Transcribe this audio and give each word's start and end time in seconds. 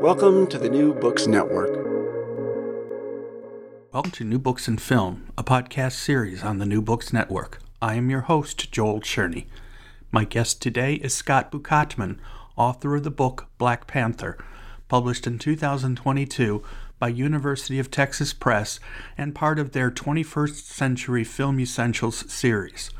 Welcome 0.00 0.46
to 0.46 0.56
the 0.56 0.70
New 0.70 0.94
Books 0.94 1.26
Network. 1.26 1.76
Welcome 3.92 4.12
to 4.12 4.24
New 4.24 4.38
Books 4.38 4.66
and 4.66 4.80
Film, 4.80 5.30
a 5.36 5.44
podcast 5.44 5.92
series 5.92 6.42
on 6.42 6.56
the 6.56 6.64
New 6.64 6.80
Books 6.80 7.12
Network. 7.12 7.60
I 7.82 7.96
am 7.96 8.08
your 8.08 8.22
host, 8.22 8.72
Joel 8.72 9.02
Cherney. 9.02 9.44
My 10.10 10.24
guest 10.24 10.62
today 10.62 10.94
is 10.94 11.12
Scott 11.12 11.52
Bukatman, 11.52 12.16
author 12.56 12.96
of 12.96 13.04
the 13.04 13.10
book 13.10 13.48
Black 13.58 13.86
Panther, 13.86 14.38
published 14.88 15.26
in 15.26 15.38
2022 15.38 16.62
by 16.98 17.08
University 17.08 17.78
of 17.78 17.90
Texas 17.90 18.32
Press 18.32 18.80
and 19.18 19.34
part 19.34 19.58
of 19.58 19.72
their 19.72 19.90
21st 19.90 20.64
Century 20.64 21.24
Film 21.24 21.60
Essentials 21.60 22.24
series. 22.32 22.90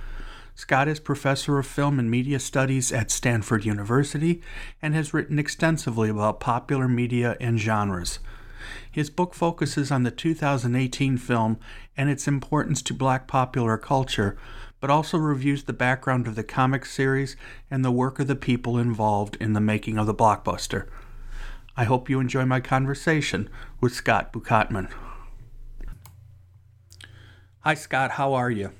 Scott 0.60 0.88
is 0.88 1.00
professor 1.00 1.58
of 1.58 1.66
film 1.66 1.98
and 1.98 2.10
media 2.10 2.38
studies 2.38 2.92
at 2.92 3.10
Stanford 3.10 3.64
University 3.64 4.42
and 4.82 4.94
has 4.94 5.14
written 5.14 5.38
extensively 5.38 6.10
about 6.10 6.38
popular 6.38 6.86
media 6.86 7.34
and 7.40 7.58
genres. 7.58 8.18
His 8.92 9.08
book 9.08 9.32
focuses 9.32 9.90
on 9.90 10.02
the 10.02 10.10
2018 10.10 11.16
film 11.16 11.58
and 11.96 12.10
its 12.10 12.28
importance 12.28 12.82
to 12.82 12.92
black 12.92 13.26
popular 13.26 13.78
culture, 13.78 14.36
but 14.80 14.90
also 14.90 15.16
reviews 15.16 15.64
the 15.64 15.72
background 15.72 16.26
of 16.26 16.34
the 16.34 16.44
comic 16.44 16.84
series 16.84 17.36
and 17.70 17.82
the 17.82 17.90
work 17.90 18.18
of 18.18 18.26
the 18.26 18.36
people 18.36 18.76
involved 18.76 19.38
in 19.40 19.54
the 19.54 19.62
making 19.62 19.96
of 19.96 20.06
the 20.06 20.14
blockbuster. 20.14 20.86
I 21.74 21.84
hope 21.84 22.10
you 22.10 22.20
enjoy 22.20 22.44
my 22.44 22.60
conversation 22.60 23.48
with 23.80 23.94
Scott 23.94 24.30
Bukatman. 24.30 24.90
Hi, 27.60 27.72
Scott. 27.72 28.10
How 28.12 28.34
are 28.34 28.50
you? 28.50 28.72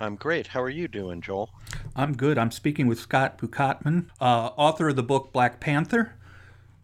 I'm 0.00 0.14
great. 0.16 0.48
How 0.48 0.62
are 0.62 0.70
you 0.70 0.86
doing, 0.86 1.20
Joel? 1.20 1.50
I'm 1.96 2.16
good. 2.16 2.38
I'm 2.38 2.52
speaking 2.52 2.86
with 2.86 3.00
Scott 3.00 3.38
Bukatman, 3.38 4.06
uh, 4.20 4.50
author 4.56 4.90
of 4.90 4.96
the 4.96 5.02
book 5.02 5.32
Black 5.32 5.58
Panther. 5.58 6.14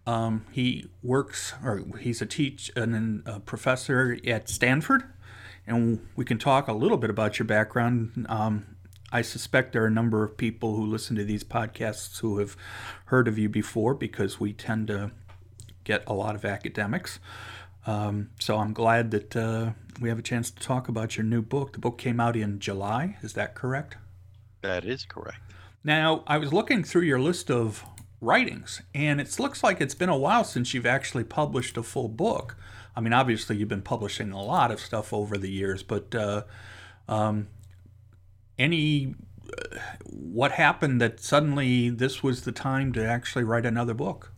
Um, 0.06 0.44
he 0.50 0.88
works, 1.02 1.54
or 1.62 1.84
he's 2.00 2.20
a 2.20 2.26
teach, 2.26 2.70
and 2.74 3.22
a 3.24 3.40
professor 3.40 4.18
at 4.26 4.48
Stanford, 4.48 5.04
and 5.66 6.06
we 6.16 6.24
can 6.24 6.38
talk 6.38 6.68
a 6.68 6.72
little 6.72 6.98
bit 6.98 7.08
about 7.08 7.39
your 7.39 7.46
background. 7.46 8.27
Um, 8.28 8.77
I 9.12 9.22
suspect 9.22 9.72
there 9.72 9.84
are 9.84 9.86
a 9.86 9.92
number 9.92 10.24
of 10.24 10.36
people 10.36 10.74
who 10.74 10.84
listen 10.84 11.14
to 11.16 11.24
these 11.24 11.44
podcasts 11.44 12.18
who 12.18 12.39
have 12.39 12.56
heard 13.06 13.28
of 13.28 13.39
you 13.39 13.48
before 13.48 13.94
because 13.94 14.40
we 14.40 14.52
tend 14.52 14.89
to 14.89 15.12
get 15.84 16.02
a 16.06 16.12
lot 16.12 16.34
of 16.34 16.44
academics. 16.44 17.20
Um, 17.86 18.30
so 18.40 18.58
I'm 18.58 18.72
glad 18.72 19.11
that 19.11 19.36
uh, 19.36 19.72
we 20.00 20.08
have 20.08 20.18
a 20.18 20.22
chance 20.22 20.50
to 20.50 20.62
talk 20.62 20.89
about 20.89 21.17
your 21.17 21.24
new 21.24 21.42
book. 21.42 21.72
The 21.72 21.78
book 21.78 21.98
came 21.98 22.20
out 22.20 22.36
in 22.36 22.58
July. 22.58 23.17
Is 23.22 23.34
that 23.34 23.55
correct? 23.55 23.96
That 24.62 24.84
is 24.84 25.05
correct. 25.05 25.40
Now, 25.83 26.24
I 26.27 26.39
was 26.39 26.52
looking 26.52 26.83
through 26.83 27.02
your 27.02 27.20
list 27.20 27.50
of 27.50 27.84
writings, 28.20 28.80
and 28.95 29.20
it 29.20 29.39
looks 29.39 29.62
like 29.62 29.80
it's 29.80 29.95
been 29.95 30.08
a 30.08 30.17
while 30.17 30.45
since 30.45 30.72
you've 30.72 30.86
actually 30.86 31.24
published 31.24 31.77
a 31.77 31.83
full 31.83 32.08
book. 32.08 32.56
I 32.96 33.00
mean, 33.00 33.12
obviously, 33.12 33.56
you've 33.56 33.68
been 33.68 33.83
publishing 33.83 34.33
a 34.33 34.42
lot 34.42 34.70
of 34.70 34.80
stuff 34.80 35.12
over 35.12 35.36
the 35.36 35.51
years, 35.51 35.83
but 35.83 36.14
uh, 36.14 36.45
um, 37.08 37.48
any 38.58 39.14
uh, 39.58 39.78
what 40.05 40.52
happened 40.52 41.01
that 41.01 41.20
suddenly 41.20 41.90
this 41.90 42.22
was 42.22 42.42
the 42.42 42.52
time 42.52 42.92
to 42.95 43.05
actually 43.05 43.45
write 43.45 43.66
another 43.66 43.95
book? 43.95 44.33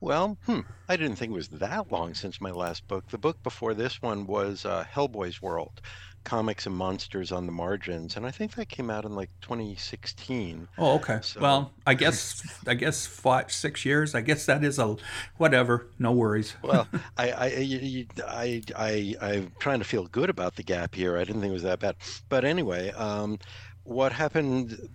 Well, 0.00 0.38
hmm, 0.46 0.60
I 0.88 0.96
didn't 0.96 1.16
think 1.16 1.32
it 1.32 1.34
was 1.34 1.48
that 1.48 1.90
long 1.90 2.14
since 2.14 2.40
my 2.40 2.50
last 2.50 2.86
book. 2.86 3.08
The 3.08 3.18
book 3.18 3.42
before 3.42 3.74
this 3.74 4.00
one 4.00 4.26
was 4.26 4.64
uh, 4.64 4.84
Hellboy's 4.94 5.42
World, 5.42 5.80
Comics 6.22 6.66
and 6.66 6.76
Monsters 6.76 7.32
on 7.32 7.46
the 7.46 7.52
Margins, 7.52 8.16
and 8.16 8.24
I 8.24 8.30
think 8.30 8.54
that 8.54 8.68
came 8.68 8.90
out 8.90 9.04
in 9.04 9.16
like 9.16 9.30
2016. 9.40 10.68
Oh, 10.78 10.94
okay. 10.96 11.18
So- 11.22 11.40
Well, 11.40 11.72
I 11.84 11.94
guess 11.94 12.42
I 12.66 12.74
guess 12.74 13.06
five, 13.06 13.50
six 13.50 13.84
years. 13.84 14.14
I 14.14 14.20
guess 14.20 14.46
that 14.46 14.62
is 14.62 14.78
a 14.78 14.96
whatever. 15.36 15.88
No 15.98 16.12
worries. 16.12 16.54
Well, 16.62 16.86
I, 17.16 17.30
I, 17.32 17.46
you- 17.56 18.06
I, 18.26 18.62
I, 18.76 19.16
I'm 19.20 19.52
trying 19.58 19.80
to 19.80 19.84
feel 19.84 20.06
good 20.06 20.30
about 20.30 20.54
the 20.54 20.62
gap 20.62 20.94
here. 20.94 21.16
I 21.16 21.24
didn't 21.24 21.40
think 21.40 21.50
it 21.50 21.54
was 21.54 21.62
that 21.64 21.80
bad. 21.80 21.96
But 22.28 22.44
anyway, 22.44 22.90
um, 22.90 23.38
what 23.82 24.12
happened? 24.12 24.88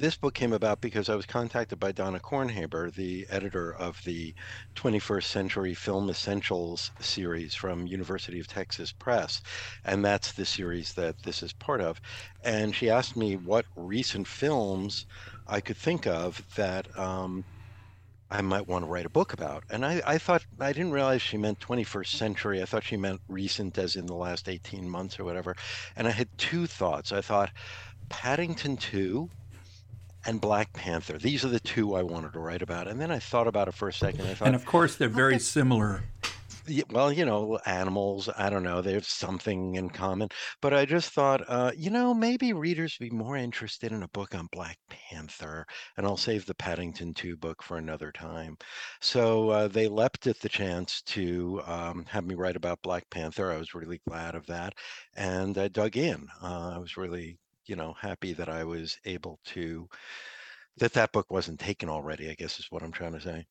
This 0.00 0.16
book 0.16 0.32
came 0.32 0.54
about 0.54 0.80
because 0.80 1.10
I 1.10 1.14
was 1.14 1.26
contacted 1.26 1.78
by 1.78 1.92
Donna 1.92 2.20
Kornhaber, 2.20 2.90
the 2.90 3.26
editor 3.28 3.74
of 3.74 4.02
the 4.06 4.34
21st 4.74 5.24
Century 5.24 5.74
Film 5.74 6.08
Essentials 6.08 6.90
series 7.00 7.54
from 7.54 7.86
University 7.86 8.40
of 8.40 8.46
Texas 8.46 8.92
Press, 8.92 9.42
and 9.84 10.02
that's 10.02 10.32
the 10.32 10.46
series 10.46 10.94
that 10.94 11.22
this 11.22 11.42
is 11.42 11.52
part 11.52 11.82
of. 11.82 12.00
And 12.42 12.74
she 12.74 12.88
asked 12.88 13.14
me 13.14 13.36
what 13.36 13.66
recent 13.76 14.26
films 14.26 15.04
I 15.46 15.60
could 15.60 15.76
think 15.76 16.06
of 16.06 16.46
that 16.56 16.98
um, 16.98 17.44
I 18.30 18.40
might 18.40 18.66
want 18.66 18.86
to 18.86 18.90
write 18.90 19.04
a 19.04 19.10
book 19.10 19.34
about. 19.34 19.64
And 19.68 19.84
I, 19.84 20.00
I 20.06 20.16
thought, 20.16 20.46
I 20.58 20.72
didn't 20.72 20.92
realize 20.92 21.20
she 21.20 21.36
meant 21.36 21.60
21st 21.60 22.06
century. 22.06 22.62
I 22.62 22.64
thought 22.64 22.84
she 22.84 22.96
meant 22.96 23.20
recent, 23.28 23.76
as 23.76 23.96
in 23.96 24.06
the 24.06 24.14
last 24.14 24.48
18 24.48 24.88
months 24.88 25.20
or 25.20 25.24
whatever. 25.24 25.54
And 25.94 26.08
I 26.08 26.12
had 26.12 26.30
two 26.38 26.66
thoughts. 26.66 27.12
I 27.12 27.20
thought, 27.20 27.50
Paddington 28.08 28.78
2 28.78 29.30
and 30.26 30.40
Black 30.40 30.72
Panther. 30.72 31.18
These 31.18 31.44
are 31.44 31.48
the 31.48 31.60
two 31.60 31.94
I 31.94 32.02
wanted 32.02 32.32
to 32.34 32.40
write 32.40 32.62
about. 32.62 32.88
And 32.88 33.00
then 33.00 33.10
I 33.10 33.18
thought 33.18 33.46
about 33.48 33.68
it 33.68 33.74
for 33.74 33.88
a 33.88 33.92
second. 33.92 34.26
I 34.26 34.34
thought, 34.34 34.48
And 34.48 34.56
of 34.56 34.64
course, 34.66 34.96
they're 34.96 35.08
very 35.08 35.38
similar. 35.38 36.02
well, 36.90 37.12
you 37.12 37.24
know, 37.24 37.58
animals, 37.66 38.28
I 38.36 38.50
don't 38.50 38.62
know, 38.62 38.80
they 38.80 38.92
have 38.92 39.06
something 39.06 39.76
in 39.76 39.90
common. 39.90 40.28
But 40.60 40.74
I 40.74 40.84
just 40.84 41.10
thought, 41.12 41.42
uh, 41.48 41.72
you 41.76 41.90
know, 41.90 42.12
maybe 42.14 42.52
readers 42.52 42.96
would 43.00 43.10
be 43.10 43.16
more 43.16 43.36
interested 43.36 43.92
in 43.92 44.02
a 44.02 44.08
book 44.08 44.34
on 44.34 44.48
Black 44.52 44.78
Panther, 44.88 45.66
and 45.96 46.06
I'll 46.06 46.16
save 46.16 46.46
the 46.46 46.54
Paddington 46.54 47.14
2 47.14 47.36
book 47.36 47.62
for 47.62 47.78
another 47.78 48.12
time. 48.12 48.56
So 49.00 49.50
uh, 49.50 49.68
they 49.68 49.88
leapt 49.88 50.26
at 50.26 50.38
the 50.40 50.48
chance 50.48 51.02
to 51.02 51.62
um, 51.66 52.04
have 52.08 52.26
me 52.26 52.34
write 52.34 52.56
about 52.56 52.82
Black 52.82 53.08
Panther. 53.10 53.50
I 53.50 53.56
was 53.56 53.74
really 53.74 54.00
glad 54.06 54.34
of 54.34 54.46
that. 54.46 54.74
And 55.16 55.56
I 55.58 55.68
dug 55.68 55.96
in. 55.96 56.28
Uh, 56.42 56.72
I 56.74 56.78
was 56.78 56.96
really, 56.96 57.38
you 57.70 57.76
know, 57.76 57.94
happy 57.98 58.32
that 58.34 58.48
I 58.48 58.64
was 58.64 58.98
able 59.04 59.38
to, 59.46 59.88
that 60.78 60.92
that 60.94 61.12
book 61.12 61.30
wasn't 61.30 61.60
taken 61.60 61.88
already, 61.88 62.28
I 62.28 62.34
guess 62.34 62.58
is 62.58 62.66
what 62.70 62.82
I'm 62.82 62.92
trying 62.92 63.12
to 63.12 63.20
say. 63.20 63.46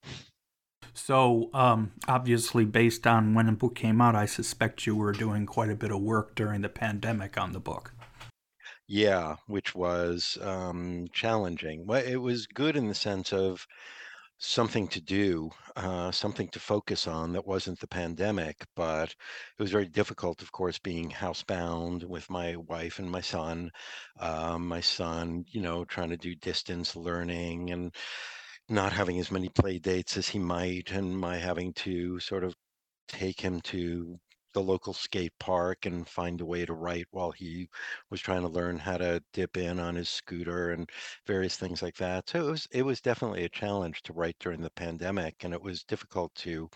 So, 0.94 1.50
um, 1.54 1.94
obviously, 2.08 2.66
based 2.66 3.08
on 3.08 3.34
when 3.34 3.46
the 3.46 3.54
book 3.54 3.76
came 3.76 4.02
out, 4.02 4.16
I 4.16 4.26
suspect 4.26 4.86
you 4.86 4.96
were 4.96 5.14
doing 5.14 5.46
quite 5.46 5.70
a 5.70 5.76
bit 5.76 5.92
of 5.92 6.02
work 6.02 6.36
during 6.36 6.62
the 6.62 6.70
pandemic 6.70 7.38
on 7.38 7.54
the 7.54 7.60
book. 7.60 7.94
Yeah, 8.88 9.36
which 9.48 9.74
was 9.74 10.38
um, 10.42 11.08
challenging. 11.14 11.86
Well, 11.86 12.04
it 12.04 12.18
was 12.18 12.48
good 12.48 12.76
in 12.76 12.88
the 12.88 12.96
sense 12.96 13.32
of 13.32 13.66
something 14.40 14.88
to 14.88 15.02
do, 15.02 15.52
uh, 15.76 16.12
something 16.12 16.48
to 16.50 16.60
focus 16.60 17.08
on 17.08 17.34
that 17.34 17.46
wasn't 17.46 17.80
the 17.80 17.88
pandemic, 17.88 18.66
but 18.76 19.10
it 19.10 19.62
was 19.62 19.72
very 19.72 19.88
difficult, 19.88 20.42
of 20.42 20.52
course, 20.52 20.80
being 20.80 21.10
housebound 21.10 22.06
with 22.06 22.30
my 22.30 22.56
wife 22.56 23.00
and 23.00 23.12
my 23.12 23.22
son. 23.22 23.70
Um, 24.20 24.68
my 24.68 24.82
son, 24.82 25.44
you 25.50 25.62
know, 25.62 25.86
trying 25.86 26.10
to 26.10 26.18
do 26.18 26.36
distance 26.36 26.96
learning 26.96 27.72
and 27.72 27.94
not 28.70 28.94
having 28.94 29.20
as 29.20 29.32
many 29.32 29.50
play 29.50 29.80
dates 29.80 30.18
as 30.18 30.30
he 30.30 30.40
might, 30.40 30.92
and 30.92 31.18
my 31.18 31.38
having 31.38 31.74
to 31.74 32.20
sort 32.20 32.44
of 32.44 32.56
take 33.08 33.42
him 33.42 33.60
to 33.62 34.18
the 34.54 34.62
local 34.62 34.94
skate 34.94 35.34
park 35.40 35.86
and 35.86 36.08
find 36.08 36.42
a 36.42 36.46
way 36.46 36.66
to 36.66 36.74
write 36.74 37.08
while 37.12 37.32
he 37.32 37.70
was 38.10 38.22
trying 38.22 38.42
to 38.42 38.48
learn 38.48 38.78
how 38.78 38.98
to 38.98 39.22
dip 39.34 39.58
in 39.58 39.80
on 39.80 39.96
his 39.96 40.10
scooter 40.10 40.72
and 40.72 40.90
various 41.28 41.58
things 41.58 41.82
like 41.82 41.96
that. 41.98 42.30
So 42.30 42.48
it 42.48 42.52
was 42.52 42.68
it 42.72 42.84
was 42.84 43.02
definitely 43.02 43.44
a 43.46 43.50
challenge 43.50 44.02
to 44.04 44.14
write 44.14 44.38
during 44.40 44.62
the 44.62 44.72
pandemic, 44.72 45.44
and 45.44 45.54
it 45.54 45.62
was 45.62 45.84
difficult 45.84 46.34
to 46.36 46.70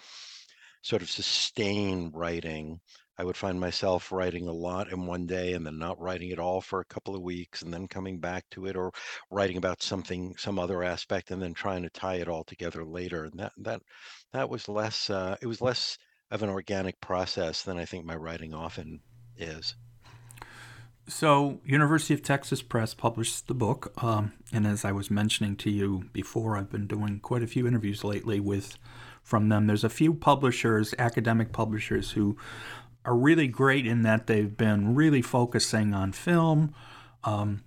sort 0.84 1.02
of 1.02 1.10
sustain 1.10 2.12
writing. 2.14 2.80
I 3.18 3.24
would 3.24 3.38
find 3.38 3.60
myself 3.60 4.12
writing 4.12 4.48
a 4.48 4.54
lot 4.54 4.92
in 4.92 5.06
one 5.06 5.25
day 5.28 5.54
and 5.54 5.66
then 5.66 5.78
not 5.78 6.00
writing 6.00 6.31
at 6.31 6.40
all 6.40 6.62
for 6.62 6.80
a 6.81 6.86
couple 6.86 7.16
of 7.16 7.22
weeks 7.22 7.62
and 7.62 7.74
then 7.74 7.88
coming 7.88 8.20
back 8.20 8.44
to 8.52 8.66
it 8.66 8.75
or 8.75 8.92
writing 9.31 9.58
about 9.58 9.84
something 9.84 10.36
some 10.38 10.58
other 10.60 10.84
aspect 10.84 11.31
and 11.31 11.42
then 11.42 11.54
trying 11.54 11.84
to 11.84 11.90
tie 11.92 12.16
it 12.16 12.28
all 12.28 12.44
together 12.44 12.84
later 12.84 13.25
and 13.25 13.40
that 13.40 13.54
that 13.58 13.81
that 14.34 14.50
was 14.50 14.68
less 14.68 15.10
uh, 15.12 15.36
it 15.42 15.48
was 15.48 15.62
less 15.62 15.98
of 16.33 16.41
an 16.41 16.50
organic 16.50 17.00
process 17.00 17.62
than 17.62 17.77
I 17.77 17.85
think 17.85 18.06
my 18.06 18.15
writing 18.15 18.56
often 18.56 19.00
is. 19.38 19.75
So, 21.07 21.59
University 21.63 22.13
of 22.15 22.24
Texas 22.24 22.62
Press 22.63 22.94
published 22.94 23.47
the 23.47 23.53
book, 23.53 23.94
um, 24.03 24.33
and 24.51 24.65
as 24.65 24.83
I 24.83 24.94
was 24.94 25.12
mentioning 25.12 25.56
to 25.57 25.69
you 25.69 26.06
before, 26.12 26.57
I've 26.57 26.71
been 26.71 26.88
doing 26.88 27.19
quite 27.19 27.44
a 27.44 27.47
few 27.47 27.68
interviews 27.68 28.03
lately 28.03 28.39
with 28.39 28.77
from 29.21 29.50
them. 29.50 29.68
There's 29.68 29.83
a 29.83 29.89
few 29.89 30.13
publishers, 30.13 30.95
academic 30.97 31.51
publishers, 31.51 32.12
who 32.12 32.36
are 33.06 33.15
really 33.15 33.47
great 33.47 33.86
in 33.86 34.01
that 34.03 34.27
they've 34.27 34.57
been 34.57 34.95
really 34.95 35.21
focusing 35.21 35.94
on 35.94 36.13
film, 36.13 36.74
um, 37.24 37.63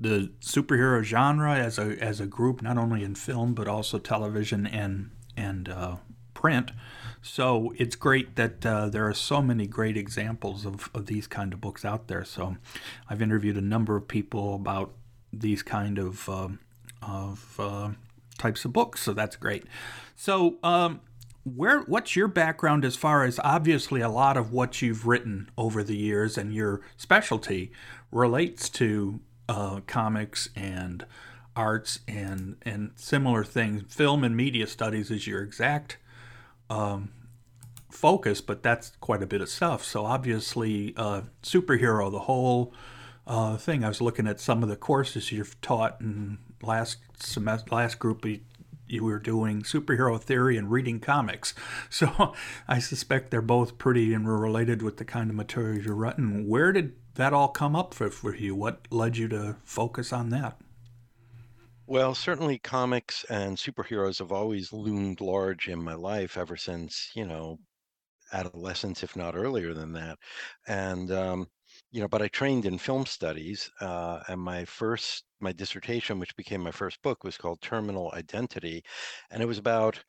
the 0.00 0.30
superhero 0.40 1.02
genre 1.02 1.56
as 1.56 1.78
a 1.78 1.98
as 2.02 2.20
a 2.20 2.26
group, 2.26 2.62
not 2.62 2.78
only 2.78 3.02
in 3.02 3.16
film 3.16 3.52
but 3.54 3.68
also 3.68 3.98
television 3.98 4.66
and 4.66 5.10
and 5.36 5.68
uh, 5.68 5.96
print. 6.32 6.70
So 7.22 7.74
it's 7.76 7.96
great 7.96 8.36
that 8.36 8.64
uh, 8.64 8.88
there 8.88 9.06
are 9.08 9.14
so 9.14 9.42
many 9.42 9.66
great 9.66 9.96
examples 9.96 10.64
of, 10.64 10.90
of 10.94 11.06
these 11.06 11.26
kind 11.26 11.52
of 11.52 11.60
books 11.60 11.84
out 11.84 12.08
there. 12.08 12.24
So 12.24 12.56
I've 13.08 13.22
interviewed 13.22 13.56
a 13.56 13.62
number 13.62 13.96
of 13.96 14.08
people 14.08 14.54
about 14.54 14.92
these 15.32 15.62
kind 15.62 15.98
of 15.98 16.28
uh, 16.28 16.48
of 17.02 17.54
uh, 17.58 17.90
types 18.38 18.64
of 18.64 18.72
books. 18.72 19.02
So 19.02 19.12
that's 19.12 19.36
great. 19.36 19.64
So 20.16 20.56
um, 20.62 21.00
where 21.44 21.80
what's 21.80 22.16
your 22.16 22.28
background 22.28 22.84
as 22.84 22.96
far 22.96 23.24
as 23.24 23.40
obviously 23.44 24.00
a 24.00 24.08
lot 24.08 24.36
of 24.36 24.52
what 24.52 24.82
you've 24.82 25.06
written 25.06 25.50
over 25.56 25.82
the 25.82 25.96
years 25.96 26.36
and 26.36 26.54
your 26.54 26.80
specialty 26.96 27.72
relates 28.10 28.68
to 28.70 29.20
uh, 29.48 29.80
comics 29.86 30.50
and 30.54 31.06
arts 31.56 32.00
and 32.06 32.56
and 32.62 32.92
similar 32.94 33.44
things. 33.44 33.82
Film 33.92 34.22
and 34.24 34.36
media 34.36 34.66
studies 34.66 35.10
is 35.10 35.26
your 35.26 35.42
exact 35.42 35.96
um, 36.70 37.10
focus, 37.90 38.40
but 38.40 38.62
that's 38.62 38.92
quite 39.00 39.22
a 39.22 39.26
bit 39.26 39.40
of 39.40 39.48
stuff. 39.48 39.84
So 39.84 40.04
obviously, 40.04 40.94
uh, 40.96 41.22
superhero, 41.42 42.10
the 42.10 42.20
whole 42.20 42.72
uh, 43.28 43.56
thing. 43.58 43.84
I 43.84 43.88
was 43.88 44.00
looking 44.00 44.26
at 44.26 44.40
some 44.40 44.62
of 44.62 44.68
the 44.68 44.76
courses 44.76 45.30
you've 45.30 45.60
taught 45.60 46.00
in 46.00 46.38
last 46.62 46.98
semester, 47.20 47.74
last 47.74 47.98
group 47.98 48.26
you 48.88 49.04
were 49.04 49.18
doing 49.18 49.62
superhero 49.62 50.18
theory 50.18 50.56
and 50.56 50.70
reading 50.70 50.98
comics. 50.98 51.54
So 51.90 52.34
I 52.66 52.78
suspect 52.78 53.30
they're 53.30 53.42
both 53.42 53.76
pretty 53.76 54.14
and 54.14 54.28
related 54.28 54.82
with 54.82 54.96
the 54.96 55.04
kind 55.04 55.30
of 55.30 55.36
material 55.36 55.82
you're 55.82 55.94
writing. 55.94 56.48
Where 56.48 56.72
did 56.72 56.94
that 57.14 57.32
all 57.32 57.48
come 57.48 57.76
up 57.76 57.92
for, 57.92 58.10
for 58.10 58.34
you? 58.34 58.54
What 58.54 58.86
led 58.90 59.16
you 59.16 59.28
to 59.28 59.56
focus 59.64 60.12
on 60.12 60.30
that? 60.30 60.58
Well, 61.88 62.14
certainly 62.14 62.58
comics 62.60 63.24
and 63.24 63.56
superheroes 63.56 64.18
have 64.20 64.30
always 64.30 64.72
loomed 64.72 65.20
large 65.20 65.68
in 65.68 65.82
my 65.82 65.94
life 65.94 66.36
ever 66.36 66.56
since, 66.56 67.10
you 67.16 67.26
know, 67.26 67.58
adolescence, 68.32 69.02
if 69.04 69.16
not 69.16 69.36
earlier 69.36 69.74
than 69.74 69.92
that. 69.94 70.18
And, 70.66 71.10
um, 71.12 71.48
you 71.90 72.00
know, 72.00 72.08
but 72.08 72.22
I 72.22 72.28
trained 72.28 72.66
in 72.66 72.78
film 72.78 73.06
studies, 73.06 73.70
uh, 73.80 74.22
and 74.28 74.40
my 74.40 74.64
first, 74.66 75.24
my 75.40 75.52
dissertation, 75.52 76.18
which 76.20 76.36
became 76.36 76.62
my 76.62 76.72
first 76.72 77.02
book, 77.02 77.24
was 77.24 77.38
called 77.38 77.62
Terminal 77.62 78.12
Identity. 78.14 78.84
And 79.30 79.42
it 79.42 79.46
was 79.46 79.58
about 79.58 80.04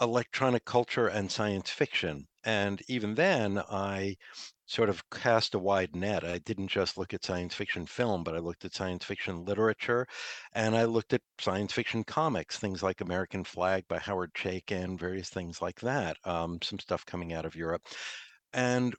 electronic 0.00 0.64
culture 0.66 1.08
and 1.08 1.32
science 1.32 1.70
fiction. 1.70 2.28
And 2.44 2.82
even 2.88 3.14
then, 3.16 3.58
I 3.58 4.16
sort 4.72 4.88
of 4.88 5.08
cast 5.10 5.54
a 5.54 5.58
wide 5.58 5.94
net. 5.94 6.24
I 6.24 6.38
didn't 6.38 6.68
just 6.68 6.96
look 6.96 7.12
at 7.12 7.24
science 7.24 7.54
fiction 7.54 7.84
film, 7.84 8.24
but 8.24 8.34
I 8.34 8.38
looked 8.38 8.64
at 8.64 8.74
science 8.74 9.04
fiction 9.04 9.44
literature 9.44 10.06
and 10.54 10.74
I 10.74 10.84
looked 10.84 11.12
at 11.12 11.20
science 11.38 11.74
fiction 11.74 12.04
comics, 12.04 12.58
things 12.58 12.82
like 12.82 13.02
American 13.02 13.44
Flag 13.44 13.84
by 13.86 13.98
Howard 13.98 14.32
Chaykin, 14.32 14.98
various 14.98 15.28
things 15.28 15.60
like 15.60 15.78
that, 15.80 16.16
um, 16.24 16.58
some 16.62 16.78
stuff 16.78 17.04
coming 17.04 17.34
out 17.34 17.44
of 17.44 17.54
Europe. 17.54 17.82
And 18.54 18.94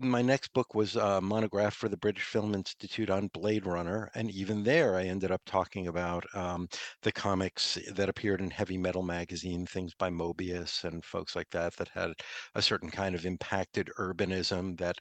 my 0.00 0.22
next 0.22 0.52
book 0.52 0.74
was 0.74 0.96
a 0.96 1.20
monograph 1.20 1.74
for 1.74 1.88
the 1.88 1.96
British 1.96 2.24
Film 2.24 2.54
Institute 2.54 3.10
on 3.10 3.28
Blade 3.28 3.66
Runner, 3.66 4.10
and 4.14 4.30
even 4.30 4.64
there, 4.64 4.96
I 4.96 5.04
ended 5.04 5.30
up 5.30 5.42
talking 5.44 5.86
about 5.88 6.24
um, 6.34 6.68
the 7.02 7.12
comics 7.12 7.78
that 7.92 8.08
appeared 8.08 8.40
in 8.40 8.50
Heavy 8.50 8.78
Metal 8.78 9.02
magazine, 9.02 9.66
things 9.66 9.94
by 9.94 10.08
Moebius 10.10 10.84
and 10.84 11.04
folks 11.04 11.36
like 11.36 11.50
that 11.50 11.76
that 11.76 11.88
had 11.88 12.12
a 12.54 12.62
certain 12.62 12.90
kind 12.90 13.14
of 13.14 13.26
impacted 13.26 13.90
urbanism 13.98 14.78
that 14.78 14.96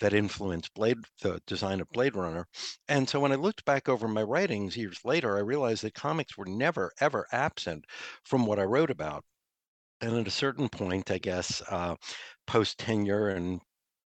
that 0.00 0.12
influenced 0.12 0.74
Blade, 0.74 0.98
the 1.22 1.40
design 1.46 1.80
of 1.80 1.88
Blade 1.90 2.14
Runner. 2.14 2.46
And 2.88 3.08
so 3.08 3.20
when 3.20 3.32
I 3.32 3.36
looked 3.36 3.64
back 3.64 3.88
over 3.88 4.06
my 4.06 4.22
writings 4.22 4.76
years 4.76 5.00
later, 5.04 5.36
I 5.36 5.40
realized 5.40 5.82
that 5.84 5.94
comics 5.94 6.36
were 6.36 6.46
never 6.46 6.92
ever 7.00 7.26
absent 7.32 7.84
from 8.24 8.46
what 8.46 8.58
I 8.58 8.64
wrote 8.64 8.90
about. 8.90 9.24
And 10.02 10.16
at 10.16 10.26
a 10.28 10.30
certain 10.30 10.68
point, 10.68 11.10
I 11.10 11.18
guess, 11.18 11.62
uh, 11.70 11.96
post 12.46 12.78
tenure 12.78 13.28
and 13.30 13.60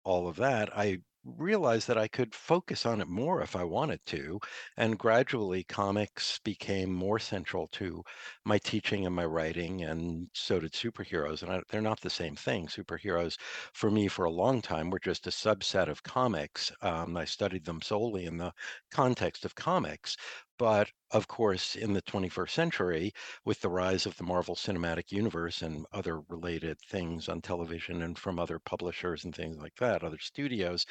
all 0.05 0.29
of 0.29 0.37
that, 0.37 0.77
I 0.77 0.99
realized 1.25 1.89
that 1.89 1.97
I 1.99 2.07
could 2.09 2.35
focus 2.35 2.85
on 2.85 3.01
it 3.01 3.09
more 3.09 3.41
if 3.43 3.57
I 3.57 3.65
wanted 3.65 4.01
to. 4.07 4.39
And 4.77 4.99
gradually, 4.99 5.65
comics 5.65 6.39
became 6.41 6.93
more 6.93 7.19
central 7.19 7.69
to 7.69 8.03
my 8.45 8.59
teaching 8.59 9.07
and 9.07 9.15
my 9.15 9.25
writing, 9.25 9.83
and 9.83 10.29
so 10.35 10.61
did 10.61 10.73
superheroes. 10.73 11.43
And 11.43 11.51
I, 11.53 11.63
they're 11.71 11.81
not 11.81 12.01
the 12.01 12.11
same 12.11 12.37
thing. 12.37 12.67
Superheroes, 12.67 13.37
for 13.73 13.91
me, 13.91 14.09
for 14.09 14.25
a 14.27 14.31
long 14.31 14.61
time, 14.63 14.91
were 14.91 14.99
just 14.99 15.27
a 15.27 15.31
subset 15.31 15.89
of 15.89 16.03
comics. 16.03 16.71
Um, 16.83 17.17
I 17.17 17.25
studied 17.25 17.65
them 17.65 17.81
solely 17.83 18.27
in 18.27 18.37
the 18.37 18.53
context 18.91 19.45
of 19.45 19.55
comics. 19.55 20.17
But 20.59 20.91
of 21.11 21.29
course, 21.29 21.77
in 21.77 21.93
the 21.93 22.03
21st 22.03 22.51
century, 22.51 23.13
with 23.45 23.61
the 23.61 23.69
rise 23.69 24.07
of 24.07 24.17
the 24.17 24.25
Marvel 24.25 24.55
Cinematic 24.57 25.13
Universe 25.13 25.63
and 25.63 25.87
other 25.93 26.21
related 26.23 26.79
things 26.81 27.29
on 27.29 27.41
television 27.43 28.03
and 28.03 28.19
from 28.19 28.39
other 28.39 28.59
publishers 28.59 29.25
and 29.25 29.35
things 29.35 29.59
like 29.59 29.75
that, 29.77 30.03
other 30.05 30.19
studios, 30.19 30.87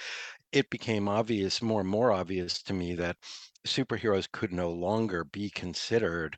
it 0.52 0.70
became 0.70 1.08
obvious, 1.08 1.62
more 1.62 1.82
and 1.82 1.90
more 1.90 2.12
obvious 2.12 2.62
to 2.64 2.74
me 2.74 2.94
that 2.96 3.18
superheroes 3.66 4.30
could 4.32 4.52
no 4.54 4.72
longer 4.72 5.24
be 5.24 5.50
considered 5.50 6.38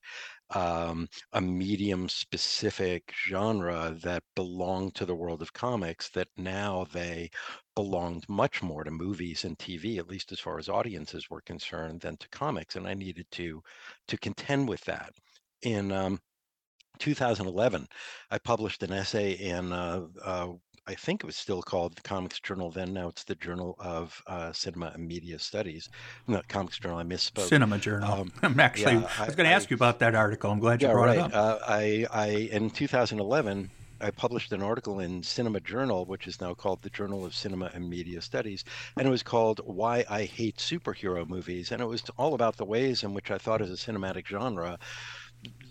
um, 0.51 1.07
a 1.33 1.42
medium 1.42 2.07
specific 2.07 3.12
genre 3.28 3.95
that 4.02 4.23
belonged 4.35 4.95
to 4.95 5.06
the 5.06 5.16
world 5.16 5.42
of 5.42 5.54
comics 5.54 6.09
that 6.11 6.28
now 6.38 6.85
they 6.94 7.30
belonged 7.75 8.27
much 8.29 8.63
more 8.63 8.83
to 8.83 8.91
movies 8.91 9.44
and 9.44 9.57
TV, 9.57 9.97
at 9.97 10.07
least 10.07 10.31
as 10.31 10.39
far 10.39 10.57
as 10.57 10.69
audiences 10.69 11.29
were 11.29 11.41
concerned, 11.41 12.01
than 12.01 12.17
to 12.17 12.29
comics. 12.29 12.75
And 12.75 12.87
I 12.87 12.94
needed 12.94 13.27
to 13.31 13.61
to 14.07 14.17
contend 14.17 14.67
with 14.67 14.81
that. 14.85 15.13
In 15.61 15.91
um, 15.91 16.19
2011, 16.99 17.87
I 18.31 18.37
published 18.39 18.83
an 18.83 18.94
essay 18.94 19.33
in 19.33 19.71
uh, 19.71 20.07
uh, 20.23 20.47
I 20.87 20.94
think 20.94 21.23
it 21.23 21.25
was 21.25 21.35
still 21.35 21.63
called 21.63 21.95
the 21.95 22.01
Comics 22.01 22.39
Journal 22.39 22.69
then. 22.69 22.94
Now 22.94 23.07
it's 23.07 23.23
the 23.23 23.35
Journal 23.35 23.75
of 23.79 24.21
uh, 24.27 24.51
Cinema 24.53 24.91
and 24.94 25.07
Media 25.07 25.39
Studies. 25.39 25.89
Not 26.27 26.47
Comics 26.47 26.77
Journal. 26.77 26.99
I 26.99 27.03
misspoke. 27.03 27.47
Cinema 27.47 27.79
Journal. 27.79 28.11
Um, 28.11 28.31
I'm 28.44 28.59
actually. 28.59 28.94
Yeah, 28.94 29.09
I, 29.17 29.23
I, 29.23 29.25
was 29.25 29.35
going 29.35 29.49
to 29.49 29.55
ask 29.55 29.71
you 29.71 29.75
about 29.75 29.99
that 29.99 30.13
article. 30.13 30.51
I'm 30.51 30.59
glad 30.59 30.81
you 30.81 30.87
yeah, 30.87 30.94
brought 30.94 31.05
right. 31.05 31.17
it 31.17 31.33
up. 31.33 31.33
Uh, 31.33 31.57
I, 31.67 32.05
I 32.11 32.27
in 32.51 32.69
2011. 32.69 33.71
I 34.02 34.11
published 34.11 34.52
an 34.52 34.61
article 34.61 34.99
in 34.99 35.23
Cinema 35.23 35.59
Journal, 35.61 36.06
which 36.06 36.28
is 36.28 36.42
now 36.42 36.54
called 36.54 36.81
the 36.81 36.90
Journal 36.90 37.25
of 37.25 37.35
Cinema 37.35 37.71
and 37.73 37.90
Media 37.90 38.21
Studies, 38.21 38.64
and 38.97 39.07
it 39.07 39.11
was 39.11 39.23
called 39.23 39.61
Why 39.66 40.06
I 40.09 40.23
Hate 40.23 40.57
Superhero 40.57 41.28
Movies. 41.28 41.71
And 41.71 41.81
it 41.81 41.85
was 41.85 42.04
all 42.18 42.33
about 42.33 42.57
the 42.57 42.66
ways 42.66 43.04
in 43.04 43.14
which 43.14 43.31
I 43.31 43.37
thought 43.37 43.61
as 43.61 43.71
a 43.71 43.78
cinematic 43.78 44.28
genre, 44.28 44.78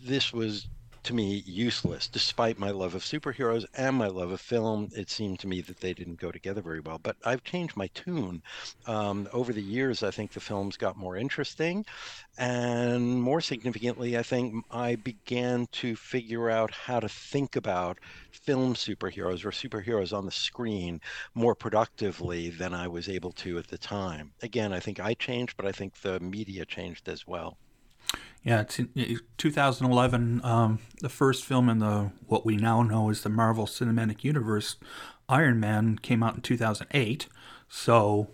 this 0.02 0.32
was 0.32 0.68
to 1.04 1.14
me 1.14 1.42
useless. 1.46 2.08
Despite 2.08 2.58
my 2.58 2.70
love 2.70 2.94
of 2.94 3.02
superheroes 3.04 3.64
and 3.74 3.96
my 3.96 4.08
love 4.08 4.30
of 4.30 4.40
film 4.40 4.90
it 4.96 5.10
seemed 5.10 5.38
to 5.40 5.46
me 5.46 5.60
that 5.62 5.80
they 5.80 5.92
didn't 5.94 6.20
go 6.20 6.30
together 6.32 6.62
very 6.62 6.80
well 6.80 6.98
but 6.98 7.16
i've 7.24 7.44
changed 7.44 7.76
my 7.76 7.88
tune. 7.88 8.42
Um, 8.86 9.28
over 9.32 9.52
the 9.52 9.62
years 9.62 10.02
i 10.02 10.10
think 10.10 10.32
the 10.32 10.40
films 10.40 10.76
got 10.76 10.96
more 10.96 11.16
interesting 11.16 11.84
and 12.38 13.22
more 13.22 13.40
significantly 13.40 14.16
i 14.18 14.22
think 14.22 14.64
i 14.70 14.96
began 14.96 15.66
to 15.72 15.96
figure 15.96 16.50
out 16.50 16.70
how 16.72 17.00
to 17.00 17.08
think 17.08 17.56
about 17.56 17.98
film 18.32 18.74
superheroes 18.74 19.44
or 19.44 19.50
superheroes 19.50 20.16
on 20.16 20.26
the 20.26 20.32
screen 20.32 21.00
more 21.34 21.54
productively 21.54 22.50
than 22.50 22.74
i 22.74 22.88
was 22.88 23.08
able 23.08 23.32
to 23.32 23.58
at 23.58 23.68
the 23.68 23.78
time. 23.78 24.32
Again 24.42 24.72
i 24.72 24.80
think 24.80 25.00
i 25.00 25.14
changed 25.14 25.56
but 25.56 25.66
i 25.66 25.72
think 25.72 26.00
the 26.00 26.18
media 26.20 26.64
changed 26.64 27.08
as 27.08 27.26
well 27.26 27.58
yeah, 28.42 28.60
it's 28.60 28.78
2011. 29.38 30.40
Um, 30.44 30.78
the 31.00 31.08
first 31.08 31.44
film 31.44 31.68
in 31.68 31.78
the 31.78 32.12
what 32.26 32.44
we 32.44 32.56
now 32.56 32.82
know 32.82 33.10
as 33.10 33.22
the 33.22 33.30
Marvel 33.30 33.66
Cinematic 33.66 34.22
Universe 34.22 34.76
Iron 35.28 35.60
Man 35.60 35.98
came 35.98 36.22
out 36.22 36.34
in 36.34 36.40
2008. 36.42 37.26
So 37.68 38.28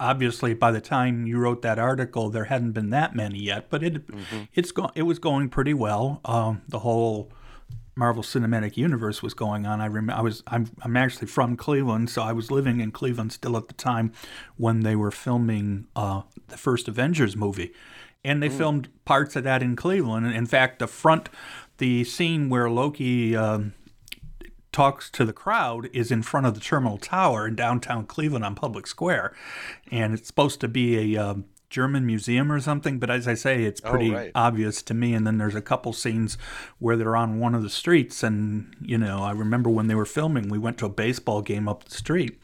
obviously 0.00 0.54
by 0.54 0.72
the 0.72 0.80
time 0.80 1.26
you 1.26 1.38
wrote 1.38 1.62
that 1.62 1.78
article 1.78 2.30
there 2.30 2.46
hadn't 2.46 2.72
been 2.72 2.90
that 2.90 3.14
many 3.14 3.38
yet 3.38 3.70
but 3.70 3.80
it 3.80 4.04
mm-hmm. 4.08 4.42
it's 4.52 4.72
go- 4.72 4.90
it 4.96 5.02
was 5.02 5.20
going 5.20 5.48
pretty 5.48 5.72
well 5.72 6.20
um, 6.24 6.60
the 6.66 6.80
whole 6.80 7.30
Marvel 7.98 8.22
Cinematic 8.22 8.76
Universe 8.76 9.24
was 9.24 9.34
going 9.34 9.66
on. 9.66 9.80
I 9.80 9.86
remember 9.86 10.12
I 10.12 10.22
was 10.22 10.44
I'm 10.46 10.70
I'm 10.82 10.96
actually 10.96 11.26
from 11.26 11.56
Cleveland, 11.56 12.10
so 12.10 12.22
I 12.22 12.32
was 12.32 12.48
living 12.48 12.80
in 12.80 12.92
Cleveland 12.92 13.32
still 13.32 13.56
at 13.56 13.66
the 13.66 13.74
time 13.74 14.12
when 14.56 14.80
they 14.80 14.94
were 14.94 15.10
filming 15.10 15.88
uh, 15.96 16.22
the 16.46 16.56
first 16.56 16.86
Avengers 16.86 17.34
movie, 17.36 17.72
and 18.28 18.42
they 18.42 18.48
mm. 18.48 18.56
filmed 18.56 18.88
parts 19.04 19.36
of 19.36 19.44
that 19.44 19.62
in 19.62 19.74
Cleveland. 19.74 20.26
in 20.26 20.46
fact, 20.46 20.78
the 20.78 20.86
front, 20.86 21.28
the 21.78 22.04
scene 22.04 22.48
where 22.48 22.70
Loki. 22.70 23.36
Um, 23.36 23.74
talks 24.70 25.10
to 25.10 25.24
the 25.24 25.32
crowd 25.32 25.88
is 25.92 26.12
in 26.12 26.22
front 26.22 26.46
of 26.46 26.54
the 26.54 26.60
terminal 26.60 26.98
tower 26.98 27.48
in 27.48 27.56
downtown 27.56 28.06
Cleveland 28.06 28.44
on 28.44 28.54
Public 28.54 28.86
Square, 28.86 29.34
and 29.90 30.14
it's 30.14 30.28
supposed 30.28 30.60
to 30.60 30.68
be 30.68 31.16
a 31.16 31.20
um, 31.20 31.46
German 31.70 32.06
museum 32.06 32.50
or 32.50 32.60
something, 32.60 32.98
but 32.98 33.10
as 33.10 33.28
I 33.28 33.34
say, 33.34 33.64
it's 33.64 33.80
oh, 33.84 33.90
pretty 33.90 34.10
oh, 34.10 34.14
right. 34.14 34.32
obvious 34.34 34.82
to 34.82 34.94
me. 34.94 35.12
And 35.12 35.26
then 35.26 35.38
there's 35.38 35.54
a 35.54 35.60
couple 35.60 35.92
scenes 35.92 36.38
where 36.78 36.96
they're 36.96 37.16
on 37.16 37.40
one 37.40 37.54
of 37.54 37.62
the 37.62 37.70
streets, 37.70 38.22
and 38.22 38.74
you 38.80 38.96
know, 38.96 39.22
I 39.22 39.32
remember 39.32 39.68
when 39.68 39.86
they 39.86 39.94
were 39.94 40.06
filming, 40.06 40.48
we 40.48 40.58
went 40.58 40.78
to 40.78 40.86
a 40.86 40.90
baseball 40.90 41.42
game 41.42 41.68
up 41.68 41.84
the 41.84 41.94
street, 41.94 42.38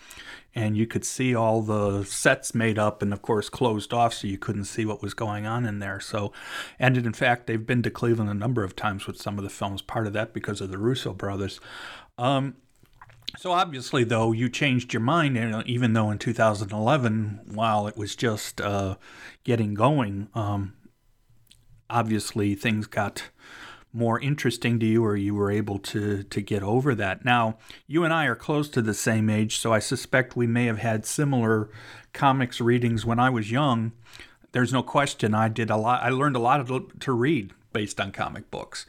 and 0.54 0.76
you 0.76 0.86
could 0.86 1.04
see 1.04 1.34
all 1.34 1.62
the 1.62 2.04
sets 2.04 2.54
made 2.54 2.78
up 2.78 3.02
and 3.02 3.12
of 3.12 3.22
course 3.22 3.48
closed 3.48 3.92
off 3.92 4.14
so 4.14 4.26
you 4.26 4.38
couldn't 4.38 4.64
see 4.64 4.84
what 4.84 5.02
was 5.02 5.14
going 5.14 5.46
on 5.46 5.66
in 5.66 5.78
there. 5.78 6.00
So 6.00 6.32
and 6.78 6.96
in 6.96 7.12
fact 7.12 7.46
they've 7.46 7.66
been 7.66 7.82
to 7.82 7.90
cleveland 7.90 8.30
a 8.30 8.34
number 8.34 8.62
of 8.64 8.76
times 8.76 9.06
with 9.06 9.20
some 9.20 9.38
of 9.38 9.44
the 9.44 9.50
films. 9.50 9.82
Part 9.82 10.06
of 10.06 10.12
that 10.12 10.32
because 10.32 10.60
of 10.60 10.70
the 10.70 10.78
russo 10.78 11.12
brothers. 11.12 11.60
Um, 12.18 12.56
so 13.36 13.50
obviously, 13.50 14.04
though, 14.04 14.30
you 14.30 14.48
changed 14.48 14.92
your 14.92 15.00
mind, 15.00 15.64
even 15.66 15.92
though 15.92 16.10
in 16.10 16.18
2011, 16.18 17.40
while 17.46 17.88
it 17.88 17.96
was 17.96 18.14
just 18.14 18.60
uh, 18.60 18.94
getting 19.42 19.74
going, 19.74 20.28
um, 20.34 20.74
obviously 21.90 22.54
things 22.54 22.86
got 22.86 23.30
more 23.94 24.20
interesting 24.20 24.78
to 24.80 24.86
you, 24.86 25.04
or 25.04 25.16
you 25.16 25.34
were 25.34 25.50
able 25.50 25.78
to 25.78 26.24
to 26.24 26.40
get 26.40 26.62
over 26.62 26.94
that. 26.94 27.24
Now, 27.24 27.56
you 27.86 28.04
and 28.04 28.12
I 28.12 28.26
are 28.26 28.34
close 28.34 28.68
to 28.70 28.82
the 28.82 28.94
same 28.94 29.30
age, 29.30 29.58
so 29.58 29.72
I 29.72 29.78
suspect 29.78 30.36
we 30.36 30.46
may 30.46 30.66
have 30.66 30.78
had 30.78 31.06
similar 31.06 31.70
comics 32.12 32.60
readings 32.60 33.06
when 33.06 33.20
I 33.20 33.30
was 33.30 33.50
young. 33.50 33.92
There's 34.52 34.72
no 34.72 34.82
question. 34.82 35.34
I 35.34 35.48
did 35.48 35.70
a 35.70 35.76
lot. 35.76 36.02
I 36.02 36.10
learned 36.10 36.36
a 36.36 36.40
lot 36.40 36.60
of, 36.60 36.98
to 37.00 37.12
read 37.12 37.52
based 37.72 38.00
on 38.00 38.12
comic 38.12 38.50
books. 38.50 38.86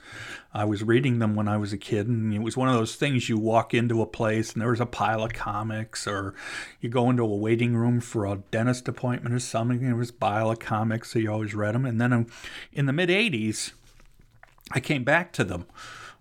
I 0.53 0.63
was 0.63 0.83
reading 0.83 1.19
them 1.19 1.35
when 1.35 1.49
I 1.49 1.57
was 1.57 1.73
a 1.73 1.77
kid, 1.77 2.07
and 2.07 2.33
it 2.33 2.39
was 2.39 2.55
one 2.55 2.69
of 2.69 2.75
those 2.75 2.95
things 2.95 3.27
you 3.27 3.37
walk 3.37 3.73
into 3.73 4.01
a 4.01 4.05
place 4.05 4.53
and 4.53 4.61
there 4.61 4.69
was 4.69 4.79
a 4.79 4.85
pile 4.85 5.23
of 5.23 5.33
comics, 5.33 6.07
or 6.07 6.33
you 6.79 6.87
go 6.87 7.09
into 7.09 7.23
a 7.23 7.35
waiting 7.35 7.75
room 7.75 7.99
for 7.99 8.25
a 8.25 8.37
dentist 8.51 8.87
appointment 8.87 9.35
or 9.35 9.39
something, 9.39 9.79
and 9.79 9.87
there 9.87 9.95
was 9.95 10.11
a 10.11 10.13
pile 10.13 10.51
of 10.51 10.59
comics, 10.59 11.11
so 11.11 11.19
you 11.19 11.29
always 11.29 11.53
read 11.53 11.75
them. 11.75 11.85
And 11.85 11.99
then 11.99 12.13
um, 12.13 12.27
in 12.71 12.85
the 12.85 12.93
mid 12.93 13.09
80s, 13.09 13.73
I 14.71 14.79
came 14.79 15.03
back 15.03 15.31
to 15.33 15.43
them. 15.43 15.65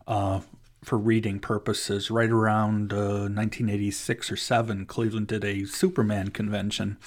Uh, 0.07 0.41
for 0.85 0.99
reading 0.99 1.41
purposes, 1.41 2.11
right 2.11 2.31
around 2.31 2.93
uh, 2.93 3.27
1986 3.27 4.31
or 4.31 4.37
7, 4.37 4.85
Cleveland 4.87 5.29
did 5.29 5.43
a 5.43 5.65
Superman 5.65 6.29
convention, 6.29 6.99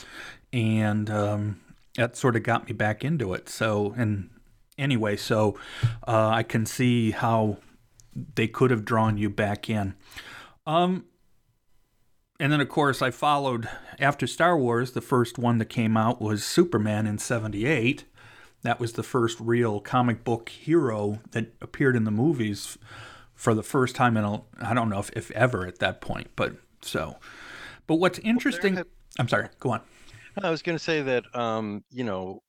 and 0.51 1.10
um, 1.10 1.62
that 1.96 2.17
sort 2.17 2.36
of 2.36 2.44
got 2.44 2.65
me 2.65 2.74
back 2.74 3.03
into 3.03 3.34
it. 3.34 3.50
So, 3.50 3.94
and 3.96 4.29
anyway, 4.77 5.15
so 5.15 5.60
uh, 6.08 6.29
I 6.29 6.44
can 6.44 6.65
see 6.65 7.12
how 7.12 7.58
they 8.36 8.48
could 8.48 8.72
have 8.72 8.84
drawn 8.84 9.17
you 9.17 9.29
back 9.29 9.70
in. 9.70 9.94
Um, 10.65 11.06
and 12.39 12.51
then, 12.51 12.62
of 12.62 12.70
course, 12.70 13.01
I 13.01 13.12
followed 13.12 13.70
after 14.00 14.27
Star 14.27 14.58
Wars. 14.58 14.91
The 14.91 15.01
first 15.01 15.38
one 15.38 15.58
that 15.58 15.65
came 15.65 15.98
out 15.98 16.22
was 16.22 16.44
Superman 16.44 17.08
in 17.08 17.17
'78. 17.17 18.06
That 18.63 18.79
was 18.79 18.93
the 18.93 19.03
first 19.03 19.39
real 19.39 19.79
comic 19.79 20.23
book 20.23 20.49
hero 20.49 21.19
that 21.31 21.53
appeared 21.61 21.95
in 21.95 22.03
the 22.03 22.11
movies 22.11 22.77
for 23.35 23.53
the 23.53 23.63
first 23.63 23.95
time 23.95 24.17
in 24.17 24.23
a, 24.23 24.41
I 24.59 24.73
don't 24.73 24.89
know 24.89 24.99
if, 24.99 25.11
if 25.11 25.31
ever 25.31 25.65
at 25.65 25.79
that 25.79 26.01
point, 26.01 26.29
but 26.35 26.55
so. 26.81 27.17
But 27.85 27.95
what's 27.95 28.19
interesting, 28.19 28.75
well, 28.75 28.83
I'm 29.19 29.27
sorry, 29.27 29.49
go 29.59 29.71
on. 29.71 29.81
I 30.43 30.49
was 30.49 30.61
going 30.61 30.77
to 30.77 30.83
say 30.83 31.01
that, 31.01 31.23
um, 31.35 31.83
you 31.89 32.03
know, 32.03 32.41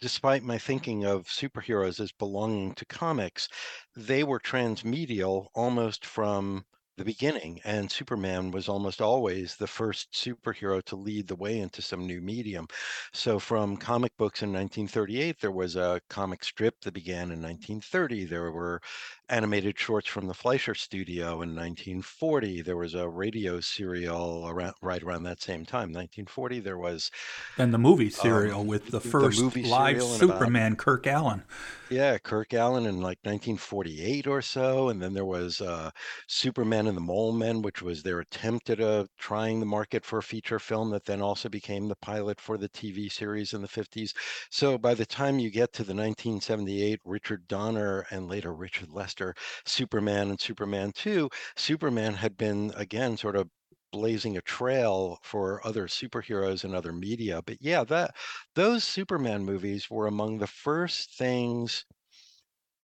despite 0.00 0.42
my 0.42 0.58
thinking 0.58 1.04
of 1.04 1.26
superheroes 1.26 2.00
as 2.00 2.12
belonging 2.12 2.74
to 2.74 2.84
comics, 2.86 3.48
they 3.96 4.24
were 4.24 4.40
transmedial 4.40 5.46
almost 5.54 6.06
from 6.06 6.64
the 7.00 7.04
beginning, 7.06 7.58
and 7.64 7.90
Superman 7.90 8.50
was 8.50 8.68
almost 8.68 9.00
always 9.00 9.56
the 9.56 9.66
first 9.66 10.12
superhero 10.12 10.82
to 10.84 10.96
lead 10.96 11.26
the 11.28 11.34
way 11.34 11.58
into 11.58 11.80
some 11.80 12.06
new 12.06 12.20
medium. 12.20 12.66
So, 13.14 13.38
from 13.38 13.78
comic 13.78 14.14
books 14.18 14.42
in 14.42 14.52
1938, 14.52 15.40
there 15.40 15.50
was 15.50 15.76
a 15.76 16.02
comic 16.10 16.44
strip 16.44 16.74
that 16.82 16.92
began 16.92 17.30
in 17.30 17.40
1930. 17.40 18.26
There 18.26 18.52
were 18.52 18.82
animated 19.30 19.78
shorts 19.78 20.08
from 20.08 20.26
the 20.26 20.34
Fleischer 20.34 20.74
Studio 20.74 21.42
in 21.42 21.54
1940. 21.54 22.62
There 22.62 22.76
was 22.76 22.94
a 22.94 23.08
radio 23.08 23.60
serial 23.60 24.48
around 24.48 24.74
right 24.82 25.02
around 25.02 25.22
that 25.22 25.40
same 25.40 25.64
time, 25.64 25.92
1940. 25.92 26.60
There 26.60 26.78
was 26.78 27.10
and 27.56 27.72
the 27.72 27.78
movie 27.78 28.10
serial 28.10 28.60
um, 28.60 28.66
with 28.66 28.90
the 28.90 29.00
first 29.00 29.52
the 29.52 29.64
live 29.64 30.02
Superman, 30.02 30.72
about, 30.72 30.78
Kirk 30.78 31.04
Alyn. 31.04 31.42
Yeah, 31.88 32.18
Kirk 32.18 32.50
Alyn 32.50 32.86
in 32.86 32.96
like 32.96 33.18
1948 33.22 34.26
or 34.26 34.42
so, 34.42 34.88
and 34.90 35.00
then 35.00 35.14
there 35.14 35.24
was 35.24 35.60
uh, 35.60 35.90
Superman 36.26 36.86
and 36.86 36.96
the 36.96 37.00
Mole 37.00 37.32
Men, 37.32 37.62
which 37.62 37.82
was 37.82 38.02
their 38.02 38.20
attempt 38.20 38.70
at 38.70 38.80
a, 38.80 39.08
trying 39.18 39.60
the 39.60 39.66
market 39.66 40.04
for 40.04 40.18
a 40.18 40.22
feature 40.22 40.58
film 40.58 40.90
that 40.90 41.04
then 41.04 41.20
also 41.22 41.48
became 41.48 41.88
the 41.88 41.96
pilot 41.96 42.40
for 42.40 42.58
the 42.58 42.68
TV 42.68 43.10
series 43.10 43.54
in 43.54 43.62
the 43.62 43.68
50s. 43.68 44.12
So 44.50 44.78
by 44.78 44.94
the 44.94 45.06
time 45.06 45.38
you 45.38 45.50
get 45.50 45.72
to 45.74 45.82
the 45.82 45.94
1978 45.94 47.00
Richard 47.04 47.46
Donner 47.48 48.06
and 48.10 48.28
later 48.28 48.52
Richard 48.54 48.90
Lester 48.90 49.19
Superman 49.66 50.30
and 50.30 50.40
Superman 50.40 50.92
2, 50.92 51.28
Superman 51.56 52.14
had 52.14 52.36
been 52.36 52.72
again 52.76 53.16
sort 53.16 53.36
of 53.36 53.48
blazing 53.92 54.36
a 54.36 54.42
trail 54.42 55.18
for 55.22 55.64
other 55.66 55.86
superheroes 55.88 56.64
and 56.64 56.74
other 56.74 56.92
media. 56.92 57.42
But 57.42 57.58
yeah, 57.60 57.84
that 57.84 58.14
those 58.54 58.84
Superman 58.84 59.44
movies 59.44 59.90
were 59.90 60.06
among 60.06 60.38
the 60.38 60.46
first 60.46 61.14
things 61.16 61.84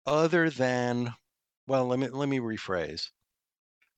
other 0.06 0.50
than 0.50 1.14
well, 1.68 1.88
let 1.88 2.00
me 2.00 2.08
let 2.10 2.30
me 2.30 2.40
rephrase. 2.40 3.10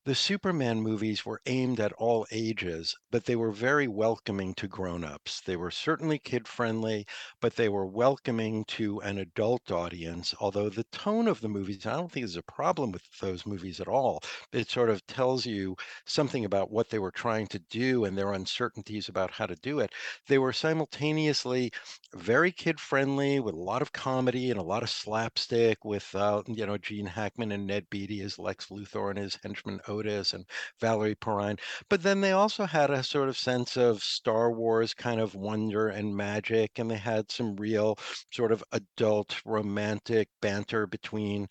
The 0.06 0.14
Superman 0.14 0.82
movies 0.82 1.24
were 1.24 1.40
aimed 1.46 1.80
at 1.80 1.94
all 1.94 2.26
ages, 2.30 2.94
but 3.10 3.24
they 3.24 3.36
were 3.36 3.50
very 3.50 3.88
welcoming 3.88 4.52
to 4.56 4.68
grown-ups. 4.68 5.40
They 5.40 5.56
were 5.56 5.70
certainly 5.70 6.18
kid-friendly, 6.18 7.06
but 7.40 7.56
they 7.56 7.70
were 7.70 7.86
welcoming 7.86 8.66
to 8.66 9.00
an 9.00 9.16
adult 9.16 9.70
audience. 9.70 10.34
Although 10.38 10.68
the 10.68 10.84
tone 10.84 11.26
of 11.26 11.40
the 11.40 11.48
movies, 11.48 11.86
I 11.86 11.94
don't 11.94 12.12
think 12.12 12.26
there's 12.26 12.36
a 12.36 12.42
problem 12.42 12.92
with 12.92 13.02
those 13.18 13.46
movies 13.46 13.80
at 13.80 13.88
all. 13.88 14.22
It 14.52 14.68
sort 14.68 14.90
of 14.90 15.06
tells 15.06 15.46
you 15.46 15.74
something 16.04 16.44
about 16.44 16.70
what 16.70 16.90
they 16.90 16.98
were 16.98 17.10
trying 17.10 17.46
to 17.46 17.58
do 17.58 18.04
and 18.04 18.18
their 18.18 18.34
uncertainties 18.34 19.08
about 19.08 19.30
how 19.30 19.46
to 19.46 19.56
do 19.56 19.80
it. 19.80 19.94
They 20.28 20.36
were 20.36 20.52
simultaneously 20.52 21.72
very 22.14 22.52
kid-friendly 22.52 23.40
with 23.40 23.54
a 23.54 23.58
lot 23.58 23.80
of 23.80 23.92
comedy 23.92 24.50
and 24.50 24.60
a 24.60 24.62
lot 24.62 24.82
of 24.82 24.90
slapstick 24.90 25.82
with 25.82 26.14
uh, 26.14 26.42
you 26.46 26.66
know 26.66 26.76
Gene 26.76 27.06
Hackman 27.06 27.52
and 27.52 27.66
Ned 27.66 27.88
Beatty 27.88 28.20
as 28.20 28.38
Lex 28.38 28.66
Luthor 28.66 29.08
and 29.08 29.18
his 29.18 29.38
henchman 29.42 29.80
And 30.02 30.44
Valerie 30.80 31.14
Perrine. 31.14 31.58
But 31.88 32.02
then 32.02 32.20
they 32.20 32.32
also 32.32 32.64
had 32.64 32.90
a 32.90 33.02
sort 33.02 33.28
of 33.28 33.38
sense 33.38 33.76
of 33.76 34.02
Star 34.02 34.50
Wars 34.50 34.92
kind 34.92 35.20
of 35.20 35.34
wonder 35.34 35.88
and 35.88 36.16
magic, 36.16 36.78
and 36.78 36.90
they 36.90 36.96
had 36.96 37.30
some 37.30 37.56
real 37.56 37.96
sort 38.32 38.52
of 38.52 38.64
adult 38.72 39.36
romantic 39.44 40.28
banter 40.42 40.86
between 40.86 41.46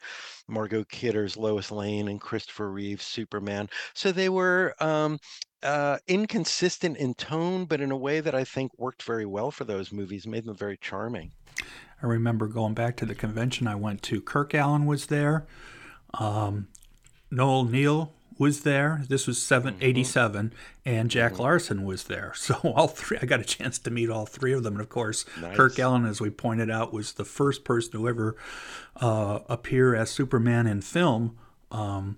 Margot 0.47 0.83
Kidder's 0.85 1.37
Lois 1.37 1.71
Lane 1.71 2.09
and 2.09 2.19
Christopher 2.19 2.71
Reeve's 2.71 3.05
Superman. 3.05 3.69
So 3.93 4.11
they 4.11 4.29
were 4.29 4.75
um, 4.79 5.19
uh, 5.63 5.97
inconsistent 6.07 6.97
in 6.97 7.13
tone, 7.13 7.65
but 7.65 7.81
in 7.81 7.91
a 7.91 7.97
way 7.97 8.19
that 8.19 8.35
I 8.35 8.43
think 8.43 8.71
worked 8.77 9.03
very 9.03 9.25
well 9.25 9.51
for 9.51 9.63
those 9.63 9.91
movies, 9.91 10.27
made 10.27 10.45
them 10.45 10.57
very 10.57 10.77
charming. 10.77 11.31
I 12.01 12.07
remember 12.07 12.47
going 12.47 12.73
back 12.73 12.97
to 12.97 13.05
the 13.05 13.15
convention 13.15 13.67
I 13.67 13.75
went 13.75 14.01
to. 14.03 14.21
Kirk 14.21 14.51
Alyn 14.51 14.85
was 14.85 15.05
there. 15.05 15.47
Um, 16.15 16.67
Noel 17.31 17.63
Neill 17.63 18.13
was 18.37 18.61
there. 18.61 19.03
This 19.07 19.27
was 19.27 19.41
seven 19.41 19.75
mm-hmm. 19.75 19.83
eighty 19.83 20.03
seven, 20.03 20.49
mm-hmm. 20.49 20.89
and 20.89 21.11
Jack 21.11 21.33
mm-hmm. 21.33 21.41
Larson 21.41 21.83
was 21.83 22.05
there. 22.05 22.33
So 22.43 22.55
all 22.55 22.87
three, 22.87 23.17
I 23.21 23.25
got 23.25 23.39
a 23.39 23.45
chance 23.45 23.79
to 23.79 23.91
meet 23.91 24.09
all 24.09 24.25
three 24.25 24.53
of 24.53 24.63
them. 24.63 24.73
And 24.73 24.81
of 24.81 24.89
course, 24.89 25.25
nice. 25.39 25.55
Kirk 25.55 25.75
Alyn, 25.75 26.07
as 26.07 26.19
we 26.19 26.29
pointed 26.29 26.69
out, 26.69 26.91
was 26.91 27.13
the 27.13 27.23
first 27.23 27.63
person 27.63 27.93
to 27.93 28.09
ever 28.09 28.35
uh, 28.97 29.39
appear 29.47 29.95
as 29.95 30.09
Superman 30.09 30.67
in 30.67 30.81
film. 30.81 31.37
Um, 31.71 32.17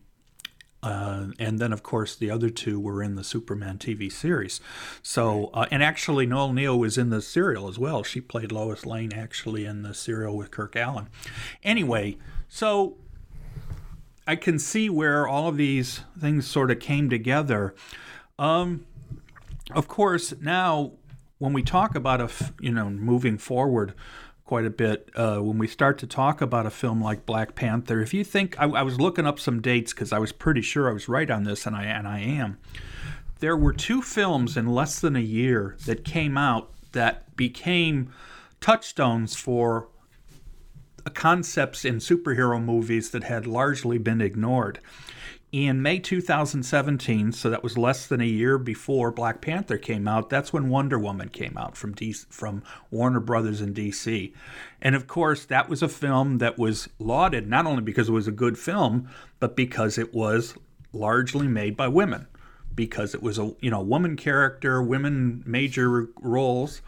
uh, 0.86 1.28
and 1.40 1.58
then, 1.58 1.74
of 1.74 1.82
course, 1.82 2.16
the 2.16 2.30
other 2.30 2.52
two 2.52 2.80
were 2.80 3.02
in 3.02 3.16
the 3.16 3.24
Superman 3.24 3.80
TV 3.80 4.12
series. 4.12 4.62
So, 5.02 5.50
uh, 5.52 5.66
and 5.72 5.82
actually, 5.82 6.28
Noel 6.28 6.54
Neill 6.54 6.78
was 6.78 6.96
in 6.98 7.10
the 7.10 7.24
serial 7.24 7.68
as 7.68 7.80
well. 7.80 8.04
She 8.04 8.22
played 8.22 8.52
Lois 8.52 8.86
Lane 8.86 9.12
actually 9.12 9.66
in 9.66 9.82
the 9.82 9.96
serial 9.96 10.38
with 10.38 10.52
Kirk 10.52 10.74
Alyn. 10.74 11.08
Anyway, 11.64 12.18
so 12.48 12.98
I 14.28 14.36
can 14.36 14.58
see 14.58 14.90
where 14.90 15.28
all 15.28 15.48
of 15.48 15.58
these 15.58 16.02
things 16.20 16.48
sort 16.48 16.72
of 16.72 16.80
came 16.80 17.10
together. 17.10 17.76
Um, 18.40 18.86
of 19.72 19.88
course, 19.88 20.34
now 20.42 20.94
when 21.38 21.54
we 21.54 21.62
talk 21.64 21.96
about 21.96 22.22
a, 22.22 22.30
you 22.60 22.72
know, 22.72 22.90
moving 22.90 23.38
forward 23.38 23.94
quite 24.46 24.66
a 24.66 24.70
bit, 24.70 25.10
uh, 25.16 25.38
when 25.38 25.58
we 25.58 25.68
start 25.68 25.98
to 26.00 26.08
talk 26.08 26.42
about 26.42 26.66
a 26.66 26.70
film 26.70 27.02
like 27.02 27.26
Black 27.26 27.56
Panther, 27.56 28.02
if 28.02 28.14
you 28.14 28.24
think, 28.24 28.60
I, 28.60 28.66
I 28.66 28.82
was 28.82 29.00
looking 29.00 29.28
up 29.28 29.40
some 29.40 29.62
dates 29.62 29.94
because 29.94 30.12
I 30.12 30.20
was 30.20 30.32
pretty 30.32 30.62
sure 30.62 30.90
I 30.90 30.94
was 30.94 31.08
right 31.08 31.30
on 31.30 31.44
this, 31.44 31.66
and 31.66 31.76
I 31.76 31.84
and 31.86 32.08
I 32.08 32.20
am. 32.20 32.58
There 33.40 33.58
were 33.58 33.74
two 33.74 34.02
films 34.02 34.56
in 34.58 34.68
less 34.68 35.00
than 35.00 35.16
a 35.16 35.20
year 35.20 35.76
that 35.86 36.06
came 36.06 36.38
out 36.38 36.72
that 36.94 37.36
became 37.36 38.12
touchstones 38.62 39.36
for 39.36 39.90
concepts 41.10 41.86
in 41.86 41.98
superhero 41.98 42.64
movies 42.64 43.12
that 43.12 43.24
had 43.24 43.48
largely 43.48 43.98
been 43.98 44.22
ignored. 44.22 44.80
In 45.52 45.82
May 45.82 46.00
2017, 46.00 47.32
so 47.32 47.50
that 47.50 47.64
was 47.64 47.78
less 47.78 48.08
than 48.08 48.20
a 48.20 48.26
year 48.26 48.58
before 48.58 49.12
Black 49.12 49.40
Panther 49.40 49.78
came 49.78 50.08
out, 50.08 50.30
that's 50.30 50.52
when 50.52 50.70
Wonder 50.70 51.00
Woman 51.00 51.30
came 51.30 51.58
out 51.58 51.78
from 51.78 51.96
from 52.30 52.62
Warner 52.92 53.22
Brothers 53.22 53.62
in 53.62 53.74
DC. 53.74 54.34
And 54.82 54.96
of 54.96 55.08
course, 55.08 55.46
that 55.46 55.70
was 55.70 55.82
a 55.82 55.88
film 55.88 56.40
that 56.40 56.58
was 56.58 56.90
lauded 57.00 57.48
not 57.48 57.66
only 57.66 57.84
because 57.84 58.10
it 58.10 58.14
was 58.14 58.28
a 58.28 58.34
good 58.34 58.58
film, 58.58 59.08
but 59.40 59.56
because 59.56 59.98
it 59.98 60.14
was 60.14 60.56
largely 60.92 61.48
made 61.48 61.78
by 61.78 61.88
women 61.88 62.28
because 62.76 63.16
it 63.16 63.24
was 63.24 63.40
a 63.40 63.54
you 63.62 63.72
know 63.72 63.82
woman 63.82 64.16
character, 64.16 64.82
women 64.82 65.44
major 65.46 66.10
roles, 66.20 66.82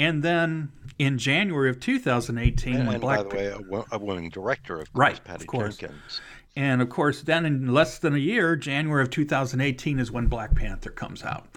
and 0.00 0.22
then 0.22 0.72
in 0.98 1.18
January 1.18 1.68
of 1.68 1.78
2018, 1.78 2.74
and, 2.74 2.86
when 2.86 2.94
and 2.94 3.00
Black 3.02 3.18
by 3.18 3.22
the 3.22 3.36
way, 3.36 3.46
a, 3.46 3.96
a 3.96 3.98
woman 3.98 4.30
director, 4.30 4.80
of 4.80 4.90
course, 4.92 4.98
right, 4.98 5.24
Patty 5.24 5.44
of 5.44 5.46
course. 5.46 5.76
Jenkins. 5.76 6.22
And 6.56 6.80
of 6.80 6.88
course, 6.88 7.22
then 7.22 7.44
in 7.44 7.72
less 7.74 7.98
than 7.98 8.14
a 8.14 8.18
year, 8.18 8.56
January 8.56 9.02
of 9.02 9.10
2018 9.10 9.98
is 9.98 10.10
when 10.10 10.26
Black 10.26 10.54
Panther 10.54 10.90
comes 10.90 11.22
out, 11.22 11.48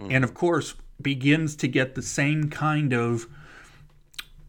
mm. 0.00 0.10
and 0.10 0.24
of 0.24 0.32
course 0.32 0.74
begins 1.02 1.54
to 1.56 1.68
get 1.68 1.94
the 1.94 2.02
same 2.02 2.48
kind 2.48 2.94
of 2.94 3.26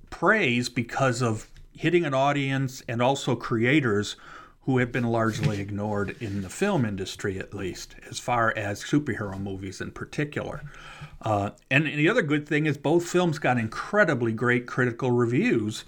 praise 0.10 0.70
because 0.70 1.22
of 1.22 1.50
hitting 1.74 2.06
an 2.06 2.14
audience 2.14 2.82
and 2.88 3.02
also 3.02 3.36
creators 3.36 4.16
who 4.66 4.78
have 4.78 4.92
been 4.92 5.04
largely 5.04 5.60
ignored 5.60 6.16
in 6.22 6.42
the 6.42 6.50
film 6.50 6.86
industry, 6.86 7.38
at 7.38 7.54
least, 7.54 7.96
as 8.10 8.18
far 8.18 8.54
as 8.56 8.84
superhero 8.84 9.40
movies 9.40 9.82
in 9.82 9.92
particular. 9.92 10.64
Uh, 11.22 11.50
and, 11.70 11.86
and 11.86 12.00
the 12.00 12.08
other 12.08 12.22
good 12.22 12.48
thing 12.48 12.66
is 12.66 12.78
both 12.78 13.06
films 13.06 13.40
got 13.40 13.58
incredibly 13.58 14.32
great 14.32 14.66
critical 14.66 15.12
reviews 15.12 15.84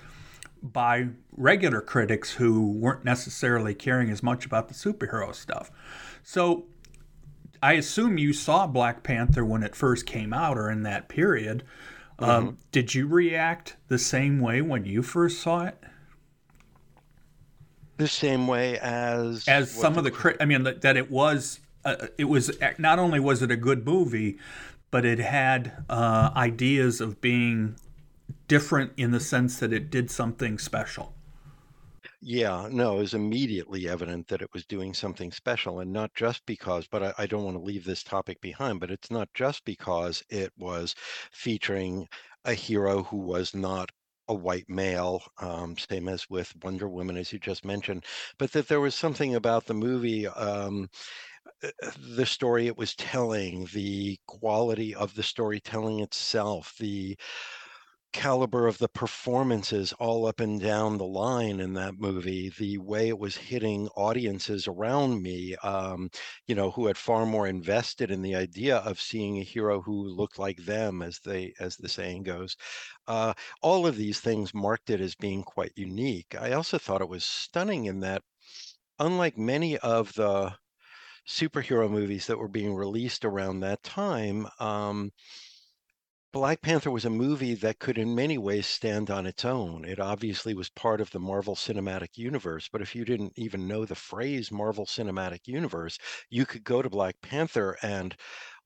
by 0.62 1.08
regular 1.32 1.80
critics 1.80 2.34
who 2.34 2.72
weren't 2.72 3.06
necessarily 3.06 3.74
caring 3.74 4.10
as 4.10 4.22
much 4.22 4.46
about 4.46 4.68
the 4.68 4.74
superhero 4.74 5.34
stuff. 5.34 5.72
So 6.24 6.66
I 7.62 7.74
assume 7.74 8.18
you 8.18 8.34
saw 8.34 8.68
Black 8.68 9.04
Panther 9.04 9.46
when 9.46 9.64
it 9.64 9.76
first 9.76 10.06
came 10.06 10.34
out 10.34 10.58
or 10.58 10.70
in 10.70 10.84
that 10.84 11.08
period. 11.08 11.64
Um, 12.20 12.28
mm-hmm. 12.28 12.48
Um, 12.48 12.58
did 12.72 12.94
you 12.94 13.08
react 13.08 13.78
the 13.88 14.00
same 14.00 14.40
way 14.40 14.62
when 14.62 14.86
you 14.86 15.02
first 15.02 15.42
saw 15.42 15.66
it? 15.66 15.82
The 17.98 18.08
same 18.08 18.48
way 18.48 18.78
as 18.80 19.48
as 19.48 19.72
some 19.72 19.98
of 19.98 20.04
the 20.04 20.12
crit. 20.12 20.38
I 20.40 20.46
mean 20.46 20.64
that, 20.64 20.82
that 20.82 20.98
it 20.98 21.10
was 21.10 21.60
uh, 21.84 22.08
it 22.18 22.26
was 22.26 22.52
not 22.78 23.00
only 23.00 23.20
was 23.20 23.42
it 23.42 23.52
a 23.52 23.58
good 23.58 23.86
movie, 23.86 24.38
but 24.92 25.06
it 25.06 25.20
had 25.20 25.84
uh, 25.90 26.32
ideas 26.36 27.02
of 27.02 27.22
being 27.22 27.76
different 28.48 28.92
in 28.98 29.12
the 29.12 29.20
sense 29.20 29.60
that 29.60 29.74
it 29.74 29.90
did 29.90 30.10
something 30.10 30.58
special. 30.58 31.14
Yeah, 32.22 32.68
no, 32.72 32.96
it 32.98 33.02
was 33.02 33.14
immediately 33.14 33.88
evident 33.88 34.28
that 34.30 34.42
it 34.42 34.50
was 34.52 34.66
doing 34.66 34.96
something 34.96 35.32
special, 35.32 35.82
and 35.82 35.94
not 35.94 36.14
just 36.16 36.44
because, 36.48 36.88
but 36.88 37.04
I, 37.04 37.14
I 37.20 37.26
don't 37.28 37.44
want 37.44 37.56
to 37.56 37.64
leave 37.64 37.86
this 37.86 38.04
topic 38.04 38.42
behind, 38.42 38.80
but 38.80 38.90
it's 38.90 39.12
not 39.12 39.30
just 39.36 39.64
because 39.64 40.24
it 40.30 40.52
was 40.58 40.96
featuring 41.32 42.08
a 42.46 42.54
hero 42.54 43.04
who 43.04 43.18
was 43.18 43.54
not 43.54 43.92
a 44.28 44.34
white 44.34 44.70
male, 44.70 45.24
um, 45.40 45.78
same 45.78 46.08
as 46.08 46.30
with 46.30 46.54
Wonder 46.64 46.90
Woman, 46.90 47.18
as 47.18 47.32
you 47.32 47.40
just 47.40 47.66
mentioned, 47.66 48.06
but 48.38 48.52
that 48.54 48.68
there 48.68 48.80
was 48.82 48.96
something 48.96 49.36
about 49.36 49.66
the 49.66 49.74
movie. 49.74 50.28
Um, 50.28 50.90
uh, 51.64 51.70
uh, 51.84 51.92
the 52.16 52.26
story 52.26 52.68
it 52.68 52.78
was 52.78 52.96
telling, 52.96 53.66
the 53.74 54.18
quality 54.28 54.96
of 54.96 55.14
the 55.16 55.24
storytelling 55.24 56.00
itself, 56.00 56.76
the 56.80 57.18
caliber 58.16 58.66
of 58.66 58.78
the 58.78 58.88
performances 58.88 59.92
all 60.00 60.26
up 60.26 60.40
and 60.40 60.62
down 60.62 60.98
the 60.98 61.06
line 61.06 61.60
in 61.60 61.74
that 61.74 62.00
movie, 62.00 62.50
the 62.58 62.78
way 62.78 63.10
it 63.10 63.20
was 63.20 63.36
hitting 63.36 63.90
audiences 63.90 64.68
around 64.68 65.22
me, 65.22 65.54
um, 65.64 66.10
you 66.48 66.56
know, 66.56 66.72
who 66.72 66.88
had 66.88 66.98
far 66.98 67.26
more 67.26 67.46
invested 67.46 68.10
in 68.12 68.22
the 68.22 68.34
idea 68.34 68.78
of 68.78 69.02
seeing 69.02 69.38
a 69.38 69.44
hero 69.44 69.82
who 69.82 70.08
looked 70.08 70.40
like 70.40 70.58
them, 70.60 71.02
as 71.02 71.20
they 71.26 71.54
as 71.60 71.76
the 71.76 71.90
saying 71.90 72.24
goes. 72.24 72.56
Uh, 73.06 73.34
all 73.62 73.86
of 73.86 73.98
these 73.98 74.22
things 74.22 74.54
marked 74.54 74.90
it 74.90 75.02
as 75.02 75.16
being 75.16 75.44
quite 75.44 75.74
unique. 75.76 76.36
I 76.40 76.54
also 76.54 76.78
thought 76.78 77.02
it 77.02 77.10
was 77.10 77.26
stunning 77.26 77.86
in 77.86 78.00
that, 78.00 78.24
unlike 79.00 79.38
many 79.38 79.78
of 79.80 80.14
the 80.14 80.56
superhero 81.28 81.90
movies 81.90 82.28
that 82.28 82.38
were 82.38 82.48
being 82.48 82.74
released 82.76 83.26
around 83.26 83.60
that 83.60 83.84
time. 83.84 84.48
Um, 84.60 85.12
Black 86.36 86.62
Panther 86.62 86.92
was 86.92 87.06
a 87.06 87.10
movie 87.10 87.54
that 87.54 87.80
could, 87.80 87.98
in 87.98 88.14
many 88.14 88.38
ways, 88.38 88.68
stand 88.68 89.10
on 89.10 89.26
its 89.26 89.46
own. 89.46 89.86
It 89.86 90.02
obviously 90.02 90.54
was 90.54 90.68
part 90.68 91.00
of 91.00 91.12
the 91.12 91.20
Marvel 91.22 91.56
Cinematic 91.56 92.18
Universe, 92.18 92.68
but 92.70 92.82
if 92.82 92.94
you 92.94 93.06
didn't 93.06 93.32
even 93.38 93.70
know 93.70 93.86
the 93.86 93.96
phrase 93.96 94.52
Marvel 94.52 94.86
Cinematic 94.86 95.48
Universe, 95.48 95.98
you 96.30 96.46
could 96.46 96.66
go 96.66 96.82
to 96.82 96.90
Black 96.90 97.22
Panther 97.22 97.78
and 97.82 98.18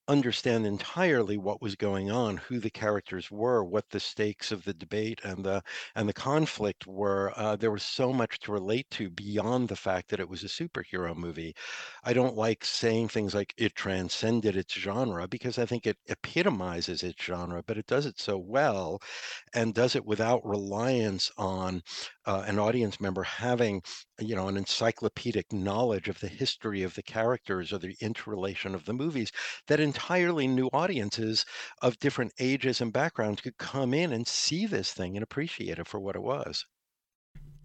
understand 0.09 0.65
entirely 0.65 1.37
what 1.37 1.61
was 1.61 1.75
going 1.75 2.11
on, 2.11 2.37
who 2.37 2.59
the 2.59 2.69
characters 2.69 3.31
were, 3.31 3.63
what 3.63 3.89
the 3.91 3.99
stakes 3.99 4.51
of 4.51 4.63
the 4.65 4.73
debate 4.73 5.21
and 5.23 5.45
the 5.45 5.61
and 5.95 6.09
the 6.09 6.13
conflict 6.13 6.87
were. 6.87 7.31
Uh, 7.37 7.55
there 7.55 7.71
was 7.71 7.83
so 7.83 8.11
much 8.11 8.39
to 8.39 8.51
relate 8.51 8.89
to 8.91 9.09
beyond 9.09 9.69
the 9.69 9.75
fact 9.77 10.09
that 10.09 10.19
it 10.19 10.27
was 10.29 10.43
a 10.43 10.47
superhero 10.47 11.15
movie. 11.15 11.55
I 12.03 12.13
don't 12.13 12.35
like 12.35 12.65
saying 12.65 13.09
things 13.09 13.33
like 13.35 13.53
it 13.57 13.75
transcended 13.75 14.55
its 14.57 14.73
genre 14.73 15.27
because 15.27 15.57
I 15.59 15.65
think 15.65 15.85
it 15.87 15.97
epitomizes 16.07 17.03
its 17.03 17.23
genre, 17.23 17.63
but 17.65 17.77
it 17.77 17.85
does 17.87 18.05
it 18.05 18.19
so 18.19 18.37
well 18.37 18.99
and 19.53 19.73
does 19.73 19.95
it 19.95 20.05
without 20.05 20.45
reliance 20.45 21.31
on 21.37 21.81
uh, 22.29 22.43
an 22.45 22.59
audience 22.59 23.01
member 23.01 23.23
having 23.23 23.81
you 24.19 24.35
know 24.35 24.47
an 24.47 24.55
encyclopedic 24.55 25.51
knowledge 25.51 26.07
of 26.07 26.19
the 26.19 26.27
history 26.27 26.83
of 26.83 26.93
the 26.93 27.01
characters 27.01 27.73
or 27.73 27.79
the 27.79 27.95
interrelation 28.01 28.75
of 28.75 28.85
the 28.85 28.93
movies 28.93 29.31
that 29.67 29.79
entirely 29.79 30.47
new 30.47 30.67
audiences 30.71 31.43
of 31.81 31.97
different 31.97 32.31
ages 32.39 32.81
and 32.81 32.93
backgrounds 32.93 33.41
could 33.41 33.57
come 33.57 33.95
in 33.95 34.13
and 34.13 34.27
see 34.27 34.67
this 34.67 34.93
thing 34.93 35.17
and 35.17 35.23
appreciate 35.23 35.79
it 35.79 35.87
for 35.87 35.99
what 35.99 36.15
it 36.15 36.21
was. 36.21 36.67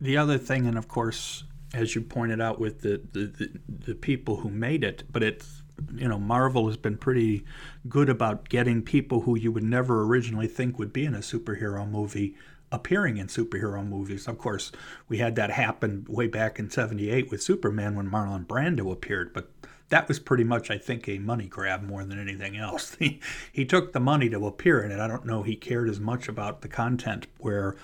The 0.00 0.16
other 0.16 0.38
thing 0.38 0.66
and 0.66 0.78
of 0.78 0.88
course 0.88 1.44
as 1.74 1.94
you 1.94 2.00
pointed 2.00 2.40
out 2.40 2.58
with 2.58 2.80
the 2.80 3.02
the, 3.12 3.26
the, 3.26 3.60
the 3.68 3.94
people 3.94 4.36
who 4.36 4.48
made 4.48 4.82
it 4.82 5.04
but 5.12 5.22
it's 5.22 5.62
you 5.94 6.08
know 6.08 6.18
marvel 6.18 6.68
has 6.68 6.78
been 6.78 6.96
pretty 6.96 7.44
good 7.86 8.08
about 8.08 8.48
getting 8.48 8.80
people 8.80 9.20
who 9.20 9.36
you 9.36 9.52
would 9.52 9.62
never 9.62 10.04
originally 10.04 10.46
think 10.46 10.78
would 10.78 10.92
be 10.92 11.04
in 11.04 11.14
a 11.14 11.18
superhero 11.18 11.86
movie 11.86 12.34
appearing 12.74 13.16
in 13.16 13.28
superhero 13.28 13.86
movies. 13.86 14.26
Of 14.26 14.38
course, 14.38 14.72
we 15.08 15.18
had 15.18 15.36
that 15.36 15.50
happen 15.50 16.04
way 16.08 16.26
back 16.26 16.58
in 16.58 16.70
78 16.70 17.30
with 17.30 17.42
Superman 17.42 17.94
when 17.94 18.10
Marlon 18.10 18.46
Brando 18.46 18.92
appeared, 18.92 19.32
but 19.32 19.50
that 19.90 20.08
was 20.08 20.18
pretty 20.18 20.44
much, 20.44 20.70
I 20.70 20.78
think, 20.78 21.08
a 21.08 21.18
money 21.18 21.46
grab 21.46 21.82
more 21.82 22.04
than 22.04 22.18
anything 22.18 22.56
else. 22.56 22.96
He, 23.04 23.20
he 23.52 23.64
took 23.64 23.92
the 23.92 24.00
money 24.00 24.28
to 24.30 24.46
appear 24.46 24.82
in 24.82 24.90
it. 24.90 24.98
I 24.98 25.06
don't 25.06 25.26
know 25.26 25.42
he 25.42 25.56
cared 25.56 25.88
as 25.88 26.00
much 26.00 26.28
about 26.28 26.62
the 26.62 26.68
content 26.68 27.26
where 27.38 27.76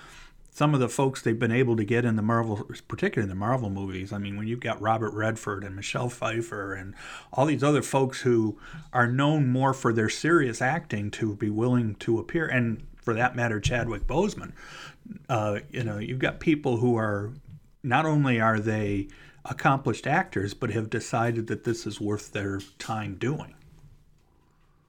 some 0.53 0.73
of 0.73 0.81
the 0.81 0.89
folks 0.89 1.21
they've 1.21 1.39
been 1.39 1.51
able 1.51 1.77
to 1.77 1.85
get 1.85 2.03
in 2.03 2.17
the 2.17 2.21
Marvel, 2.21 2.67
particularly 2.87 3.23
in 3.23 3.29
the 3.29 3.39
Marvel 3.39 3.69
movies. 3.69 4.11
I 4.11 4.17
mean, 4.17 4.35
when 4.35 4.47
you've 4.47 4.59
got 4.59 4.81
Robert 4.81 5.13
Redford 5.13 5.63
and 5.63 5.75
Michelle 5.75 6.09
Pfeiffer 6.09 6.73
and 6.73 6.93
all 7.31 7.45
these 7.45 7.63
other 7.63 7.81
folks 7.81 8.21
who 8.21 8.59
are 8.91 9.07
known 9.07 9.47
more 9.47 9.73
for 9.73 9.93
their 9.93 10.09
serious 10.09 10.61
acting 10.61 11.09
to 11.11 11.35
be 11.35 11.49
willing 11.49 11.95
to 11.95 12.19
appear, 12.19 12.47
and 12.47 12.83
for 13.01 13.13
that 13.13 13.35
matter, 13.35 13.59
Chadwick 13.59 14.07
Boseman. 14.07 14.53
Uh, 15.27 15.59
you 15.71 15.83
know, 15.83 15.97
you've 15.97 16.19
got 16.19 16.39
people 16.39 16.77
who 16.77 16.95
are 16.95 17.31
not 17.83 18.05
only 18.05 18.39
are 18.39 18.59
they 18.59 19.07
accomplished 19.45 20.05
actors, 20.05 20.53
but 20.53 20.69
have 20.71 20.89
decided 20.89 21.47
that 21.47 21.63
this 21.63 21.87
is 21.87 21.99
worth 21.99 22.31
their 22.31 22.59
time 22.77 23.15
doing. 23.15 23.55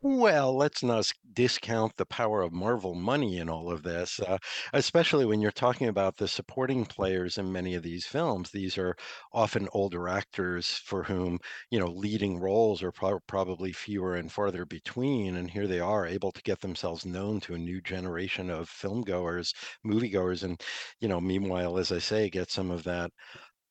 Well, 0.05 0.55
let's 0.57 0.83
not 0.83 1.11
discount 1.33 1.97
the 1.97 2.05
power 2.05 2.43
of 2.43 2.53
Marvel 2.53 2.95
money 2.95 3.39
in 3.39 3.49
all 3.49 3.71
of 3.71 3.83
this, 3.85 4.19
uh, 4.21 4.37
especially 4.73 5.25
when 5.25 5.41
you're 5.41 5.51
talking 5.53 5.87
about 5.89 6.17
the 6.17 6.27
supporting 6.29 6.85
players 6.85 7.39
in 7.39 7.53
many 7.53 7.75
of 7.75 7.83
these 7.85 8.05
films. 8.05 8.51
These 8.51 8.77
are 8.79 8.97
often 9.33 9.69
older 9.73 10.09
actors 10.09 10.69
for 10.85 11.05
whom, 11.05 11.39
you 11.71 11.79
know, 11.79 11.87
leading 11.87 12.39
roles 12.41 12.83
are 12.83 12.91
pro- 12.93 13.21
probably 13.21 13.73
fewer 13.73 14.15
and 14.17 14.31
farther 14.31 14.65
between. 14.67 15.37
And 15.37 15.49
here 15.51 15.67
they 15.69 15.81
are 15.81 16.05
able 16.07 16.33
to 16.33 16.43
get 16.43 16.61
themselves 16.61 17.07
known 17.07 17.41
to 17.43 17.55
a 17.55 17.59
new 17.59 17.81
generation 17.81 18.51
of 18.51 18.69
film 18.69 19.03
goers, 19.03 19.55
moviegoers. 19.87 20.43
And, 20.43 20.61
you 21.01 21.09
know, 21.09 21.21
meanwhile, 21.21 21.79
as 21.79 21.93
I 21.93 21.99
say, 22.01 22.29
get 22.29 22.51
some 22.51 22.71
of 22.73 22.83
that 22.85 23.13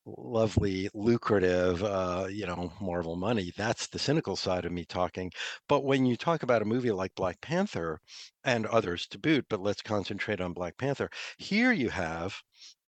lovely, 0.06 0.90
lucrative, 0.94 1.84
uh, 1.84 2.28
you 2.30 2.46
know, 2.46 2.72
Marvel 2.82 3.16
money. 3.16 3.52
That's 3.56 3.88
the 3.88 4.00
cynical 4.00 4.36
side 4.36 4.66
of 4.66 4.72
me 4.72 4.86
talking. 4.86 5.32
But 5.68 5.84
when 5.84 6.06
you 6.06 6.16
talk 6.16 6.44
about 6.44 6.62
a 6.62 6.66
movie 6.66 6.92
like 6.92 7.14
Black 7.16 7.40
Panther 7.42 8.00
and 8.44 8.66
others 8.68 9.08
to 9.08 9.20
boot, 9.20 9.46
but 9.50 9.62
let's 9.62 9.82
concentrate 9.82 10.42
on 10.42 10.54
Black 10.54 10.78
Panther. 10.78 11.10
Here 11.38 11.72
you 11.72 11.90
have 11.90 12.36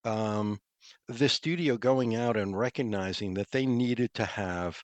um, 0.04 0.58
the 1.08 1.28
studio 1.28 1.76
going 1.76 2.16
out 2.16 2.36
and 2.36 2.56
recognizing 2.58 3.34
that 3.34 3.50
they 3.50 3.66
needed 3.66 4.12
to 4.14 4.24
have 4.24 4.82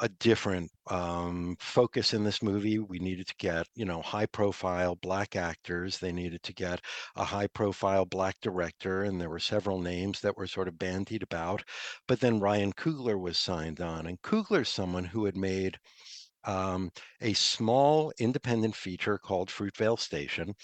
a 0.00 0.08
different 0.08 0.70
um, 0.88 1.56
focus 1.58 2.12
in 2.14 2.24
this 2.24 2.42
movie. 2.42 2.78
We 2.78 2.98
needed 2.98 3.26
to 3.28 3.34
get, 3.38 3.66
you 3.74 3.84
know, 3.84 4.02
high 4.02 4.26
profile 4.26 4.96
black 4.96 5.36
actors. 5.36 5.98
They 5.98 6.12
needed 6.12 6.42
to 6.44 6.54
get 6.54 6.80
a 7.16 7.24
high 7.24 7.46
profile 7.48 8.04
black 8.04 8.36
director, 8.40 9.04
and 9.04 9.20
there 9.20 9.30
were 9.30 9.38
several 9.38 9.80
names 9.80 10.20
that 10.20 10.36
were 10.36 10.46
sort 10.46 10.68
of 10.68 10.78
bandied 10.78 11.22
about. 11.22 11.62
But 12.06 12.20
then 12.20 12.40
Ryan 12.40 12.72
Coogler 12.72 13.18
was 13.18 13.38
signed 13.38 13.80
on, 13.80 14.06
and 14.06 14.20
Coogler's 14.22 14.68
someone 14.68 15.04
who 15.04 15.24
had 15.24 15.36
made 15.36 15.78
um, 16.44 16.90
a 17.20 17.32
small 17.32 18.12
independent 18.18 18.76
feature 18.76 19.18
called 19.18 19.48
Fruitvale 19.48 19.98
Station 19.98 20.54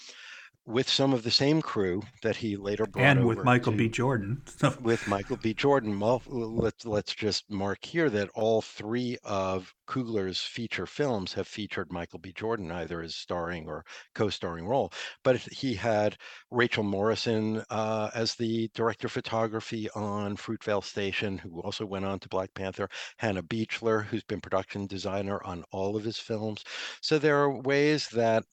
with 0.65 0.87
some 0.89 1.13
of 1.13 1.23
the 1.23 1.31
same 1.31 1.61
crew 1.61 2.01
that 2.21 2.37
he 2.37 2.55
later 2.55 2.85
brought 2.85 3.03
and 3.05 3.25
with 3.27 3.43
Michael 3.43 3.73
to- 3.73 3.77
B. 3.77 3.89
Jordan. 3.89 4.41
with 4.81 5.07
Michael 5.07 5.35
B. 5.37 5.53
Jordan. 5.53 5.99
Well, 5.99 6.21
let's 6.27 6.85
let's 6.85 7.13
just 7.13 7.49
mark 7.49 7.83
here 7.83 8.09
that 8.09 8.29
all 8.33 8.61
three 8.61 9.17
of 9.23 9.73
Coogler's 9.87 10.39
feature 10.39 10.85
films 10.85 11.33
have 11.33 11.47
featured 11.47 11.91
Michael 11.91 12.19
B. 12.19 12.31
Jordan 12.31 12.71
either 12.71 13.01
as 13.01 13.15
starring 13.15 13.67
or 13.67 13.83
co-starring 14.15 14.65
role. 14.65 14.93
But 15.23 15.37
he 15.37 15.73
had 15.73 16.17
Rachel 16.49 16.83
Morrison 16.83 17.61
uh, 17.69 18.09
as 18.15 18.35
the 18.35 18.69
director 18.73 19.07
of 19.07 19.11
photography 19.11 19.89
on 19.95 20.37
Fruitvale 20.37 20.83
Station, 20.83 21.37
who 21.37 21.61
also 21.61 21.85
went 21.85 22.05
on 22.05 22.19
to 22.19 22.29
Black 22.29 22.53
Panther. 22.53 22.89
Hannah 23.17 23.43
Beachler, 23.43 24.05
who's 24.05 24.23
been 24.23 24.39
production 24.39 24.87
designer 24.87 25.43
on 25.43 25.65
all 25.71 25.97
of 25.97 26.05
his 26.05 26.17
films. 26.17 26.63
So 27.01 27.19
there 27.19 27.37
are 27.41 27.61
ways 27.61 28.07
that 28.09 28.45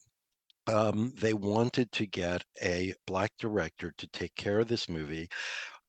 um, 0.70 1.12
they 1.18 1.34
wanted 1.34 1.90
to 1.92 2.06
get 2.06 2.44
a 2.62 2.94
black 3.06 3.32
director 3.38 3.92
to 3.98 4.06
take 4.08 4.34
care 4.36 4.60
of 4.60 4.68
this 4.68 4.88
movie. 4.88 5.28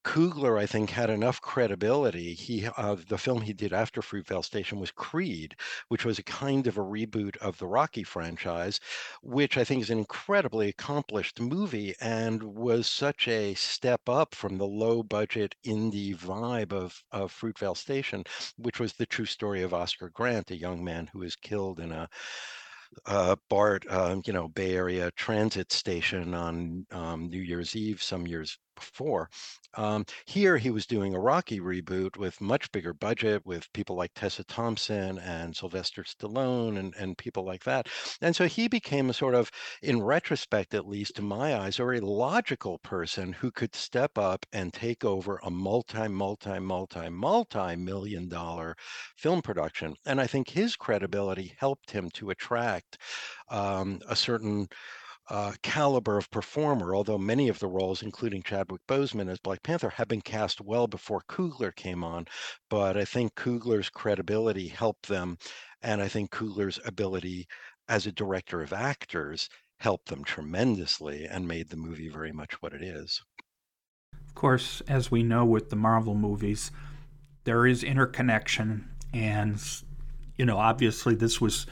Coogler, 0.03 0.59
I 0.59 0.65
think, 0.65 0.89
had 0.89 1.11
enough 1.11 1.39
credibility. 1.41 2.33
He, 2.33 2.65
uh, 2.65 2.95
the 3.07 3.19
film 3.19 3.41
he 3.41 3.53
did 3.53 3.71
after 3.71 4.01
Fruitvale 4.01 4.43
Station 4.43 4.79
was 4.79 4.89
Creed, 4.89 5.55
which 5.89 6.05
was 6.05 6.17
a 6.17 6.23
kind 6.23 6.65
of 6.65 6.79
a 6.79 6.81
reboot 6.81 7.37
of 7.37 7.59
the 7.59 7.67
Rocky 7.67 8.03
franchise, 8.03 8.79
which 9.21 9.57
I 9.57 9.63
think 9.63 9.83
is 9.83 9.91
an 9.91 9.99
incredibly 9.99 10.69
accomplished 10.69 11.39
movie 11.39 11.93
and 12.01 12.41
was 12.41 12.89
such 12.89 13.27
a 13.27 13.53
step 13.53 14.09
up 14.09 14.33
from 14.33 14.57
the 14.57 14.65
low 14.65 15.03
budget 15.03 15.53
indie 15.63 16.15
vibe 16.15 16.73
of, 16.73 17.03
of 17.11 17.31
Fruitvale 17.31 17.77
Station, 17.77 18.23
which 18.57 18.79
was 18.79 18.93
the 18.93 19.05
true 19.05 19.27
story 19.27 19.61
of 19.61 19.71
Oscar 19.71 20.09
Grant, 20.09 20.49
a 20.49 20.57
young 20.57 20.83
man 20.83 21.11
who 21.13 21.19
was 21.19 21.35
killed 21.35 21.79
in 21.79 21.91
a 21.91 22.09
uh, 23.05 23.35
BART, 23.49 23.85
um, 23.91 24.21
you 24.25 24.33
know, 24.33 24.47
Bay 24.49 24.75
Area 24.75 25.11
Transit 25.11 25.71
Station 25.71 26.33
on 26.33 26.85
um, 26.91 27.29
New 27.29 27.41
Year's 27.41 27.75
Eve 27.75 28.01
some 28.01 28.27
years 28.27 28.57
before. 28.75 29.29
Um, 29.75 30.05
here 30.25 30.57
he 30.57 30.69
was 30.69 30.85
doing 30.85 31.15
a 31.15 31.19
Rocky 31.19 31.59
reboot 31.59 32.17
with 32.17 32.41
much 32.41 32.71
bigger 32.71 32.93
budget, 32.93 33.45
with 33.45 33.71
people 33.73 33.95
like 33.95 34.11
Tessa 34.13 34.43
Thompson 34.43 35.17
and 35.19 35.55
Sylvester 35.55 36.03
Stallone 36.03 36.77
and, 36.77 36.93
and 36.97 37.17
people 37.17 37.45
like 37.45 37.63
that. 37.63 37.87
And 38.21 38.35
so 38.35 38.47
he 38.47 38.67
became 38.67 39.09
a 39.09 39.13
sort 39.13 39.35
of, 39.35 39.49
in 39.81 40.01
retrospect, 40.01 40.73
at 40.73 40.87
least 40.87 41.15
to 41.15 41.21
my 41.21 41.55
eyes, 41.55 41.79
a 41.79 41.83
very 41.83 42.01
logical 42.01 42.79
person 42.79 43.33
who 43.33 43.51
could 43.51 43.75
step 43.75 44.17
up 44.17 44.45
and 44.51 44.73
take 44.73 45.05
over 45.05 45.39
a 45.43 45.49
multi, 45.49 46.07
multi, 46.07 46.59
multi, 46.59 47.09
multi 47.09 47.75
million 47.75 48.27
dollar 48.27 48.75
film 49.15 49.41
production. 49.41 49.95
And 50.05 50.19
I 50.19 50.27
think 50.27 50.49
his 50.49 50.75
credibility 50.75 51.53
helped 51.57 51.91
him 51.91 52.09
to 52.11 52.29
attract 52.31 52.97
um, 53.49 53.99
a 54.07 54.15
certain 54.15 54.67
uh, 55.31 55.53
caliber 55.63 56.17
of 56.17 56.29
performer, 56.29 56.93
although 56.93 57.17
many 57.17 57.47
of 57.47 57.57
the 57.59 57.67
roles, 57.67 58.03
including 58.03 58.43
Chadwick 58.43 58.81
Boseman 58.85 59.29
as 59.29 59.39
Black 59.39 59.63
Panther, 59.63 59.89
have 59.91 60.09
been 60.09 60.19
cast 60.19 60.59
well 60.59 60.87
before 60.87 61.23
Coogler 61.29 61.73
came 61.73 62.03
on. 62.03 62.27
But 62.69 62.97
I 62.97 63.05
think 63.05 63.33
Coogler's 63.35 63.89
credibility 63.89 64.67
helped 64.67 65.07
them, 65.07 65.37
and 65.81 66.01
I 66.01 66.09
think 66.09 66.31
Coogler's 66.31 66.81
ability 66.83 67.47
as 67.87 68.05
a 68.05 68.11
director 68.11 68.61
of 68.61 68.73
actors 68.73 69.47
helped 69.79 70.09
them 70.09 70.25
tremendously 70.25 71.25
and 71.25 71.47
made 71.47 71.69
the 71.69 71.77
movie 71.77 72.09
very 72.09 72.33
much 72.33 72.61
what 72.61 72.73
it 72.73 72.81
is. 72.81 73.21
Of 74.27 74.35
course, 74.35 74.81
as 74.89 75.11
we 75.11 75.23
know 75.23 75.45
with 75.45 75.69
the 75.69 75.77
Marvel 75.77 76.13
movies, 76.13 76.71
there 77.45 77.65
is 77.65 77.85
interconnection, 77.85 78.89
and 79.13 79.61
you 80.35 80.45
know, 80.45 80.57
obviously, 80.57 81.15
this 81.15 81.39
was 81.39 81.67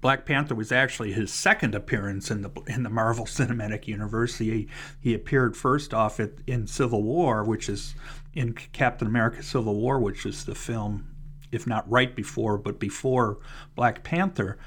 Black 0.00 0.24
Panther 0.24 0.54
was 0.54 0.72
actually 0.72 1.12
his 1.12 1.32
second 1.32 1.74
appearance 1.74 2.30
in 2.30 2.42
the 2.42 2.50
in 2.66 2.82
the 2.82 2.90
Marvel 2.90 3.26
Cinematic 3.26 3.86
Universe. 3.86 4.38
He 4.38 4.68
he 5.00 5.14
appeared 5.14 5.56
first 5.56 5.92
off 5.94 6.20
at, 6.20 6.32
in 6.46 6.66
Civil 6.66 7.02
War, 7.02 7.44
which 7.44 7.68
is 7.68 7.94
in 8.34 8.52
Captain 8.52 9.06
America: 9.06 9.42
Civil 9.42 9.74
War, 9.76 9.98
which 9.98 10.24
is 10.26 10.44
the 10.44 10.54
film, 10.54 11.08
if 11.50 11.66
not 11.66 11.90
right 11.90 12.14
before, 12.14 12.58
but 12.58 12.78
before 12.78 13.38
Black 13.74 14.02
Panther. 14.04 14.58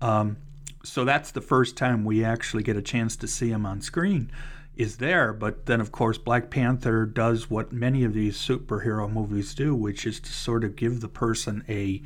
Um, 0.00 0.38
so 0.84 1.04
that's 1.04 1.30
the 1.30 1.40
first 1.40 1.76
time 1.76 2.04
we 2.04 2.24
actually 2.24 2.62
get 2.62 2.76
a 2.76 2.82
chance 2.82 3.14
to 3.16 3.28
see 3.28 3.50
him 3.50 3.64
on 3.64 3.80
screen. 3.80 4.30
Is 4.74 4.96
there, 4.96 5.32
but 5.32 5.66
then 5.66 5.80
of 5.80 5.92
course 5.92 6.16
Black 6.16 6.50
Panther 6.50 7.04
does 7.04 7.50
what 7.50 7.72
many 7.72 8.04
of 8.04 8.14
these 8.14 8.38
superhero 8.38 9.10
movies 9.10 9.54
do, 9.54 9.74
which 9.74 10.06
is 10.06 10.18
to 10.20 10.32
sort 10.32 10.64
of 10.64 10.76
give 10.76 11.00
the 11.00 11.08
person 11.08 11.62
a 11.68 12.02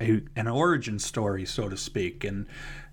a, 0.00 0.22
an 0.36 0.48
origin 0.48 0.98
story, 0.98 1.44
so 1.44 1.68
to 1.68 1.76
speak. 1.76 2.24
And 2.24 2.46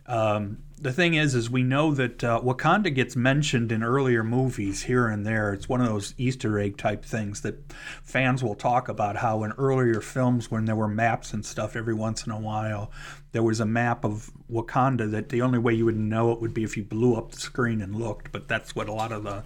um, 0.08 0.60
the 0.80 0.94
thing 0.94 1.16
is, 1.16 1.34
is 1.34 1.50
we 1.50 1.64
know 1.64 1.94
that 1.94 2.24
uh, 2.24 2.40
Wakanda 2.42 2.94
gets 2.94 3.16
mentioned 3.16 3.72
in 3.72 3.82
earlier 3.82 4.24
movies 4.24 4.84
here 4.84 5.08
and 5.08 5.26
there. 5.26 5.54
It's 5.54 5.70
one 5.70 5.82
of 5.82 5.88
those 5.88 6.14
Easter 6.18 6.60
egg 6.60 6.78
type 6.78 7.04
things 7.04 7.42
that 7.42 7.72
fans 8.04 8.44
will 8.44 8.56
talk 8.56 8.88
about. 8.88 9.18
How 9.18 9.44
in 9.44 9.54
earlier 9.54 10.02
films, 10.02 10.52
when 10.52 10.66
there 10.66 10.76
were 10.76 10.88
maps 10.88 11.34
and 11.34 11.46
stuff, 11.46 11.76
every 11.76 11.94
once 11.94 12.26
in 12.26 12.32
a 12.32 12.40
while, 12.40 12.92
there 13.32 13.44
was 13.44 13.60
a 13.60 13.66
map 13.66 14.04
of 14.04 14.32
Wakanda 14.52 15.10
that 15.12 15.30
the 15.30 15.42
only 15.42 15.60
way 15.60 15.74
you 15.74 15.86
would 15.86 15.98
know 15.98 16.32
it 16.32 16.42
would 16.42 16.54
be 16.54 16.64
if 16.64 16.78
you 16.78 16.84
blew 16.84 17.16
up 17.16 17.32
the 17.32 17.40
screen 17.40 17.82
and 17.82 17.96
looked. 17.96 18.32
But 18.32 18.48
that's 18.48 18.76
what 18.76 18.90
a 18.90 18.94
lot 18.94 19.12
of 19.12 19.24
the 19.24 19.44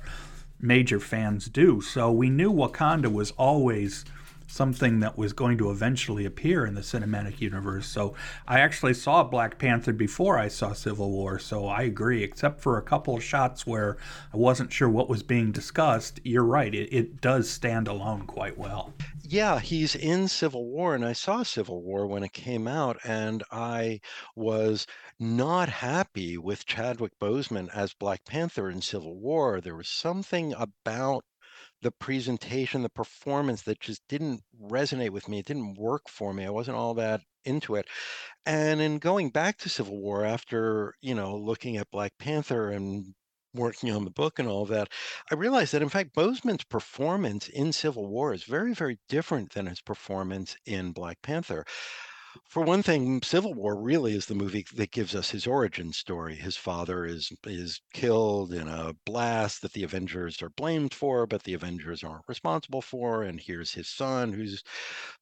major 0.60 1.00
fans 1.00 1.48
do. 1.48 1.80
So 1.80 2.12
we 2.12 2.30
knew 2.30 2.52
Wakanda 2.52 3.12
was 3.12 3.32
always 3.32 4.04
something 4.50 5.00
that 5.00 5.18
was 5.18 5.32
going 5.32 5.58
to 5.60 5.70
eventually 5.70 6.26
appear 6.26 6.66
in 6.66 6.74
the 6.74 6.82
cinematic 6.82 7.40
universe. 7.40 7.88
So 7.88 8.16
I 8.48 8.60
actually 8.60 8.96
saw 8.96 9.24
Black 9.24 9.60
Panther 9.60 9.94
before 9.94 10.40
I 10.40 10.48
saw 10.48 10.74
Civil 10.74 11.12
War, 11.12 11.38
so 11.38 11.68
I 11.68 11.84
agree, 11.84 12.24
except 12.24 12.60
for 12.60 12.78
a 12.78 12.82
couple 12.82 13.16
of 13.16 13.24
shots 13.24 13.68
where 13.68 13.98
I 14.34 14.38
wasn't 14.38 14.74
sure 14.74 14.90
what 14.90 15.08
was 15.08 15.22
being 15.22 15.52
discussed. 15.52 16.20
You're 16.24 16.44
right, 16.44 16.74
it, 16.74 16.90
it 16.92 17.22
does 17.22 17.50
stand 17.50 17.88
alone 17.88 18.26
quite 18.26 18.58
well. 18.58 18.94
Yeah, 19.24 19.60
he's 19.60 19.96
in 19.96 20.28
Civil 20.28 20.66
War, 20.66 20.96
and 20.96 21.06
I 21.06 21.14
saw 21.14 21.44
Civil 21.44 21.84
War 21.84 22.08
when 22.08 22.24
it 22.24 22.34
came 22.34 22.68
out, 22.68 22.98
and 23.04 23.44
I 23.52 24.02
was 24.36 24.88
not 25.20 25.70
happy 25.70 26.38
with 26.40 26.66
Chadwick 26.66 27.12
Boseman 27.20 27.70
as 27.72 27.94
Black 27.94 28.26
Panther 28.26 28.72
in 28.72 28.82
Civil 28.82 29.20
War. 29.20 29.62
There 29.62 29.76
was 29.76 29.90
something 29.90 30.54
about 30.54 31.24
the 31.82 31.92
presentation, 31.92 32.82
the 32.82 32.90
performance 32.90 33.62
that 33.64 33.80
just 33.80 34.02
didn't 34.08 34.42
resonate 34.62 35.12
with 35.12 35.28
me. 35.28 35.40
It 35.40 35.46
didn't 35.46 35.76
work 35.76 36.10
for 36.10 36.34
me. 36.34 36.46
I 36.46 36.50
wasn't 36.50 36.78
all 36.78 36.94
that 36.96 37.22
into 37.46 37.76
it. 37.76 37.88
And 38.46 38.82
in 38.82 39.00
going 39.00 39.30
back 39.30 39.58
to 39.60 39.70
Civil 39.70 40.00
War 40.00 40.26
after, 40.26 40.94
you 41.02 41.16
know, 41.16 41.36
looking 41.36 41.78
at 41.78 41.92
Black 41.92 42.14
Panther 42.20 42.70
and 42.70 43.14
working 43.54 43.92
on 43.92 44.04
the 44.04 44.12
book 44.12 44.40
and 44.40 44.48
all 44.48 44.66
that, 44.66 44.90
I 45.32 45.36
realized 45.36 45.74
that 45.74 45.82
in 45.82 45.90
fact 45.90 46.16
Boseman's 46.16 46.64
performance 46.66 47.48
in 47.48 47.72
Civil 47.72 48.08
War 48.08 48.34
is 48.34 48.44
very, 48.44 48.74
very 48.74 49.00
different 49.08 49.54
than 49.54 49.66
his 49.66 49.82
performance 49.82 50.56
in 50.66 50.92
Black 50.92 51.22
Panther. 51.22 51.66
For 52.48 52.62
one 52.64 52.84
thing, 52.84 53.22
Civil 53.24 53.54
War 53.54 53.76
really 53.82 54.14
is 54.14 54.26
the 54.26 54.36
movie 54.36 54.66
that 54.74 54.92
gives 54.92 55.16
us 55.16 55.32
his 55.32 55.48
origin 55.48 55.94
story. 55.94 56.36
His 56.36 56.58
father 56.58 57.06
is 57.06 57.32
is 57.46 57.82
killed 57.94 58.54
in 58.54 58.68
a 58.68 58.94
blast 59.06 59.62
that 59.62 59.74
the 59.74 59.84
Avengers 59.84 60.42
are 60.42 60.50
blamed 60.50 60.94
for, 60.94 61.26
but 61.26 61.44
the 61.44 61.54
Avengers 61.54 62.04
aren't 62.04 62.28
responsible 62.28 62.82
for. 62.82 63.24
And 63.24 63.40
here's 63.40 63.74
his 63.74 63.88
son, 63.90 64.34
who's 64.34 64.64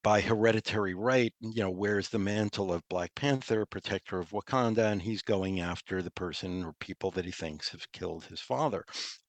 by 0.03 0.21
hereditary 0.21 0.95
right, 0.95 1.33
you 1.39 1.61
know, 1.63 1.71
wears 1.71 2.09
the 2.09 2.19
mantle 2.19 2.73
of 2.73 2.87
Black 2.89 3.13
Panther, 3.15 3.65
protector 3.65 4.19
of 4.19 4.31
Wakanda, 4.31 4.91
and 4.91 5.01
he's 5.01 5.21
going 5.21 5.59
after 5.59 6.01
the 6.01 6.11
person 6.11 6.63
or 6.63 6.73
people 6.79 7.11
that 7.11 7.25
he 7.25 7.31
thinks 7.31 7.69
have 7.69 7.91
killed 7.91 8.25
his 8.25 8.41
father. 8.41 8.83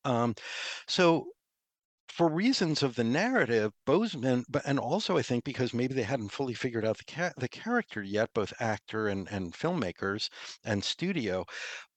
Um, 0.04 0.34
so 0.86 1.28
for 2.08 2.28
reasons 2.28 2.82
of 2.82 2.94
the 2.94 3.04
narrative, 3.04 3.72
Boseman, 3.86 4.44
but 4.48 4.62
and 4.66 4.78
also 4.78 5.16
I 5.16 5.22
think 5.22 5.44
because 5.44 5.72
maybe 5.74 5.94
they 5.94 6.02
hadn't 6.02 6.30
fully 6.32 6.54
figured 6.54 6.84
out 6.84 6.98
the 6.98 7.04
ca- 7.04 7.32
the 7.36 7.48
character 7.48 8.02
yet, 8.02 8.30
both 8.34 8.52
actor 8.60 9.08
and 9.08 9.28
and 9.30 9.52
filmmakers 9.54 10.28
and 10.64 10.82
studio, 10.84 11.44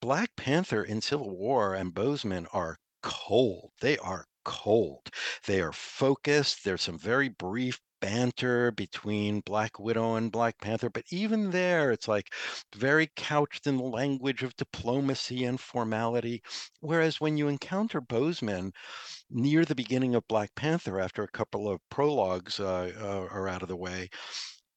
Black 0.02 0.36
Panther 0.36 0.84
in 0.84 1.02
Civil 1.02 1.30
War 1.38 1.76
and 1.76 1.94
Boseman 1.94 2.48
are 2.54 2.78
cold. 3.04 3.72
They 3.82 3.98
are 4.00 4.26
cold. 4.44 5.10
They 5.46 5.62
are 5.62 5.74
focused. 5.74 6.64
There's 6.64 6.82
some 6.82 6.98
very 7.00 7.30
brief 7.30 7.80
banter 8.02 8.72
between 8.72 9.42
Black 9.42 9.80
Widow 9.80 10.16
and 10.16 10.32
Black 10.32 10.58
Panther, 10.60 10.90
but 10.90 11.06
even 11.12 11.52
there, 11.52 11.92
it's 11.92 12.08
like 12.08 12.34
very 12.76 13.10
couched 13.16 13.68
in 13.68 13.78
the 13.78 13.84
language 13.84 14.44
of 14.44 14.56
diplomacy 14.56 15.46
and 15.46 15.60
formality. 15.60 16.42
Whereas 16.80 17.22
when 17.22 17.38
you 17.38 17.48
encounter 17.48 18.02
Boseman 18.02 18.72
near 19.32 19.66
the 19.66 19.76
beginning 19.76 20.16
of 20.16 20.28
Black 20.28 20.54
Panther, 20.56 21.00
after 21.00 21.24
a 21.24 21.32
couple 21.32 21.70
of 21.70 21.80
prologues 21.90 22.60
uh, 22.60 22.92
uh, 23.00 23.28
are 23.34 23.48
out 23.48 23.62
of 23.62 23.68
the 23.68 23.76
way, 23.76 24.10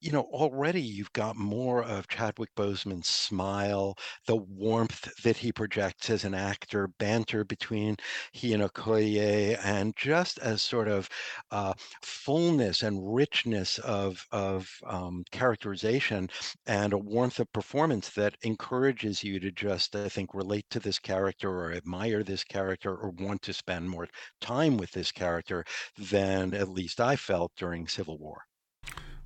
you 0.04 0.12
know, 0.12 0.22
already 0.32 0.82
you've 0.82 1.12
got 1.14 1.34
more 1.36 1.82
of 1.82 2.08
Chadwick 2.08 2.54
Boseman's 2.54 3.08
smile, 3.08 3.96
the 4.26 4.36
warmth 4.36 5.08
that 5.22 5.36
he 5.38 5.50
projects 5.52 6.10
as 6.10 6.24
an 6.24 6.34
actor, 6.34 6.88
banter 6.98 7.42
between 7.44 7.96
he 8.32 8.52
and 8.52 8.62
Okoye, 8.62 9.58
and 9.64 9.96
just 9.96 10.38
as 10.40 10.62
sort 10.62 10.88
of 10.88 11.08
uh, 11.50 11.72
fullness 12.02 12.82
and 12.82 13.14
richness 13.14 13.78
of 13.78 14.26
of 14.32 14.68
um, 14.86 15.24
characterization 15.32 16.28
and 16.66 16.92
a 16.92 16.98
warmth 16.98 17.40
of 17.40 17.50
performance 17.52 18.10
that 18.10 18.36
encourages 18.42 19.24
you 19.24 19.40
to 19.40 19.50
just, 19.50 19.96
I 19.96 20.08
think, 20.10 20.34
relate 20.34 20.66
to 20.70 20.80
this 20.80 20.98
character 20.98 21.48
or 21.50 21.72
admire 21.72 22.22
this 22.22 22.44
character 22.44 22.94
or 22.94 23.10
want 23.10 23.40
to 23.42 23.54
spend 23.54 23.88
more 23.88 24.08
time 24.40 24.76
with 24.76 24.90
this 24.92 25.10
character 25.12 25.64
than 25.96 26.52
at 26.52 26.68
least 26.68 27.00
I 27.00 27.16
felt 27.16 27.52
during 27.56 27.88
Civil 27.88 28.18
War. 28.18 28.42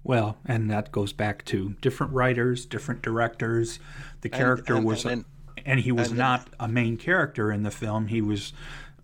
Well, 0.04 0.38
and 0.46 0.70
that 0.70 0.92
goes 0.92 1.12
back 1.12 1.44
to 1.46 1.74
different 1.80 2.12
writers, 2.12 2.64
different 2.64 3.02
directors. 3.02 3.78
The 4.22 4.28
character 4.28 4.74
and, 4.74 4.78
and, 4.78 4.86
was, 4.86 5.04
and, 5.04 5.24
and, 5.66 5.80
he 5.80 5.92
was 5.92 6.12
not 6.12 6.48
a 6.58 6.68
main 6.68 6.96
character 6.96 7.52
in 7.52 7.62
the 7.62 7.70
film. 7.70 8.06
He 8.06 8.22
was 8.22 8.52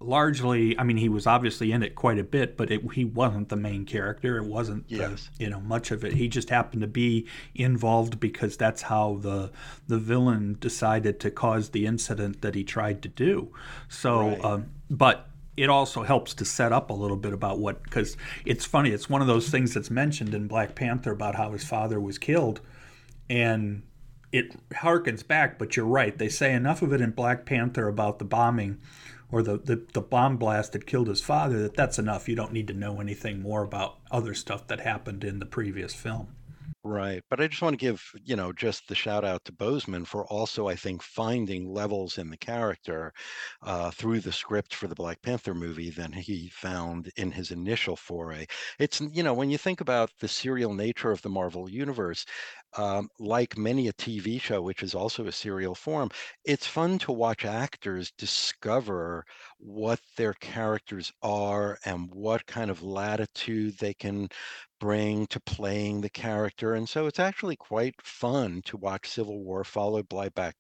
largely, 0.01 0.79
I 0.79 0.85
mean, 0.85 0.97
he 0.97 1.09
was 1.09 1.27
obviously 1.27 1.73
in 1.73 1.83
it 1.83 1.95
quite 1.95 2.19
a 2.19 2.25
bit, 2.25 2.57
but 2.57 2.71
it, 2.71 2.93
he 2.93 3.05
wasn't 3.05 3.49
the 3.49 3.57
main 3.57 3.85
character. 3.85 4.37
It 4.39 4.45
wasn't, 4.45 4.85
yes. 4.89 5.31
the, 5.37 5.45
you 5.45 5.51
know, 5.51 5.61
much 5.61 5.91
of 5.91 6.05
it. 6.05 6.13
He 6.13 6.29
just 6.29 6.51
happened 6.51 6.83
to 6.83 6.89
be 6.89 7.27
involved 7.55 8.21
because 8.21 8.57
that's 8.57 8.83
how 8.83 9.19
the 9.21 9.51
the 9.89 9.99
villain 9.99 10.57
decided 10.61 11.21
to 11.21 11.31
cause 11.31 11.71
the 11.71 11.87
incident 11.87 12.43
that 12.43 12.55
he 12.55 12.65
tried 12.65 13.03
to 13.03 13.09
do. 13.09 13.53
So, 13.89 14.29
right. 14.29 14.45
um, 14.45 14.71
but 14.91 15.29
it 15.57 15.69
also 15.69 16.03
helps 16.03 16.35
to 16.35 16.45
set 16.45 16.73
up 16.73 16.91
a 16.91 16.95
little 16.95 17.17
bit 17.17 17.33
about 17.33 17.59
what 17.59 17.83
because 17.85 18.17
it's 18.45 18.65
funny 18.65 18.91
it's 18.91 19.09
one 19.09 19.21
of 19.21 19.27
those 19.27 19.49
things 19.49 19.75
that's 19.75 19.91
mentioned 19.91 20.35
in 20.35 20.49
black 20.49 20.75
panther 20.75 21.13
about 21.13 21.35
how 21.37 21.53
his 21.53 21.65
father 21.65 22.01
was 22.01 22.19
killed 22.19 22.61
and 23.29 23.83
it 24.35 24.57
harkens 24.73 25.25
back 25.25 25.61
but 25.61 25.77
you're 25.77 25.87
right. 25.87 26.19
They 26.19 26.29
say 26.29 26.53
enough 26.53 26.83
of 26.83 26.93
it 26.93 27.01
in 27.01 27.13
black 27.13 27.47
panther 27.47 27.87
about 27.87 28.19
the 28.19 28.25
bombing 28.25 28.81
or 29.31 29.45
the, 29.45 29.59
the, 29.59 29.87
the 29.93 30.01
bomb 30.01 30.39
blast 30.39 30.73
that 30.73 30.87
killed 30.87 31.07
his 31.07 31.21
father 31.21 31.63
that 31.63 31.75
that's 31.75 32.01
enough. 32.01 32.29
You 32.29 32.35
don't 32.35 32.53
need 32.53 32.67
to 32.67 32.75
know 32.75 33.01
anything 33.01 33.41
more 33.41 33.63
about 33.63 33.99
other 34.11 34.35
stuff 34.35 34.67
that 34.67 34.81
happened 34.81 35.23
in 35.23 35.39
the 35.39 35.47
previous 35.47 35.95
film 35.95 36.34
Right. 36.87 37.23
But 37.31 37.41
I 37.41 37.49
just 37.49 37.63
want 37.63 37.73
to 37.73 37.79
give, 37.79 38.03
you 38.23 38.37
know, 38.37 38.53
just 38.53 38.89
the 38.89 38.95
shout 38.95 39.25
out 39.25 39.47
to 39.47 39.53
Boseman 39.53 40.07
for 40.07 40.27
also, 40.27 40.69
I 40.69 40.77
think, 40.77 41.03
finding 41.03 41.67
levels 41.73 42.19
in 42.19 42.29
the 42.29 42.37
character 42.37 43.15
uh, 43.63 43.91
through 43.91 44.21
the 44.21 44.33
script 44.33 44.75
for 44.75 44.87
the 44.87 44.95
Black 44.95 45.23
Panther 45.23 45.55
movie 45.55 45.89
than 45.89 46.13
he 46.13 46.51
found 46.51 47.11
in 47.17 47.33
his 47.33 47.51
initial 47.51 47.97
foray. 47.97 48.45
It's, 48.79 49.01
you 49.01 49.23
know, 49.23 49.33
when 49.33 49.49
you 49.49 49.57
think 49.57 49.81
about 49.81 50.11
the 50.21 50.29
serial 50.29 50.75
nature 50.75 51.11
of 51.11 51.23
the 51.23 51.31
Marvel 51.31 51.71
Universe, 51.71 52.27
um, 52.77 53.09
like 53.19 53.57
many 53.57 53.89
a 53.89 53.93
TV 53.95 54.39
show, 54.39 54.61
which 54.61 54.83
is 54.83 54.95
also 54.95 55.27
a 55.27 55.33
serial 55.33 55.75
form, 55.75 56.11
it's 56.45 56.67
fun 56.67 56.99
to 56.99 57.13
watch 57.13 57.45
actors 57.47 58.11
discover 58.19 59.25
what 59.59 60.01
their 60.19 60.35
characters 60.35 61.11
are 61.23 61.79
and 61.87 62.11
what 62.13 62.45
kind 62.47 62.71
of 62.71 62.83
latitude 62.83 63.79
they 63.79 63.95
can 63.95 64.29
bring 64.85 65.27
to 65.29 65.41
playing 65.41 66.03
the 66.03 66.11
character. 66.11 66.75
And 66.75 66.87
so 66.87 67.07
it's 67.07 67.19
actually 67.19 67.57
quite 67.57 67.95
fun 68.03 68.61
to 68.67 68.77
watch 68.77 69.09
Civil 69.09 69.43
War 69.43 69.65
followed 69.65 70.11
by 70.11 70.29
back 70.29 70.57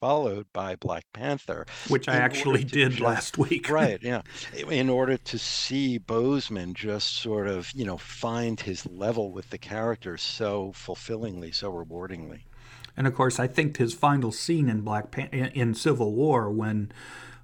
followed 0.00 0.46
by 0.54 0.74
Black 0.76 1.04
Panther, 1.12 1.66
which 1.88 2.08
I 2.08 2.14
actually 2.14 2.64
did 2.64 2.92
just, 2.92 3.02
last 3.02 3.36
week. 3.36 3.68
right, 3.70 4.02
yeah. 4.02 4.22
In 4.70 4.88
order 4.88 5.18
to 5.18 5.38
see 5.38 5.98
Boseman 5.98 6.72
just 6.72 7.18
sort 7.18 7.46
of, 7.46 7.70
you 7.74 7.84
know, 7.84 7.98
find 7.98 8.58
his 8.58 8.86
level 8.86 9.30
with 9.30 9.50
the 9.50 9.58
character 9.58 10.16
so 10.16 10.72
fulfillingly, 10.72 11.52
so 11.52 11.70
rewardingly. 11.70 12.44
And 12.96 13.06
of 13.06 13.14
course, 13.14 13.38
I 13.38 13.48
think 13.48 13.76
his 13.76 13.92
final 13.92 14.32
scene 14.32 14.70
in 14.70 14.80
Black 14.80 15.10
Pan- 15.10 15.28
in 15.28 15.74
Civil 15.74 16.14
War 16.14 16.50
when 16.50 16.90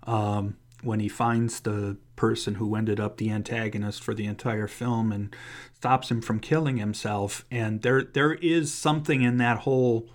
um, 0.05 0.57
when 0.83 1.01
he 1.01 1.09
finds 1.09 1.61
the 1.61 1.97
person 2.17 2.57
who 2.57 2.75
ended 2.75 3.01
up 3.01 3.17
the 3.17 3.31
antagonist 3.31 4.03
for 4.03 4.15
the 4.15 4.27
entire 4.27 4.67
film 4.67 5.13
and 5.13 5.35
stops 5.75 6.11
him 6.11 6.21
from 6.21 6.41
killing 6.41 6.77
himself. 6.77 7.45
And 7.51 7.83
there 7.83 8.03
there 8.03 8.35
is 8.35 8.75
something 8.75 9.23
in 9.23 9.39
that 9.39 9.59
whole 9.59 10.09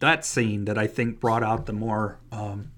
that 0.00 0.24
scene 0.24 0.64
that 0.64 0.78
I 0.78 0.86
think 0.86 1.20
brought 1.20 1.42
out 1.42 1.66
the 1.66 1.72
more 1.72 2.18
um, 2.32 2.72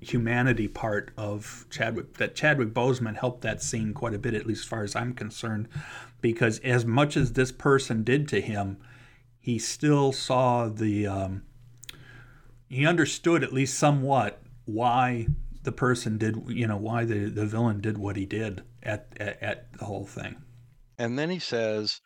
humanity 0.00 0.68
part 0.68 1.10
of 1.16 1.66
Chadwick 1.70 2.18
that 2.18 2.34
Chadwick 2.34 2.74
Boseman 2.74 3.16
helped 3.16 3.42
that 3.42 3.62
scene 3.62 3.94
quite 3.94 4.14
a 4.14 4.18
bit 4.18 4.34
at 4.34 4.46
least 4.46 4.62
as 4.62 4.68
far 4.68 4.84
as 4.84 4.96
I'm 4.96 5.14
concerned. 5.14 5.68
Because 6.20 6.58
as 6.60 6.84
much 6.84 7.16
as 7.16 7.32
this 7.32 7.52
person 7.52 8.02
did 8.02 8.28
to 8.28 8.40
him 8.40 8.78
he 9.38 9.58
still 9.58 10.10
saw 10.10 10.68
the 10.68 11.06
um, 11.06 11.42
he 12.66 12.86
understood 12.86 13.44
at 13.44 13.52
least 13.52 13.78
somewhat 13.78 14.40
why 14.64 15.26
the 15.64 15.72
person 15.72 16.18
did, 16.18 16.36
you 16.48 16.66
know, 16.66 16.76
why 16.76 17.04
the, 17.04 17.30
the 17.30 17.46
villain 17.46 17.80
did 17.80 17.98
what 17.98 18.16
he 18.16 18.26
did 18.26 18.62
at, 18.82 19.08
at, 19.18 19.42
at 19.42 19.72
the 19.78 19.84
whole 19.84 20.06
thing. 20.06 20.36
And 20.98 21.18
then 21.18 21.30
he 21.30 21.38
says, 21.38 22.00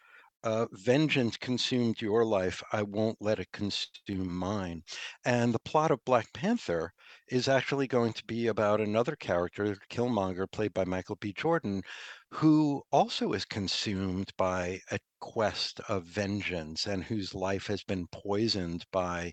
uh, 0.45 0.67
vengeance 0.73 1.37
consumed 1.37 2.01
your 2.01 2.25
life. 2.25 2.63
I 2.73 2.83
won't 2.83 3.19
let 3.21 3.41
it 3.41 3.49
consume 3.53 4.33
mine. 4.33 4.83
And 5.25 5.53
the 5.53 5.59
plot 5.59 5.91
of 5.91 6.05
Black 6.05 6.33
Panther 6.33 6.93
is 7.29 7.49
actually 7.49 7.89
going 7.89 8.13
to 8.13 8.25
be 8.25 8.47
about 8.47 8.81
another 8.81 9.17
character, 9.17 9.77
Killmonger, 9.91 10.51
played 10.51 10.73
by 10.73 10.85
Michael 10.85 11.17
B. 11.17 11.33
Jordan, 11.37 11.83
who 12.31 12.83
also 12.93 13.33
is 13.33 13.45
consumed 13.45 14.33
by 14.39 14.81
a 14.93 14.99
quest 15.21 15.81
of 15.89 16.05
vengeance 16.05 16.87
and 16.87 17.05
whose 17.05 17.35
life 17.35 17.67
has 17.67 17.83
been 17.83 18.07
poisoned 18.09 18.85
by 18.93 19.33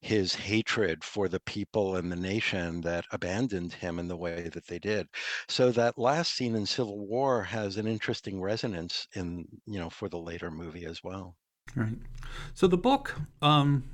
his 0.00 0.34
hatred 0.34 1.02
for 1.04 1.28
the 1.28 1.40
people 1.40 1.96
and 1.96 2.10
the 2.10 2.16
nation 2.16 2.80
that 2.82 3.04
abandoned 3.12 3.72
him 3.72 3.98
in 3.98 4.08
the 4.08 4.16
way 4.16 4.48
that 4.48 4.66
they 4.66 4.78
did. 4.78 5.06
So 5.48 5.70
that 5.72 5.98
last 5.98 6.34
scene 6.34 6.54
in 6.54 6.66
Civil 6.66 7.06
War 7.06 7.42
has 7.42 7.76
an 7.76 7.86
interesting 7.86 8.40
resonance 8.40 9.06
in, 9.14 9.46
you 9.66 9.78
know, 9.78 9.90
for 9.90 10.08
the 10.08 10.18
later 10.18 10.50
movie 10.50 10.86
as 10.86 11.02
well. 11.02 11.36
Right. 11.74 11.98
So 12.54 12.66
the 12.66 12.78
book 12.78 13.14
um 13.42 13.84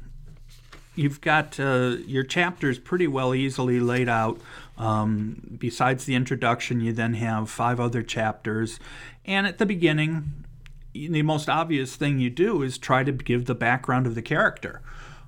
you've 0.94 1.20
got 1.20 1.58
uh, 1.58 1.96
your 2.06 2.24
chapters 2.24 2.78
pretty 2.78 3.06
well 3.06 3.34
easily 3.34 3.80
laid 3.80 4.08
out. 4.08 4.40
Um, 4.78 5.56
besides 5.58 6.04
the 6.04 6.14
introduction, 6.14 6.80
you 6.80 6.92
then 6.92 7.14
have 7.14 7.50
five 7.50 7.80
other 7.80 8.02
chapters. 8.02 8.78
And 9.24 9.46
at 9.46 9.58
the 9.58 9.66
beginning, 9.66 10.44
the 10.94 11.22
most 11.22 11.48
obvious 11.48 11.96
thing 11.96 12.18
you 12.18 12.30
do 12.30 12.62
is 12.62 12.78
try 12.78 13.04
to 13.04 13.12
give 13.12 13.46
the 13.46 13.54
background 13.54 14.06
of 14.06 14.14
the 14.14 14.22
character. 14.22 14.82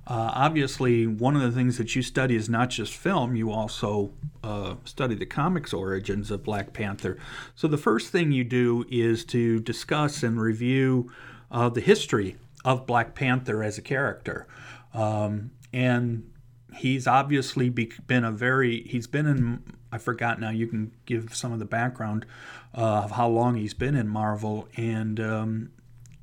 Uh, 0.06 0.30
obviously, 0.34 1.06
one 1.06 1.34
of 1.34 1.40
the 1.40 1.50
things 1.50 1.78
that 1.78 1.96
you 1.96 2.02
study 2.02 2.36
is 2.36 2.48
not 2.48 2.68
just 2.68 2.92
film, 2.92 3.34
you 3.36 3.50
also 3.50 4.12
uh, 4.42 4.74
study 4.84 5.14
the 5.14 5.24
comics 5.24 5.72
origins 5.72 6.30
of 6.30 6.42
Black 6.42 6.74
Panther. 6.74 7.16
So, 7.54 7.68
the 7.68 7.78
first 7.78 8.10
thing 8.10 8.30
you 8.30 8.44
do 8.44 8.84
is 8.90 9.24
to 9.26 9.60
discuss 9.60 10.22
and 10.22 10.38
review 10.38 11.10
uh, 11.50 11.70
the 11.70 11.80
history 11.80 12.36
of 12.66 12.86
Black 12.86 13.14
Panther 13.14 13.62
as 13.62 13.78
a 13.78 13.82
character. 13.82 14.46
Um, 14.92 15.52
and 15.72 16.30
he's 16.76 17.06
obviously 17.06 17.68
been 17.70 18.24
a 18.24 18.32
very 18.32 18.82
he's 18.82 19.06
been 19.06 19.26
in 19.26 19.62
I 19.92 19.98
forgot 19.98 20.40
now 20.40 20.50
you 20.50 20.66
can 20.66 20.92
give 21.06 21.34
some 21.34 21.52
of 21.52 21.60
the 21.60 21.64
background 21.64 22.26
of 22.74 23.12
how 23.12 23.28
long 23.28 23.56
he's 23.56 23.74
been 23.74 23.94
in 23.94 24.08
Marvel 24.08 24.68
and 24.76 25.20
um, 25.20 25.70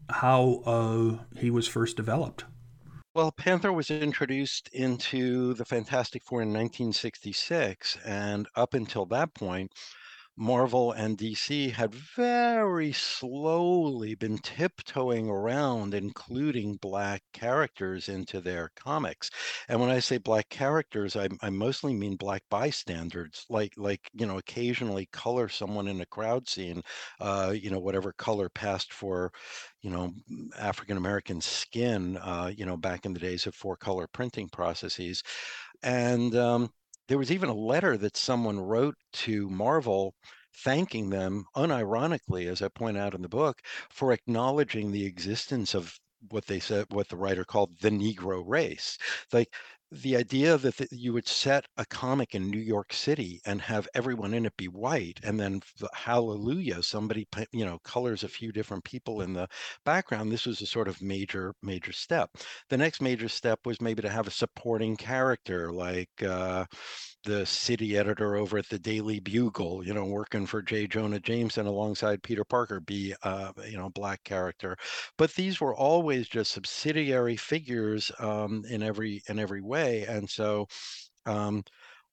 how 0.09 0.61
uh, 0.65 1.17
he 1.39 1.49
was 1.49 1.67
first 1.67 1.95
developed. 1.95 2.45
Well, 3.13 3.31
Panther 3.31 3.73
was 3.73 3.91
introduced 3.91 4.69
into 4.73 5.53
the 5.55 5.65
Fantastic 5.65 6.23
Four 6.23 6.43
in 6.43 6.49
1966, 6.49 7.97
and 8.05 8.47
up 8.55 8.73
until 8.73 9.05
that 9.07 9.33
point, 9.33 9.71
Marvel 10.37 10.91
and 10.91 11.17
DC 11.17 11.69
had 11.69 11.93
very 11.93 12.91
slowly 12.93 14.15
been 14.15 14.37
tiptoeing 14.39 15.29
around 15.29 15.93
including 15.93 16.75
black 16.77 17.23
characters 17.33 18.09
into 18.09 18.41
their 18.41 18.69
comics. 18.75 19.29
And 19.67 19.79
when 19.79 19.89
I 19.89 19.99
say 19.99 20.17
black 20.17 20.49
characters, 20.49 21.15
I, 21.15 21.29
I 21.41 21.49
mostly 21.49 21.93
mean 21.93 22.15
black 22.15 22.43
bystanders, 22.49 23.45
like 23.49 23.73
like 23.77 24.09
you 24.13 24.25
know, 24.25 24.37
occasionally 24.37 25.07
color 25.13 25.47
someone 25.49 25.87
in 25.87 26.01
a 26.01 26.05
crowd 26.05 26.47
scene, 26.49 26.81
uh, 27.19 27.53
you 27.55 27.69
know, 27.69 27.79
whatever 27.79 28.11
color 28.13 28.49
passed 28.49 28.93
for, 28.93 29.31
you 29.81 29.89
know, 29.89 30.13
African 30.57 30.97
American 30.97 31.41
skin, 31.41 32.17
uh, 32.17 32.51
you 32.55 32.65
know, 32.65 32.77
back 32.77 33.05
in 33.05 33.13
the 33.13 33.19
days 33.19 33.45
of 33.47 33.55
four 33.55 33.75
color 33.77 34.07
printing 34.07 34.49
processes. 34.49 35.23
And 35.83 36.35
um, 36.35 36.69
there 37.11 37.17
was 37.17 37.29
even 37.29 37.49
a 37.49 37.53
letter 37.53 37.97
that 37.97 38.15
someone 38.15 38.57
wrote 38.57 38.95
to 39.11 39.49
Marvel 39.49 40.15
thanking 40.63 41.09
them 41.09 41.43
unironically, 41.57 42.47
as 42.47 42.61
I 42.61 42.69
point 42.69 42.97
out 42.97 43.13
in 43.13 43.21
the 43.21 43.27
book, 43.27 43.59
for 43.89 44.13
acknowledging 44.13 44.93
the 44.93 45.05
existence 45.05 45.73
of 45.75 45.99
what 46.29 46.45
they 46.45 46.61
said, 46.61 46.85
what 46.89 47.09
the 47.09 47.17
writer 47.17 47.43
called 47.43 47.77
the 47.81 47.89
Negro 47.89 48.41
race. 48.47 48.97
Like 49.33 49.53
the 49.91 50.15
idea 50.15 50.57
that 50.57 50.77
the, 50.77 50.87
you 50.91 51.13
would 51.13 51.27
set 51.27 51.65
a 51.77 51.85
comic 51.85 52.33
in 52.33 52.49
New 52.49 52.59
York 52.59 52.93
City 52.93 53.41
and 53.45 53.61
have 53.61 53.87
everyone 53.93 54.33
in 54.33 54.45
it 54.45 54.55
be 54.57 54.67
white, 54.67 55.19
and 55.23 55.39
then 55.39 55.61
hallelujah, 55.93 56.81
somebody 56.83 57.27
you 57.51 57.65
know 57.65 57.79
colors 57.83 58.23
a 58.23 58.29
few 58.29 58.51
different 58.51 58.83
people 58.85 59.21
in 59.21 59.33
the 59.33 59.47
background. 59.85 60.31
This 60.31 60.45
was 60.45 60.61
a 60.61 60.65
sort 60.65 60.87
of 60.87 61.01
major 61.01 61.53
major 61.61 61.91
step. 61.91 62.29
The 62.69 62.77
next 62.77 63.01
major 63.01 63.27
step 63.29 63.59
was 63.65 63.81
maybe 63.81 64.01
to 64.01 64.09
have 64.09 64.27
a 64.27 64.31
supporting 64.31 64.95
character 64.97 65.71
like. 65.71 66.09
Uh, 66.23 66.65
the 67.23 67.45
city 67.45 67.97
editor 67.97 68.35
over 68.35 68.57
at 68.57 68.69
the 68.69 68.79
Daily 68.79 69.19
Bugle, 69.19 69.85
you 69.85 69.93
know, 69.93 70.05
working 70.05 70.45
for 70.45 70.61
J. 70.61 70.87
Jonah 70.87 71.19
Jameson 71.19 71.67
alongside 71.67 72.23
Peter 72.23 72.43
Parker, 72.43 72.79
be 72.79 73.13
uh, 73.23 73.51
you 73.69 73.77
know, 73.77 73.89
black 73.89 74.23
character. 74.23 74.75
But 75.17 75.33
these 75.33 75.61
were 75.61 75.75
always 75.75 76.27
just 76.27 76.51
subsidiary 76.51 77.37
figures 77.37 78.11
um, 78.19 78.63
in 78.69 78.83
every 78.83 79.21
in 79.27 79.39
every 79.39 79.61
way, 79.61 80.05
and 80.05 80.29
so. 80.29 80.67
Um, 81.25 81.63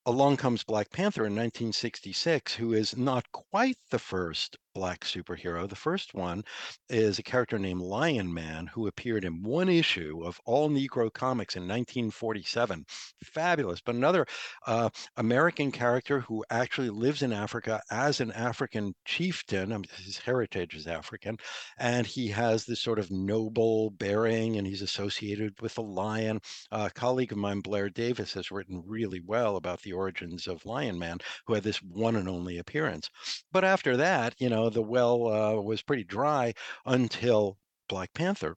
along 0.07 0.37
comes 0.37 0.65
Black 0.65 0.91
Panther 0.91 1.23
in 1.27 1.35
1966, 1.35 2.55
who 2.55 2.73
is 2.73 2.97
not 2.97 3.31
quite 3.33 3.77
the 3.91 3.99
first 3.99 4.57
black 4.75 5.01
superhero. 5.01 5.69
The 5.69 5.77
first 5.77 6.15
one 6.15 6.45
is 6.89 7.19
a 7.19 7.23
character 7.23 7.59
named 7.59 7.81
Lion 7.81 8.33
Man, 8.33 8.67
who 8.67 8.87
appeared 8.87 9.25
in 9.25 9.43
one 9.43 9.69
issue 9.69 10.23
of 10.25 10.41
all 10.45 10.69
Negro 10.69 11.13
comics 11.13 11.57
in 11.57 11.63
1947. 11.63 12.85
Fabulous. 13.25 13.81
But 13.81 13.95
another 13.95 14.27
uh, 14.67 14.91
American 15.17 15.73
character 15.73 16.21
who 16.21 16.45
actually 16.51 16.91
lives 16.91 17.23
in 17.23 17.33
Africa 17.33 17.81
as 17.91 18.21
an 18.21 18.33
African 18.33 18.95
chieftain. 19.05 19.73
I 19.73 19.77
mean, 19.77 19.85
his 20.05 20.19
heritage 20.19 20.75
is 20.75 20.87
African. 20.87 21.37
And 21.79 22.07
he 22.07 22.29
has 22.29 22.65
this 22.65 22.81
sort 22.83 22.99
of 22.99 23.11
noble 23.11 23.91
bearing, 23.91 24.57
and 24.57 24.67
he's 24.67 24.83
associated 24.83 25.55
with 25.61 25.75
the 25.75 25.83
lion. 25.83 26.41
A 26.71 26.91
colleague 26.91 27.33
of 27.33 27.39
mine, 27.39 27.61
Blair 27.61 27.89
Davis, 27.89 28.33
has 28.35 28.51
written 28.51 28.83
really 28.87 29.21
well 29.25 29.57
about 29.57 29.83
the 29.83 29.93
origins 29.93 30.47
of 30.47 30.65
Lion 30.67 30.99
Man, 30.99 31.19
who 31.47 31.55
had 31.55 31.63
this 31.63 31.79
one 31.83 32.17
and 32.17 32.29
only 32.29 32.59
appearance. 32.59 33.11
But 33.53 33.65
after 33.65 33.97
that, 33.97 34.35
you 34.39 34.49
know, 34.49 34.58
the 34.69 34.83
well 34.83 35.27
uh, 35.29 35.61
was 35.61 35.83
pretty 35.83 36.05
dry 36.05 36.53
until 36.85 37.59
Black 37.89 38.13
Panther. 38.15 38.57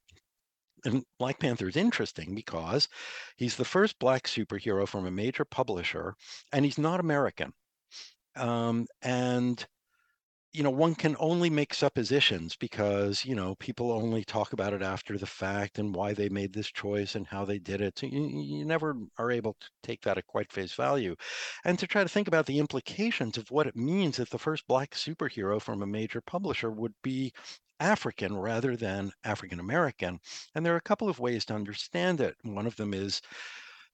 And 0.84 1.04
Black 1.20 1.40
Panther 1.40 1.68
is 1.70 1.76
interesting 1.76 2.34
because 2.34 2.90
he's 3.38 3.56
the 3.56 3.66
first 3.66 4.00
black 4.00 4.24
superhero 4.24 4.88
from 4.88 5.06
a 5.06 5.12
major 5.12 5.46
publisher, 5.46 6.16
and 6.52 6.66
he's 6.66 6.80
not 6.80 7.00
American. 7.00 7.54
Um, 8.36 8.88
and 9.02 9.64
you 10.54 10.64
know, 10.64 10.70
one 10.70 10.96
can 10.96 11.16
only 11.20 11.50
make 11.50 11.74
suppositions 11.74 12.58
because, 12.58 13.24
you 13.24 13.36
know, 13.36 13.56
people 13.56 13.92
only 13.92 14.24
talk 14.26 14.52
about 14.52 14.74
it 14.74 14.82
after 14.82 15.18
the 15.18 15.26
fact 15.26 15.80
and 15.80 15.96
why 15.96 16.14
they 16.14 16.28
made 16.28 16.52
this 16.52 16.70
choice 16.70 17.16
and 17.16 17.26
how 17.26 17.46
they 17.46 17.58
did 17.58 17.80
it. 17.80 17.98
So 17.98 18.08
you, 18.08 18.28
you 18.28 18.66
never 18.66 18.96
are 19.18 19.32
able 19.32 19.56
to 19.62 19.68
take 19.82 20.02
that 20.02 20.18
at 20.18 20.28
quite 20.28 20.52
face 20.52 20.74
value. 20.74 21.16
And 21.64 21.80
to 21.80 21.88
try 21.88 22.04
to 22.04 22.10
think 22.10 22.28
about 22.28 22.46
the 22.46 22.60
implications 22.60 23.38
of 23.38 23.50
what 23.50 23.68
it 23.68 23.78
means 23.78 24.18
that 24.18 24.30
the 24.30 24.38
first 24.38 24.68
black 24.68 24.92
superhero 24.92 25.62
from 25.62 25.84
a 25.84 25.88
major 25.88 26.20
publisher 26.20 26.70
would 26.70 26.94
be 27.02 27.32
African 27.80 28.36
rather 28.36 28.76
than 28.76 29.12
African 29.24 29.60
American. 29.60 30.20
And 30.54 30.66
there 30.66 30.74
are 30.74 30.78
a 30.78 30.82
couple 30.82 31.08
of 31.08 31.20
ways 31.20 31.46
to 31.46 31.56
understand 31.56 32.20
it. 32.20 32.36
One 32.44 32.68
of 32.68 32.76
them 32.76 32.94
is, 32.94 33.22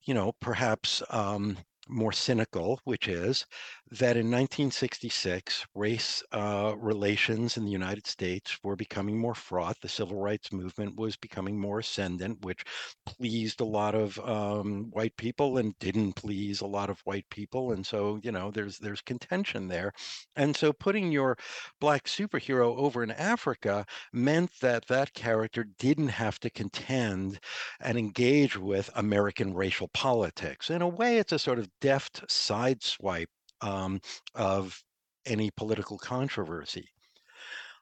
you 0.06 0.16
know, 0.16 0.34
perhaps 0.42 1.04
um, 1.12 1.58
more 1.90 2.12
cynical, 2.12 2.82
which 2.84 3.08
is 3.08 3.46
that 3.92 4.18
in 4.18 4.30
1966, 4.30 5.66
race 5.74 6.24
uh, 6.32 6.76
relations 6.78 7.58
in 7.58 7.66
the 7.66 7.72
United 7.72 8.06
States 8.08 8.58
were 8.64 8.76
becoming 8.76 9.18
more 9.18 9.36
fraught. 9.36 9.80
The 9.82 9.90
civil 9.90 10.18
rights 10.20 10.52
movement 10.52 10.96
was 10.98 11.16
becoming 11.16 11.60
more 11.60 11.80
ascendant, 11.80 12.44
which 12.44 12.64
pleased 13.06 13.62
a 13.62 13.66
lot 13.66 13.96
of 13.96 14.20
um, 14.20 14.90
white 14.92 15.16
people 15.18 15.58
and 15.58 15.78
didn't 15.80 16.14
please 16.14 16.62
a 16.62 16.68
lot 16.68 16.90
of 16.90 17.00
white 17.06 17.30
people. 17.30 17.72
And 17.72 17.86
so, 17.86 18.20
you 18.24 18.32
know, 18.32 18.52
there's 18.52 18.78
there's 18.80 19.02
contention 19.02 19.68
there. 19.68 19.92
And 20.36 20.56
so, 20.56 20.74
putting 20.74 21.12
your 21.12 21.38
black 21.80 22.06
superhero 22.06 22.76
over 22.78 23.04
in 23.04 23.12
Africa 23.12 23.86
meant 24.14 24.52
that 24.62 24.88
that 24.88 25.14
character 25.14 25.66
didn't 25.80 26.10
have 26.10 26.40
to 26.42 26.50
contend 26.50 27.40
and 27.80 27.98
engage 27.98 28.58
with 28.58 28.90
American 28.96 29.54
racial 29.54 29.88
politics. 29.90 30.70
In 30.70 30.82
a 30.82 30.88
way, 30.88 31.18
it's 31.20 31.32
a 31.32 31.40
sort 31.40 31.60
of 31.60 31.70
deft 31.82 32.28
sideswipe 32.28 33.28
um, 33.62 34.02
of 34.36 34.84
any 35.26 35.52
political 35.52 35.98
controversy. 35.98 36.90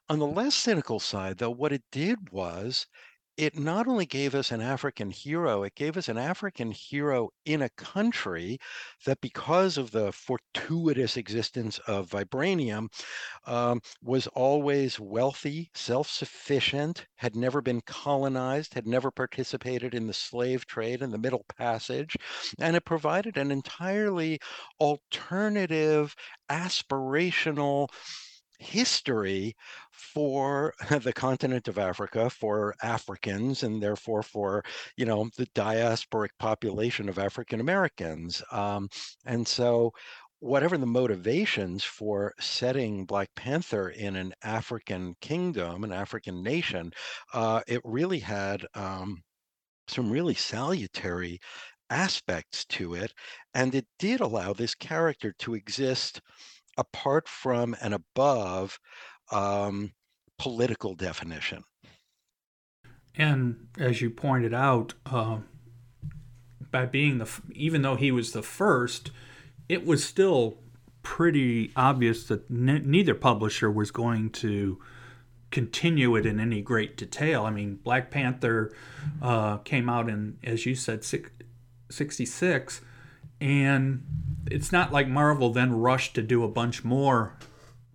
On 0.08 0.18
the 0.18 0.26
less 0.26 0.54
cynical 0.54 1.00
side, 1.00 1.38
though, 1.38 1.50
what 1.50 1.72
it 1.72 1.82
did 1.90 2.30
was 2.30 2.86
it 3.36 3.58
not 3.58 3.86
only 3.86 4.06
gave 4.06 4.34
us 4.34 4.50
an 4.50 4.60
African 4.62 5.10
hero, 5.10 5.62
it 5.62 5.74
gave 5.74 5.96
us 5.96 6.08
an 6.08 6.18
African 6.18 6.70
hero 6.70 7.30
in 7.44 7.62
a 7.62 7.68
country 7.70 8.58
that, 9.04 9.20
because 9.20 9.76
of 9.78 9.90
the 9.90 10.12
fortuitous 10.12 11.16
existence 11.16 11.78
of 11.80 12.10
vibranium, 12.10 12.88
um, 13.46 13.80
was 14.02 14.26
always 14.28 14.98
wealthy, 15.00 15.70
self 15.74 16.08
sufficient, 16.10 17.06
had 17.16 17.36
never 17.36 17.60
been 17.60 17.80
colonized, 17.82 18.74
had 18.74 18.86
never 18.86 19.10
participated 19.10 19.94
in 19.94 20.06
the 20.06 20.12
slave 20.14 20.66
trade 20.66 21.02
and 21.02 21.12
the 21.12 21.18
Middle 21.18 21.44
Passage, 21.56 22.16
and 22.58 22.76
it 22.76 22.84
provided 22.84 23.36
an 23.36 23.50
entirely 23.50 24.38
alternative, 24.80 26.14
aspirational, 26.50 27.88
history 28.58 29.54
for 29.90 30.72
the 31.02 31.12
continent 31.12 31.68
of 31.68 31.78
Africa, 31.78 32.30
for 32.30 32.74
Africans, 32.82 33.62
and 33.62 33.82
therefore 33.82 34.22
for 34.22 34.62
you 34.96 35.04
know 35.06 35.28
the 35.36 35.46
diasporic 35.54 36.30
population 36.38 37.08
of 37.08 37.18
African 37.18 37.60
Americans. 37.60 38.42
Um, 38.52 38.88
and 39.24 39.46
so, 39.46 39.92
whatever 40.40 40.76
the 40.78 40.86
motivations 40.86 41.84
for 41.84 42.32
setting 42.40 43.04
Black 43.06 43.28
Panther 43.34 43.88
in 43.90 44.16
an 44.16 44.32
African 44.42 45.14
kingdom, 45.20 45.84
an 45.84 45.92
African 45.92 46.42
nation, 46.42 46.92
uh, 47.32 47.62
it 47.66 47.80
really 47.84 48.18
had 48.20 48.66
um, 48.74 49.22
some 49.88 50.10
really 50.10 50.34
salutary 50.34 51.38
aspects 51.90 52.64
to 52.66 52.94
it, 52.94 53.12
and 53.54 53.74
it 53.74 53.86
did 53.98 54.20
allow 54.20 54.52
this 54.52 54.74
character 54.74 55.32
to 55.38 55.54
exist 55.54 56.20
apart 56.76 57.28
from 57.28 57.76
and 57.80 57.94
above 57.94 58.78
um, 59.32 59.92
political 60.38 60.94
definition. 60.94 61.64
And 63.16 63.68
as 63.78 64.02
you 64.02 64.10
pointed 64.10 64.52
out, 64.52 64.94
uh, 65.06 65.38
by 66.70 66.84
being 66.84 67.18
the 67.18 67.30
even 67.52 67.82
though 67.82 67.96
he 67.96 68.12
was 68.12 68.32
the 68.32 68.42
first, 68.42 69.10
it 69.68 69.86
was 69.86 70.04
still 70.04 70.58
pretty 71.02 71.72
obvious 71.76 72.26
that 72.26 72.50
neither 72.50 73.14
publisher 73.14 73.70
was 73.70 73.90
going 73.90 74.28
to 74.28 74.78
continue 75.50 76.16
it 76.16 76.26
in 76.26 76.40
any 76.40 76.60
great 76.60 76.96
detail. 76.96 77.44
I 77.44 77.50
mean, 77.50 77.76
Black 77.76 78.10
Panther 78.10 78.72
uh, 79.22 79.58
came 79.58 79.88
out 79.88 80.08
in, 80.08 80.38
as 80.42 80.66
you 80.66 80.74
said, 80.74 81.04
'66, 81.88 82.80
and 83.40 84.04
it's 84.50 84.72
not 84.72 84.92
like 84.92 85.08
Marvel 85.08 85.50
then 85.50 85.72
rushed 85.78 86.14
to 86.14 86.22
do 86.22 86.44
a 86.44 86.48
bunch 86.48 86.84
more 86.84 87.36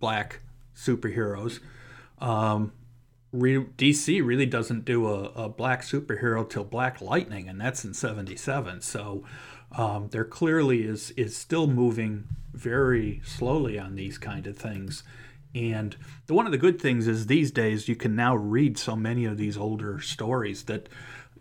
black 0.00 0.40
superheroes. 0.76 1.60
Um, 2.18 2.72
re- 3.32 3.64
DC 3.64 4.24
really 4.24 4.46
doesn't 4.46 4.84
do 4.84 5.06
a, 5.08 5.24
a, 5.30 5.48
black 5.48 5.82
superhero 5.82 6.48
till 6.48 6.64
Black 6.64 7.00
Lightning, 7.00 7.48
and 7.48 7.60
that's 7.60 7.84
in 7.84 7.94
'77. 7.94 8.80
So 8.82 9.24
um, 9.72 10.08
there 10.10 10.24
clearly 10.24 10.82
is 10.82 11.10
is 11.12 11.36
still 11.36 11.66
moving 11.66 12.28
very 12.52 13.20
slowly 13.24 13.78
on 13.78 13.94
these 13.94 14.18
kind 14.18 14.46
of 14.46 14.56
things. 14.56 15.02
And 15.54 15.96
the, 16.26 16.34
one 16.34 16.46
of 16.46 16.52
the 16.52 16.58
good 16.58 16.80
things 16.80 17.06
is 17.06 17.26
these 17.26 17.50
days 17.50 17.88
you 17.88 17.96
can 17.96 18.14
now 18.14 18.36
read 18.36 18.78
so 18.78 18.96
many 18.96 19.24
of 19.24 19.36
these 19.36 19.56
older 19.56 20.00
stories 20.00 20.64
that 20.64 20.88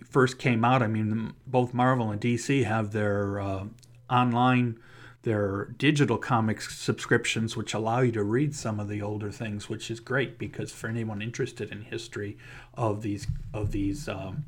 first 0.03 0.37
came 0.37 0.65
out. 0.65 0.81
I 0.81 0.87
mean, 0.87 1.33
both 1.47 1.73
Marvel 1.73 2.11
and 2.11 2.19
DC 2.19 2.65
have 2.65 2.91
their 2.91 3.39
uh, 3.39 3.65
online 4.11 4.77
their 5.23 5.65
digital 5.77 6.17
comics 6.17 6.77
subscriptions, 6.77 7.55
which 7.55 7.73
allow 7.73 7.99
you 8.01 8.11
to 8.11 8.23
read 8.23 8.55
some 8.55 8.79
of 8.79 8.87
the 8.87 9.01
older 9.01 9.31
things, 9.31 9.69
which 9.69 9.91
is 9.91 9.99
great 9.99 10.37
because 10.39 10.71
for 10.71 10.87
anyone 10.87 11.21
interested 11.21 11.71
in 11.71 11.81
history 11.83 12.37
of 12.73 13.03
these 13.03 13.27
of 13.53 13.71
these 13.71 14.09
um, 14.09 14.45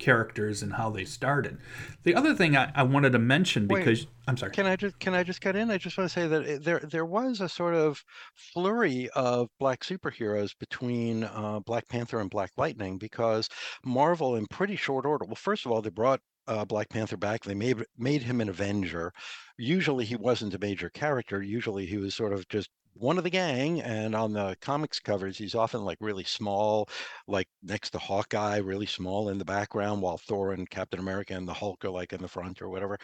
characters 0.00 0.62
and 0.62 0.72
how 0.72 0.90
they 0.90 1.04
started. 1.04 1.58
The 2.02 2.14
other 2.14 2.34
thing 2.34 2.56
I, 2.56 2.72
I 2.74 2.82
wanted 2.82 3.12
to 3.12 3.20
mention 3.20 3.68
because 3.68 4.00
Wait, 4.00 4.08
I'm 4.26 4.36
sorry. 4.36 4.50
Can 4.50 4.66
I 4.66 4.74
just 4.74 4.98
can 4.98 5.14
I 5.14 5.22
just 5.22 5.40
cut 5.40 5.54
in? 5.54 5.70
I 5.70 5.78
just 5.78 5.96
want 5.96 6.10
to 6.10 6.12
say 6.12 6.26
that 6.26 6.64
there 6.64 6.80
there 6.80 7.04
was 7.04 7.40
a 7.40 7.48
sort 7.48 7.74
of 7.74 8.02
flurry 8.34 9.08
of 9.10 9.48
black 9.60 9.84
superheroes 9.84 10.58
between 10.58 11.24
uh, 11.24 11.60
Black 11.60 11.88
Panther 11.88 12.18
and 12.18 12.30
Black 12.30 12.50
Lightning 12.56 12.98
because 12.98 13.48
Marvel, 13.84 14.34
in 14.34 14.46
pretty 14.46 14.76
short 14.76 15.06
order. 15.06 15.24
Well, 15.24 15.36
first 15.36 15.66
of 15.66 15.70
all, 15.70 15.82
they 15.82 15.90
brought 15.90 16.20
uh, 16.46 16.64
Black 16.64 16.88
Panther 16.88 17.16
back. 17.16 17.44
They 17.44 17.54
made 17.54 17.84
made 17.98 18.22
him 18.22 18.40
an 18.40 18.48
Avenger. 18.48 19.12
Usually, 19.58 20.04
he 20.04 20.16
wasn't 20.16 20.54
a 20.54 20.58
major 20.58 20.90
character. 20.90 21.42
Usually, 21.42 21.86
he 21.86 21.98
was 21.98 22.14
sort 22.14 22.32
of 22.32 22.48
just 22.48 22.70
one 22.94 23.18
of 23.18 23.24
the 23.24 23.30
gang. 23.30 23.80
And 23.80 24.14
on 24.14 24.32
the 24.32 24.56
comics 24.60 25.00
covers, 25.00 25.38
he's 25.38 25.54
often 25.54 25.84
like 25.84 25.98
really 26.00 26.24
small, 26.24 26.88
like 27.26 27.48
next 27.62 27.90
to 27.90 27.98
Hawkeye, 27.98 28.58
really 28.58 28.86
small 28.86 29.28
in 29.28 29.38
the 29.38 29.44
background, 29.44 30.02
while 30.02 30.18
Thor 30.18 30.52
and 30.52 30.68
Captain 30.68 31.00
America 31.00 31.34
and 31.34 31.46
the 31.48 31.54
Hulk 31.54 31.84
are 31.84 31.90
like 31.90 32.12
in 32.12 32.20
the 32.22 32.28
front 32.28 32.60
or 32.62 32.68
whatever. 32.68 32.98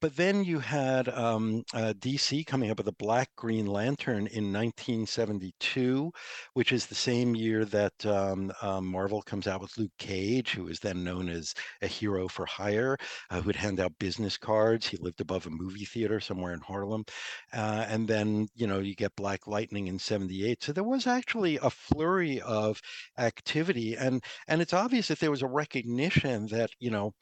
But 0.00 0.16
then 0.16 0.44
you 0.44 0.58
had 0.58 1.08
um, 1.08 1.62
uh, 1.74 1.94
DC 1.98 2.44
coming 2.46 2.70
up 2.70 2.78
with 2.78 2.88
a 2.88 2.92
Black 2.92 3.28
Green 3.36 3.66
Lantern 3.66 4.26
in 4.28 4.52
1972, 4.52 6.10
which 6.54 6.72
is 6.72 6.86
the 6.86 6.94
same 6.94 7.34
year 7.34 7.64
that 7.66 8.06
um, 8.06 8.52
um, 8.62 8.86
Marvel 8.86 9.22
comes 9.22 9.46
out 9.46 9.60
with 9.60 9.76
Luke 9.78 9.92
Cage, 9.98 10.52
who 10.52 10.68
is 10.68 10.78
then 10.80 11.04
known 11.04 11.28
as 11.28 11.54
a 11.82 11.86
hero 11.86 12.28
for 12.28 12.46
hire, 12.46 12.96
uh, 13.30 13.36
who 13.40 13.46
would 13.46 13.56
hand 13.56 13.80
out 13.80 13.92
business 13.98 14.36
cards. 14.38 14.86
He 14.86 14.96
lived 14.98 15.20
above 15.20 15.46
a 15.46 15.50
movie 15.50 15.84
theater 15.84 16.20
somewhere 16.20 16.52
in 16.54 16.60
Harlem. 16.60 17.04
Uh, 17.52 17.84
and 17.88 18.06
then, 18.08 18.48
you 18.54 18.66
know, 18.66 18.78
you 18.80 18.94
get 18.94 19.14
Black 19.16 19.29
Like 19.30 19.46
lightning 19.46 19.86
in 19.86 20.00
78. 20.00 20.60
So 20.60 20.72
there 20.72 20.82
was 20.82 21.06
actually 21.06 21.56
a 21.62 21.70
flurry 21.70 22.40
of 22.40 22.82
activity. 23.16 23.94
And, 23.94 24.24
and 24.48 24.60
it's 24.60 24.72
obvious 24.74 25.06
that 25.06 25.20
there 25.20 25.30
was 25.30 25.42
a 25.42 25.46
recognition 25.46 26.48
that, 26.48 26.70
you 26.80 26.90
know, 26.90 27.14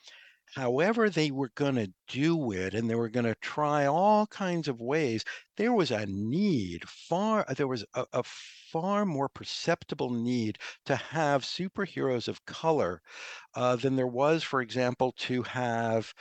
however 0.54 1.10
they 1.10 1.30
were 1.30 1.50
going 1.54 1.74
to 1.74 1.92
do 2.06 2.52
it 2.52 2.72
and 2.72 2.88
they 2.88 2.94
were 2.94 3.10
going 3.10 3.26
to 3.26 3.34
try 3.42 3.84
all 3.84 4.26
kinds 4.28 4.68
of 4.68 4.80
ways 4.80 5.22
there 5.58 5.74
was 5.74 5.90
a 5.90 6.06
need 6.06 6.88
far 6.88 7.44
there 7.58 7.68
was 7.68 7.84
a, 7.92 8.06
a, 8.14 8.22
far 8.22 9.04
more 9.04 9.28
perceptible 9.28 10.08
need 10.08 10.56
to 10.86 10.96
have 10.96 11.42
superheroes 11.42 12.26
of 12.26 12.42
color 12.46 13.02
uh, 13.54 13.76
than 13.76 13.96
there 13.96 14.06
was 14.06 14.42
for 14.42 14.62
example 14.62 15.12
to 15.18 15.42
have 15.42 16.14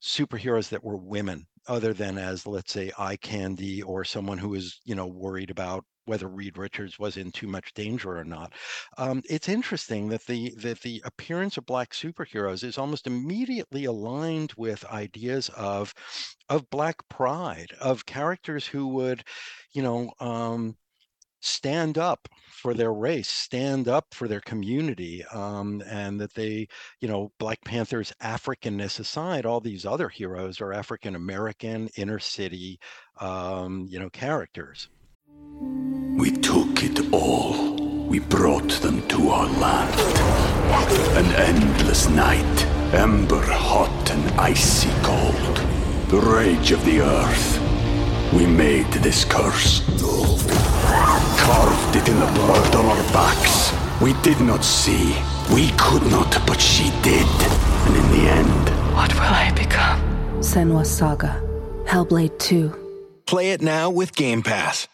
superheroes 0.00 0.70
that 0.70 0.82
were 0.82 0.96
women 0.96 1.46
other 1.68 1.92
than 1.92 2.18
as 2.18 2.46
let's 2.46 2.72
say 2.72 2.90
eye 2.98 3.16
candy 3.16 3.82
or 3.82 4.04
someone 4.04 4.38
who 4.38 4.54
is 4.54 4.80
you 4.84 4.94
know 4.94 5.06
worried 5.06 5.50
about 5.50 5.84
whether 6.06 6.28
Reed 6.28 6.56
Richards 6.56 6.98
was 7.00 7.16
in 7.16 7.32
too 7.32 7.48
much 7.48 7.74
danger 7.74 8.16
or 8.16 8.24
not. 8.24 8.52
Um, 8.96 9.22
it's 9.28 9.48
interesting 9.48 10.08
that 10.10 10.24
the 10.26 10.54
that 10.58 10.80
the 10.80 11.02
appearance 11.04 11.56
of 11.56 11.66
black 11.66 11.92
superheroes 11.92 12.62
is 12.62 12.78
almost 12.78 13.06
immediately 13.08 13.84
aligned 13.86 14.52
with 14.56 14.84
ideas 14.86 15.48
of 15.56 15.92
of 16.48 16.68
black 16.70 16.96
pride, 17.08 17.72
of 17.80 18.06
characters 18.06 18.66
who 18.66 18.88
would, 18.88 19.24
you 19.74 19.82
know, 19.82 20.12
um, 20.20 20.76
stand 21.40 21.98
up 21.98 22.28
for 22.50 22.74
their 22.74 22.92
race, 22.92 23.28
stand 23.28 23.88
up 23.88 24.06
for 24.12 24.28
their 24.28 24.40
community, 24.40 25.24
um, 25.26 25.82
and 25.88 26.20
that 26.20 26.34
they, 26.34 26.66
you 27.00 27.08
know, 27.08 27.30
Black 27.38 27.62
Panther's 27.64 28.12
Africanness 28.22 28.98
aside, 28.98 29.46
all 29.46 29.60
these 29.60 29.86
other 29.86 30.08
heroes 30.08 30.60
are 30.60 30.72
African 30.72 31.14
American, 31.14 31.88
inner 31.96 32.18
city, 32.18 32.80
um, 33.20 33.86
you 33.88 33.98
know, 33.98 34.10
characters. 34.10 34.88
We 36.16 36.30
took 36.32 36.82
it 36.82 37.12
all. 37.12 37.76
We 38.06 38.20
brought 38.20 38.70
them 38.80 39.06
to 39.08 39.28
our 39.30 39.46
land. 39.46 40.00
An 41.16 41.26
endless 41.34 42.08
night, 42.08 42.64
ember 42.94 43.42
hot 43.42 44.10
and 44.10 44.40
icy 44.40 44.90
cold. 45.02 45.56
The 46.08 46.18
rage 46.18 46.72
of 46.72 46.84
the 46.84 47.00
earth. 47.00 47.62
We 48.32 48.46
made 48.46 48.90
this 48.92 49.24
curse 49.24 49.80
carved 51.46 51.94
it 51.94 52.08
in 52.08 52.18
the 52.18 52.26
blood 52.26 52.74
on 52.74 52.86
our 52.86 53.12
backs. 53.12 53.72
We 54.02 54.14
did 54.22 54.40
not 54.40 54.64
see. 54.64 55.16
We 55.54 55.70
could 55.78 56.02
not, 56.10 56.44
but 56.44 56.60
she 56.60 56.90
did. 57.02 57.24
And 57.86 57.94
in 57.94 58.10
the 58.10 58.28
end... 58.28 58.94
What 58.96 59.14
will 59.14 59.20
I 59.20 59.52
become? 59.54 60.00
Senua's 60.40 60.90
Saga. 60.90 61.40
Hellblade 61.84 62.36
2. 62.40 63.22
Play 63.26 63.52
it 63.52 63.62
now 63.62 63.88
with 63.90 64.16
Game 64.16 64.42
Pass. 64.42 64.88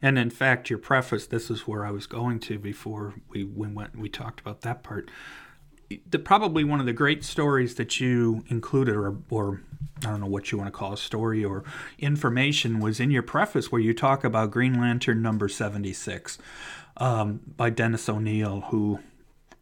And 0.00 0.16
in 0.16 0.30
fact, 0.30 0.70
your 0.70 0.78
preface, 0.78 1.26
this 1.26 1.50
is 1.50 1.66
where 1.66 1.84
I 1.84 1.90
was 1.90 2.06
going 2.06 2.38
to 2.40 2.58
before 2.58 3.14
we, 3.28 3.42
we 3.42 3.66
went 3.66 3.98
we 3.98 4.08
talked 4.08 4.38
about 4.38 4.60
that 4.60 4.84
part. 4.84 5.10
The, 6.08 6.18
probably 6.18 6.62
one 6.62 6.78
of 6.78 6.86
the 6.86 6.92
great 6.92 7.24
stories 7.24 7.74
that 7.74 7.98
you 8.00 8.44
included, 8.48 8.94
or, 8.94 9.16
or 9.28 9.60
I 10.04 10.10
don't 10.10 10.20
know 10.20 10.26
what 10.26 10.52
you 10.52 10.58
want 10.58 10.68
to 10.68 10.76
call 10.78 10.92
a 10.92 10.96
story 10.96 11.44
or 11.44 11.64
information 11.98 12.80
was 12.80 13.00
in 13.00 13.10
your 13.10 13.22
preface 13.22 13.72
where 13.72 13.80
you 13.80 13.92
talk 13.92 14.22
about 14.22 14.50
Green 14.50 14.80
Lantern 14.80 15.20
number 15.20 15.48
76 15.48 16.38
um, 16.96 17.40
by 17.56 17.70
Dennis 17.70 18.08
O'Neil, 18.08 18.60
who 18.70 19.00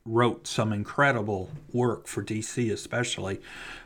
wrote 0.04 0.46
some 0.46 0.72
incredible 0.72 1.50
work 1.72 2.06
for 2.06 2.22
DC, 2.22 2.70
especially, 2.72 3.40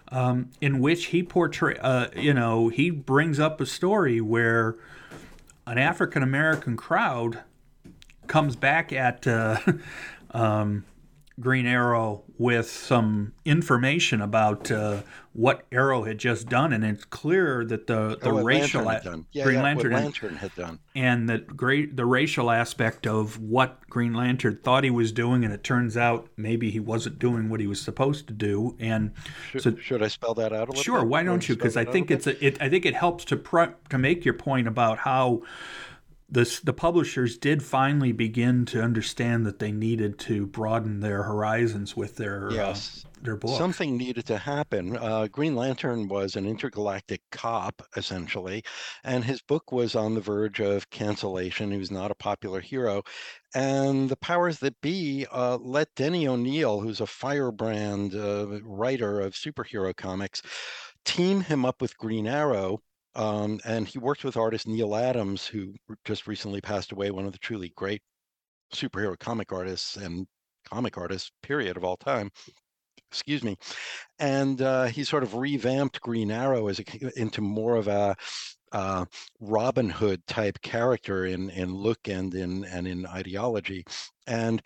um, 0.08 0.50
in 0.60 0.78
which 0.80 1.06
he 1.06 1.22
portray, 1.22 1.76
uh, 1.80 2.08
you 2.16 2.34
know, 2.34 2.68
he 2.68 2.90
brings 2.90 3.40
up 3.40 3.60
a 3.60 3.66
story 3.66 4.20
where 4.20 4.76
an 5.66 5.78
African 5.78 6.22
American 6.22 6.76
crowd 6.76 7.40
comes 8.26 8.56
back 8.56 8.92
at 8.92 9.26
uh, 9.26 9.58
um, 10.32 10.84
Green 11.42 11.66
Arrow 11.66 12.22
with 12.38 12.70
some 12.70 13.32
information 13.44 14.20
about 14.20 14.70
uh, 14.70 15.02
what 15.32 15.64
Arrow 15.72 16.04
had 16.04 16.18
just 16.18 16.48
done, 16.48 16.72
and 16.72 16.84
it's 16.84 17.04
clear 17.04 17.64
that 17.64 17.86
the 17.86 18.16
the 18.20 18.30
oh, 18.30 18.42
racial 18.42 18.84
Lantern, 18.84 19.26
yeah, 19.32 19.44
Green 19.44 19.56
yeah, 19.56 19.62
Lantern, 19.62 19.92
Lantern 19.92 20.36
had 20.36 20.54
done, 20.54 20.78
and 20.94 21.28
the 21.28 21.38
great 21.38 21.96
the 21.96 22.06
racial 22.06 22.50
aspect 22.50 23.06
of 23.06 23.40
what 23.40 23.88
Green 23.88 24.14
Lantern 24.14 24.58
thought 24.62 24.84
he 24.84 24.90
was 24.90 25.12
doing, 25.12 25.44
and 25.44 25.52
it 25.52 25.64
turns 25.64 25.96
out 25.96 26.28
maybe 26.36 26.70
he 26.70 26.80
wasn't 26.80 27.18
doing 27.18 27.48
what 27.48 27.60
he 27.60 27.66
was 27.66 27.80
supposed 27.80 28.26
to 28.28 28.32
do. 28.32 28.76
And 28.78 29.12
should, 29.50 29.62
so, 29.62 29.76
should 29.76 30.02
I 30.02 30.08
spell 30.08 30.34
that 30.34 30.52
out 30.52 30.68
a 30.68 30.70
little? 30.70 30.82
Sure, 30.82 31.00
bit? 31.00 31.08
why 31.08 31.22
don't 31.22 31.48
you? 31.48 31.56
Because 31.56 31.76
I 31.76 31.84
think 31.84 32.10
it's 32.10 32.26
a, 32.26 32.44
it, 32.44 32.60
I 32.62 32.68
think 32.68 32.86
it 32.86 32.94
helps 32.94 33.24
to 33.26 33.36
pre- 33.36 33.74
to 33.90 33.98
make 33.98 34.24
your 34.24 34.34
point 34.34 34.68
about 34.68 34.98
how 34.98 35.42
the, 36.32 36.60
the 36.64 36.72
publishers 36.72 37.36
did 37.36 37.62
finally 37.62 38.10
begin 38.10 38.64
to 38.64 38.82
understand 38.82 39.44
that 39.44 39.58
they 39.58 39.70
needed 39.70 40.18
to 40.20 40.46
broaden 40.46 41.00
their 41.00 41.22
horizons 41.24 41.94
with 41.94 42.16
their 42.16 42.48
yes. 42.50 43.04
uh, 43.04 43.08
their 43.20 43.36
books. 43.36 43.58
Something 43.58 43.98
needed 43.98 44.24
to 44.26 44.38
happen. 44.38 44.96
Uh, 44.96 45.26
Green 45.30 45.54
Lantern 45.54 46.08
was 46.08 46.34
an 46.34 46.46
intergalactic 46.46 47.20
cop, 47.30 47.82
essentially, 47.98 48.64
and 49.04 49.22
his 49.22 49.42
book 49.42 49.72
was 49.72 49.94
on 49.94 50.14
the 50.14 50.22
verge 50.22 50.58
of 50.58 50.88
cancellation. 50.88 51.70
He 51.70 51.76
was 51.76 51.90
not 51.90 52.10
a 52.10 52.16
popular 52.16 52.60
hero. 52.60 53.02
And 53.54 54.08
the 54.08 54.16
powers 54.16 54.58
that 54.60 54.80
be 54.80 55.26
uh, 55.30 55.58
let 55.60 55.94
Denny 55.96 56.26
O'Neil, 56.26 56.80
who's 56.80 57.02
a 57.02 57.06
firebrand 57.06 58.14
uh, 58.14 58.60
writer 58.64 59.20
of 59.20 59.34
superhero 59.34 59.94
comics, 59.94 60.40
team 61.04 61.42
him 61.42 61.66
up 61.66 61.82
with 61.82 61.98
Green 61.98 62.26
Arrow 62.26 62.80
um, 63.14 63.60
and 63.64 63.86
he 63.86 63.98
worked 63.98 64.24
with 64.24 64.36
artist 64.36 64.66
Neal 64.66 64.94
Adams, 64.94 65.46
who 65.46 65.74
just 66.04 66.26
recently 66.26 66.60
passed 66.60 66.92
away, 66.92 67.10
one 67.10 67.26
of 67.26 67.32
the 67.32 67.38
truly 67.38 67.72
great 67.76 68.02
superhero 68.74 69.18
comic 69.18 69.52
artists 69.52 69.96
and 69.96 70.26
comic 70.64 70.96
artists, 70.96 71.30
period, 71.42 71.76
of 71.76 71.84
all 71.84 71.96
time. 71.96 72.30
Excuse 73.10 73.44
me. 73.44 73.56
And 74.18 74.62
uh, 74.62 74.84
he 74.84 75.04
sort 75.04 75.22
of 75.22 75.34
revamped 75.34 76.00
Green 76.00 76.30
Arrow 76.30 76.68
as 76.68 76.80
a, 76.80 77.20
into 77.20 77.42
more 77.42 77.76
of 77.76 77.88
a 77.88 78.16
uh, 78.72 79.04
Robin 79.38 79.90
Hood 79.90 80.26
type 80.26 80.58
character 80.62 81.26
in 81.26 81.50
in 81.50 81.74
look 81.74 82.08
and 82.08 82.34
in 82.34 82.64
and 82.64 82.86
in 82.88 83.06
ideology. 83.06 83.84
And 84.26 84.62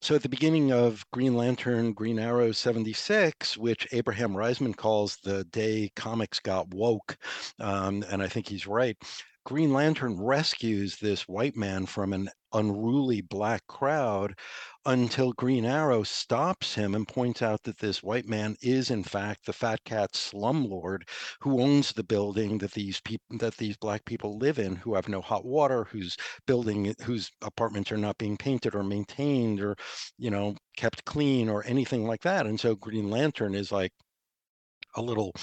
so 0.00 0.14
at 0.14 0.22
the 0.22 0.28
beginning 0.28 0.72
of 0.72 1.04
Green 1.12 1.36
Lantern, 1.36 1.92
Green 1.92 2.18
Arrow 2.18 2.52
76, 2.52 3.56
which 3.56 3.86
Abraham 3.92 4.32
Riesman 4.36 4.74
calls 4.74 5.16
the 5.24 5.44
day 5.44 5.90
comics 5.96 6.38
got 6.38 6.72
woke, 6.72 7.16
um, 7.58 8.04
and 8.10 8.22
I 8.22 8.28
think 8.28 8.48
he's 8.48 8.66
right. 8.66 8.96
Green 9.44 9.72
Lantern 9.72 10.20
rescues 10.20 10.96
this 10.96 11.26
white 11.26 11.56
man 11.56 11.86
from 11.86 12.12
an 12.12 12.30
unruly 12.52 13.20
black 13.20 13.66
crowd 13.66 14.34
until 14.86 15.32
Green 15.32 15.64
Arrow 15.64 16.02
stops 16.02 16.74
him 16.74 16.94
and 16.94 17.06
points 17.06 17.42
out 17.42 17.62
that 17.64 17.78
this 17.78 18.02
white 18.02 18.26
man 18.26 18.56
is 18.62 18.90
in 18.90 19.02
fact 19.02 19.44
the 19.44 19.52
fat 19.52 19.82
cat 19.84 20.12
slumlord 20.12 21.02
who 21.40 21.60
owns 21.60 21.92
the 21.92 22.04
building 22.04 22.58
that 22.58 22.72
these 22.72 23.00
people 23.00 23.38
that 23.38 23.56
these 23.56 23.76
black 23.76 24.04
people 24.04 24.38
live 24.38 24.58
in 24.58 24.76
who 24.76 24.94
have 24.94 25.08
no 25.08 25.20
hot 25.20 25.44
water 25.44 25.84
whose 25.84 26.16
building 26.46 26.94
whose 27.04 27.30
apartments 27.42 27.92
are 27.92 27.98
not 27.98 28.18
being 28.18 28.36
painted 28.36 28.74
or 28.74 28.82
maintained 28.82 29.60
or 29.60 29.76
you 30.18 30.30
know 30.30 30.54
kept 30.76 31.04
clean 31.04 31.48
or 31.48 31.64
anything 31.66 32.06
like 32.06 32.22
that. 32.22 32.46
And 32.46 32.58
so 32.58 32.74
Green 32.74 33.10
Lantern 33.10 33.54
is 33.54 33.72
like 33.72 33.92
a 34.96 35.02
little 35.02 35.34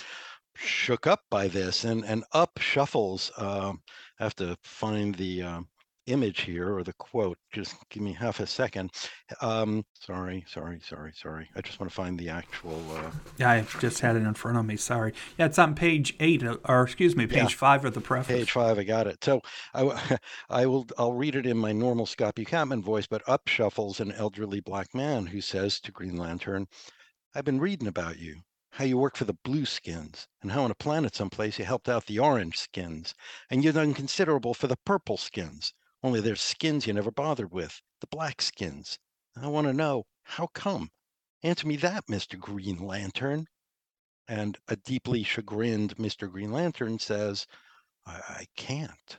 shook 0.56 1.08
up 1.08 1.22
by 1.30 1.48
this 1.48 1.84
and 1.84 2.06
and 2.06 2.24
up 2.34 2.58
shuffles 2.60 3.32
uh, 3.38 3.74
I 4.20 4.24
have 4.24 4.36
to 4.36 4.58
find 4.64 5.16
the 5.16 5.42
uh, 5.44 5.62
image 6.08 6.42
here 6.42 6.76
or 6.76 6.84
the 6.84 6.94
quote. 6.94 7.38
Just 7.52 7.76
give 7.90 8.04
me 8.04 8.14
half 8.14 8.40
a 8.40 8.48
second. 8.48 8.92
Um, 9.42 9.84
sorry, 10.00 10.44
sorry, 10.48 10.80
sorry, 10.84 11.12
sorry. 11.16 11.50
I 11.56 11.62
just 11.62 11.80
want 11.80 11.90
to 11.90 11.96
find 11.96 12.18
the 12.20 12.30
actual. 12.30 12.82
Uh... 12.92 13.12
Yeah, 13.38 13.52
I 13.52 13.66
just 13.80 14.00
had 14.02 14.16
it 14.16 14.24
in 14.24 14.34
front 14.34 14.58
of 14.58 14.66
me. 14.66 14.76
Sorry. 14.78 15.14
Yeah, 15.38 15.48
it's 15.48 15.60
on 15.60 15.76
page 15.76 16.16
eight, 16.20 16.44
uh, 16.44 16.58
or 16.66 16.84
excuse 16.84 17.16
me, 17.16 17.26
page 17.28 17.52
yeah. 17.52 17.58
five 17.58 17.86
of 17.86 17.94
the 17.94 18.02
preface. 18.02 18.36
Page 18.38 18.52
five, 18.52 18.78
I 18.78 18.84
got 18.84 19.08
it. 19.08 19.24
So 19.24 19.42
I, 19.74 20.18
I 20.50 20.66
will, 20.66 20.86
I'll 20.98 21.14
read 21.14 21.36
it 21.36 21.46
in 21.46 21.58
my 21.58 21.72
normal 21.72 22.06
Scott 22.06 22.36
Bukatman 22.36 22.84
voice, 22.84 23.08
but 23.08 23.24
up 23.28 23.48
shuffles 23.48 24.00
an 24.00 24.12
elderly 24.12 24.60
black 24.60 24.94
man 24.94 25.26
who 25.26 25.42
says 25.42 25.80
to 25.82 25.92
Green 25.92 26.18
Lantern, 26.18 26.68
"I've 27.34 27.46
been 27.46 27.60
reading 27.60 27.88
about 27.88 28.20
you. 28.20 28.42
how 28.72 28.84
you 28.84 28.98
work 28.98 29.16
for 29.16 29.24
the 29.24 29.38
blue 29.46 29.66
skins, 29.66 30.28
and 30.42 30.52
how 30.52 30.64
on 30.64 30.72
a 30.72 30.76
planet 30.76 31.16
someplace 31.16 31.58
you 31.58 31.64
helped 31.64 31.88
out 31.88 32.06
the 32.06 32.20
orange 32.20 32.58
skins, 32.58 33.16
and 33.50 33.64
you've 33.64 33.76
done 33.76 33.94
considerable 33.94 34.54
for 34.54 34.68
the 34.68 34.78
purple 34.86 35.16
skins, 35.16 35.74
only 36.06 36.22
there's 36.22 36.42
skins 36.42 36.86
you 36.86 36.94
never 36.94 37.10
bothered 37.10 37.52
with, 37.52 37.82
the 38.00 38.06
black 38.08 38.40
skins. 38.40 39.00
I 39.36 39.48
want 39.48 39.66
to 39.66 39.74
know, 39.74 40.04
how 40.24 40.48
come? 40.54 40.92
Answer 41.42 41.68
me 41.68 41.78
that, 41.78 42.06
Mr. 42.06 42.40
Green 42.40 42.78
Lantern. 42.78 43.48
And 44.28 44.56
a 44.68 44.76
deeply 44.76 45.24
chagrined 45.24 45.98
Mr. 45.98 46.30
Green 46.30 46.52
Lantern 46.52 47.00
says, 47.00 47.48
I, 48.06 48.22
I 48.30 48.46
can't 48.56 49.18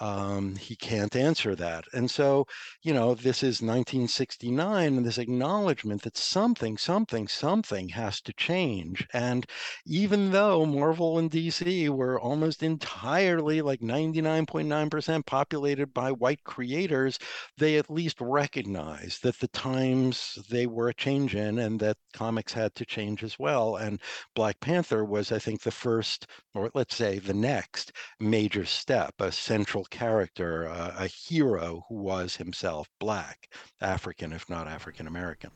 um, 0.00 0.56
he 0.56 0.74
can't 0.74 1.14
answer 1.14 1.54
that. 1.54 1.84
And 1.92 2.10
so, 2.10 2.46
you 2.82 2.94
know, 2.94 3.14
this 3.14 3.42
is 3.42 3.60
1969 3.60 4.96
and 4.96 5.06
this 5.06 5.18
acknowledgement 5.18 6.02
that 6.02 6.16
something, 6.16 6.78
something, 6.78 7.28
something 7.28 7.90
has 7.90 8.20
to 8.22 8.32
change. 8.32 9.06
And 9.12 9.46
even 9.86 10.32
though 10.32 10.64
Marvel 10.64 11.18
and 11.18 11.30
DC 11.30 11.88
were 11.90 12.20
almost 12.20 12.62
entirely, 12.62 13.60
like 13.62 13.80
99.9% 13.80 15.26
populated 15.26 15.92
by 15.92 16.10
white 16.10 16.42
creators, 16.44 17.18
they 17.58 17.76
at 17.76 17.90
least 17.90 18.20
recognized 18.20 19.22
that 19.22 19.38
the 19.38 19.48
times 19.48 20.38
they 20.48 20.66
were 20.66 20.88
a 20.88 20.94
change 20.94 21.34
in 21.34 21.58
and 21.58 21.78
that 21.80 21.96
comics 22.12 22.52
had 22.52 22.74
to 22.74 22.86
change 22.86 23.22
as 23.22 23.38
well. 23.38 23.76
And 23.76 24.00
Black 24.34 24.58
Panther 24.60 25.04
was, 25.04 25.32
I 25.32 25.38
think, 25.38 25.62
the 25.62 25.70
first, 25.70 26.26
or 26.54 26.70
let's 26.74 26.96
say 26.96 27.18
the 27.18 27.34
next 27.34 27.92
major 28.20 28.64
step, 28.64 29.14
a 29.20 29.30
central 29.30 29.81
character, 29.84 30.68
uh, 30.68 30.94
a 30.98 31.06
hero 31.06 31.84
who 31.88 31.96
was 31.96 32.36
himself 32.36 32.88
black, 32.98 33.48
African, 33.80 34.32
if 34.32 34.48
not 34.48 34.68
African 34.68 35.06
American. 35.06 35.50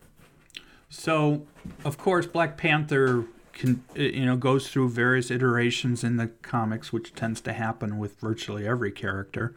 So, 0.89 1.47
of 1.85 1.99
course, 1.99 2.27
Black 2.27 2.57
Panther 2.57 3.27
can 3.53 3.83
you 3.95 4.25
know 4.25 4.37
goes 4.37 4.69
through 4.69 4.91
various 4.91 5.31
iterations 5.31 6.05
in 6.05 6.17
the 6.17 6.29
comics, 6.43 6.93
which 6.93 7.15
tends 7.15 7.41
to 7.43 7.53
happen 7.53 7.99
with 7.99 8.21
virtually 8.21 8.67
every 8.67 8.93
character. 8.93 9.55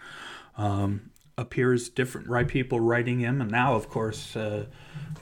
Um, 0.58 1.12
appears 1.40 1.88
different 1.90 2.28
right 2.28 2.48
people 2.48 2.82
writing 2.82 3.20
him 3.20 3.40
and 3.40 3.50
now 3.50 3.74
of 3.74 3.90
course 3.90 4.36
uh, 4.36 4.66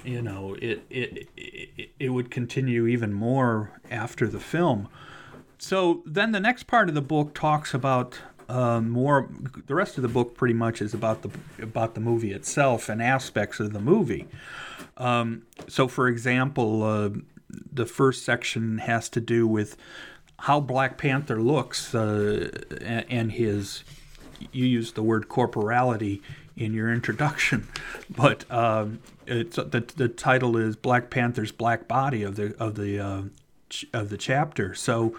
you 0.03 0.19
know 0.21 0.55
it, 0.59 0.83
it 0.89 1.29
it 1.37 1.89
it 1.99 2.09
would 2.09 2.31
continue 2.31 2.87
even 2.87 3.13
more 3.13 3.79
after 3.91 4.25
the 4.25 4.39
film 4.39 4.87
so 5.59 6.01
then 6.05 6.31
the 6.31 6.39
next 6.39 6.63
part 6.63 6.89
of 6.89 6.95
the 6.95 7.01
book 7.01 7.35
talks 7.35 7.71
about 7.73 8.17
uh, 8.49 8.81
more 8.81 9.29
the 9.65 9.75
rest 9.75 9.97
of 9.97 10.01
the 10.01 10.07
book 10.07 10.35
pretty 10.35 10.53
much 10.53 10.81
is 10.81 10.93
about 10.93 11.21
the 11.21 11.29
about 11.61 11.95
the 11.95 12.01
movie 12.01 12.31
itself 12.31 12.89
and 12.89 13.01
aspects 13.01 13.59
of 13.59 13.73
the 13.73 13.79
movie. 13.79 14.27
Um, 14.97 15.43
so, 15.67 15.87
for 15.87 16.07
example, 16.07 16.83
uh, 16.83 17.09
the 17.49 17.85
first 17.85 18.23
section 18.23 18.79
has 18.79 19.09
to 19.09 19.21
do 19.21 19.47
with 19.47 19.77
how 20.39 20.59
Black 20.59 20.97
Panther 20.97 21.41
looks 21.41 21.93
uh, 21.93 22.49
and 22.81 23.31
his. 23.31 23.83
You 24.51 24.65
used 24.65 24.95
the 24.95 25.01
word 25.01 25.29
corporality 25.29 26.21
in 26.55 26.73
your 26.73 26.93
introduction, 26.93 27.67
but 28.09 28.49
um, 28.51 28.99
it's 29.25 29.57
the 29.57 29.85
the 29.95 30.07
title 30.07 30.55
is 30.55 30.75
Black 30.75 31.09
Panther's 31.09 31.51
Black 31.51 31.87
Body 31.87 32.23
of 32.23 32.35
the 32.35 32.55
of 32.59 32.75
the 32.75 32.99
uh, 32.99 33.21
of 33.93 34.09
the 34.09 34.17
chapter. 34.17 34.73
So, 34.73 35.17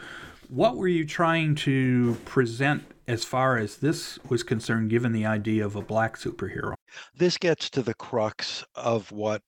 what 0.49 0.77
were 0.77 0.89
you 0.89 1.05
trying 1.05 1.57
to 1.57 2.17
present 2.25 2.85
as 3.09 3.25
far 3.25 3.57
as 3.57 3.79
this 3.79 4.19
was 4.29 4.43
concerned, 4.43 4.91
given 4.91 5.13
the 5.13 5.25
idea 5.25 5.65
of 5.65 5.75
a 5.75 5.83
black 5.83 6.19
superhero. 6.19 6.75
This 7.17 7.39
gets 7.39 7.71
to 7.71 7.83
the 7.83 7.95
crux 7.95 8.63
of 8.75 9.11
what 9.11 9.41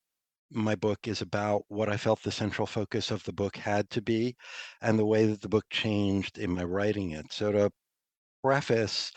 my 0.50 0.74
book 0.74 1.06
is 1.06 1.20
about, 1.20 1.62
what 1.68 1.90
I 1.90 1.98
felt 1.98 2.22
the 2.22 2.32
central 2.32 2.66
focus 2.66 3.10
of 3.10 3.22
the 3.24 3.34
book 3.34 3.56
had 3.56 3.88
to 3.90 4.02
be, 4.02 4.34
and 4.80 4.98
the 4.98 5.06
way 5.06 5.26
that 5.26 5.42
the 5.42 5.48
book 5.48 5.66
changed 5.70 6.38
in 6.38 6.50
my 6.52 6.64
writing 6.64 7.10
it. 7.10 7.32
So, 7.32 7.52
to 7.52 7.70
preface 8.42 9.12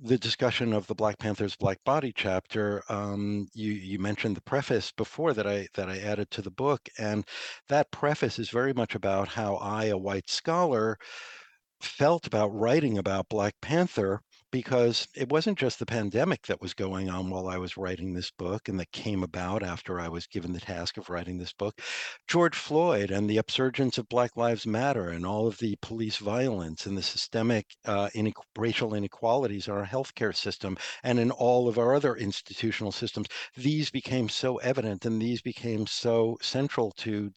the 0.00 0.18
discussion 0.18 0.72
of 0.72 0.86
the 0.86 0.94
Black 0.94 1.18
Panther's 1.18 1.54
Black 1.54 1.78
Body 1.84 2.12
chapter, 2.16 2.82
um, 2.88 3.46
you 3.52 3.72
you 3.72 3.98
mentioned 3.98 4.34
the 4.36 4.42
preface 4.42 4.90
before 4.92 5.34
that 5.34 5.46
I 5.46 5.68
that 5.74 5.90
I 5.90 5.98
added 5.98 6.30
to 6.32 6.42
the 6.42 6.50
book, 6.50 6.88
and 6.98 7.24
that 7.68 7.90
preface 7.92 8.38
is 8.38 8.48
very 8.48 8.72
much 8.72 8.94
about 8.94 9.28
how 9.28 9.56
I, 9.56 9.86
a 9.86 9.98
white 9.98 10.28
scholar, 10.28 10.98
felt 11.84 12.26
about 12.26 12.48
writing 12.48 12.98
about 12.98 13.28
Black 13.28 13.54
Panther 13.60 14.20
because 14.52 15.08
it 15.16 15.30
wasn't 15.30 15.58
just 15.58 15.78
the 15.78 15.86
pandemic 15.86 16.46
that 16.46 16.60
was 16.60 16.74
going 16.74 17.08
on 17.08 17.30
while 17.30 17.48
I 17.48 17.56
was 17.56 17.78
writing 17.78 18.12
this 18.12 18.30
book 18.30 18.68
and 18.68 18.78
that 18.78 18.92
came 18.92 19.22
about 19.22 19.62
after 19.62 19.98
I 19.98 20.08
was 20.08 20.26
given 20.26 20.52
the 20.52 20.60
task 20.60 20.98
of 20.98 21.08
writing 21.08 21.38
this 21.38 21.54
book. 21.54 21.80
George 22.28 22.54
Floyd 22.54 23.10
and 23.10 23.28
the 23.28 23.38
upsurgence 23.38 23.96
of 23.96 24.08
Black 24.10 24.36
Lives 24.36 24.66
Matter 24.66 25.08
and 25.08 25.24
all 25.24 25.46
of 25.46 25.56
the 25.58 25.76
police 25.80 26.18
violence 26.18 26.84
and 26.84 26.96
the 26.96 27.02
systemic 27.02 27.66
uh, 27.86 28.10
racial 28.56 28.94
inequalities 28.94 29.68
in 29.68 29.72
our 29.72 29.86
healthcare 29.86 30.36
system 30.36 30.76
and 31.02 31.18
in 31.18 31.30
all 31.30 31.66
of 31.66 31.78
our 31.78 31.94
other 31.94 32.14
institutional 32.14 32.92
systems, 32.92 33.26
these 33.56 33.90
became 33.90 34.28
so 34.28 34.58
evident 34.58 35.06
and 35.06 35.20
these 35.20 35.40
became 35.40 35.86
so 35.86 36.36
central 36.42 36.92
to 36.92 37.32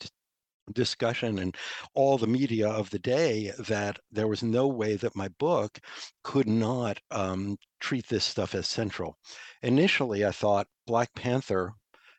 discussion 0.74 1.39
and 1.39 1.55
all 1.93 2.18
the 2.18 2.28
media 2.28 2.68
of 2.70 2.89
the 2.89 2.99
day 2.99 3.51
that 3.59 3.99
there 4.11 4.28
was 4.28 4.43
no 4.43 4.68
way 4.68 4.95
that 4.95 5.16
my 5.16 5.28
book 5.39 5.80
could 6.24 6.47
not 6.47 6.99
um, 7.11 7.57
treat 7.80 8.07
this 8.07 8.24
stuff 8.24 8.55
as 8.55 8.68
central. 8.68 9.18
Initially, 9.61 10.26
I 10.26 10.32
thought 10.32 10.68
Black 10.88 11.13
Panther 11.13 11.74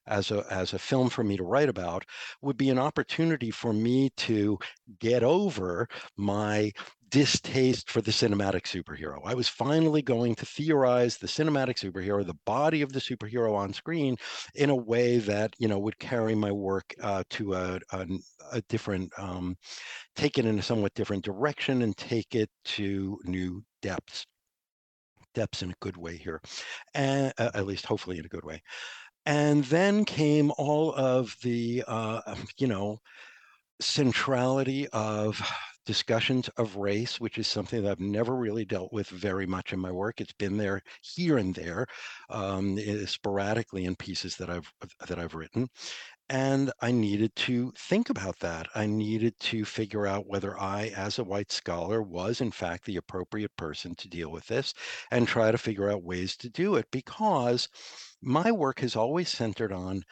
as 0.06 0.30
a 0.30 0.44
as 0.50 0.72
a 0.72 0.78
film 0.78 1.08
for 1.10 1.24
me 1.24 1.36
to 1.36 1.42
write 1.42 1.68
about 1.68 2.04
would 2.40 2.56
be 2.56 2.70
an 2.70 2.78
opportunity 2.78 3.50
for 3.50 3.72
me 3.72 4.10
to 4.16 4.58
get 5.00 5.22
over 5.22 5.88
my 6.16 6.72
distaste 7.10 7.90
for 7.90 8.00
the 8.00 8.10
cinematic 8.10 8.62
superhero. 8.62 9.20
I 9.24 9.34
was 9.34 9.48
finally 9.48 10.02
going 10.02 10.34
to 10.36 10.46
theorize 10.46 11.16
the 11.16 11.26
cinematic 11.26 11.78
superhero, 11.78 12.26
the 12.26 12.34
body 12.44 12.82
of 12.82 12.92
the 12.92 13.00
superhero 13.00 13.54
on 13.54 13.72
screen, 13.72 14.16
in 14.54 14.70
a 14.70 14.76
way 14.76 15.18
that 15.18 15.54
you 15.58 15.68
know 15.68 15.78
would 15.78 15.98
carry 15.98 16.34
my 16.34 16.52
work 16.52 16.94
uh, 17.02 17.22
to 17.30 17.54
a, 17.54 17.80
a, 17.92 18.06
a 18.52 18.60
different, 18.68 19.12
um, 19.18 19.56
take 20.14 20.38
it 20.38 20.46
in 20.46 20.58
a 20.58 20.62
somewhat 20.62 20.94
different 20.94 21.24
direction, 21.24 21.82
and 21.82 21.96
take 21.96 22.34
it 22.34 22.50
to 22.64 23.18
new 23.24 23.62
depths. 23.82 24.26
Depths 25.34 25.62
in 25.62 25.70
a 25.70 25.74
good 25.80 25.98
way 25.98 26.16
here, 26.16 26.40
and 26.94 27.32
uh, 27.38 27.50
at 27.54 27.66
least 27.66 27.84
hopefully 27.84 28.18
in 28.18 28.24
a 28.24 28.28
good 28.28 28.44
way. 28.44 28.62
And 29.26 29.64
then 29.64 30.04
came 30.04 30.52
all 30.56 30.94
of 30.94 31.36
the, 31.42 31.82
uh, 31.86 32.36
you 32.58 32.68
know, 32.68 32.98
centrality 33.80 34.88
of 34.88 35.42
discussions 35.86 36.48
of 36.58 36.76
race, 36.76 37.20
which 37.20 37.38
is 37.38 37.48
something 37.48 37.82
that 37.82 37.92
I've 37.92 38.00
never 38.00 38.36
really 38.36 38.64
dealt 38.66 38.92
with 38.92 39.08
very 39.08 39.46
much 39.46 39.72
in 39.72 39.80
my 39.80 39.92
work. 39.92 40.20
It's 40.20 40.32
been 40.34 40.56
there 40.58 40.82
here 41.02 41.38
and 41.38 41.54
there, 41.54 41.86
um, 42.30 42.78
sporadically 43.06 43.84
in 43.86 43.96
pieces 43.96 44.36
that 44.36 44.50
I've 44.50 44.70
that 45.08 45.18
I've 45.18 45.34
written, 45.34 45.68
and 46.28 46.72
I 46.80 46.90
needed 46.92 47.34
to 47.36 47.72
think 47.78 48.10
about 48.10 48.38
that. 48.40 48.68
I 48.74 48.86
needed 48.86 49.38
to 49.40 49.64
figure 49.64 50.06
out 50.06 50.26
whether 50.26 50.58
I, 50.58 50.88
as 50.96 51.18
a 51.18 51.24
white 51.24 51.52
scholar, 51.52 52.02
was 52.02 52.40
in 52.40 52.50
fact 52.52 52.84
the 52.84 52.96
appropriate 52.96 53.56
person 53.56 53.94
to 53.96 54.08
deal 54.08 54.30
with 54.30 54.46
this, 54.46 54.74
and 55.10 55.26
try 55.28 55.50
to 55.52 55.58
figure 55.58 55.90
out 55.90 56.02
ways 56.02 56.36
to 56.38 56.48
do 56.50 56.76
it 56.76 56.86
because 56.90 57.68
my 58.22 58.50
work 58.52 58.80
has 58.80 58.96
always 58.96 59.28
centered 59.28 59.72
on 59.72 60.02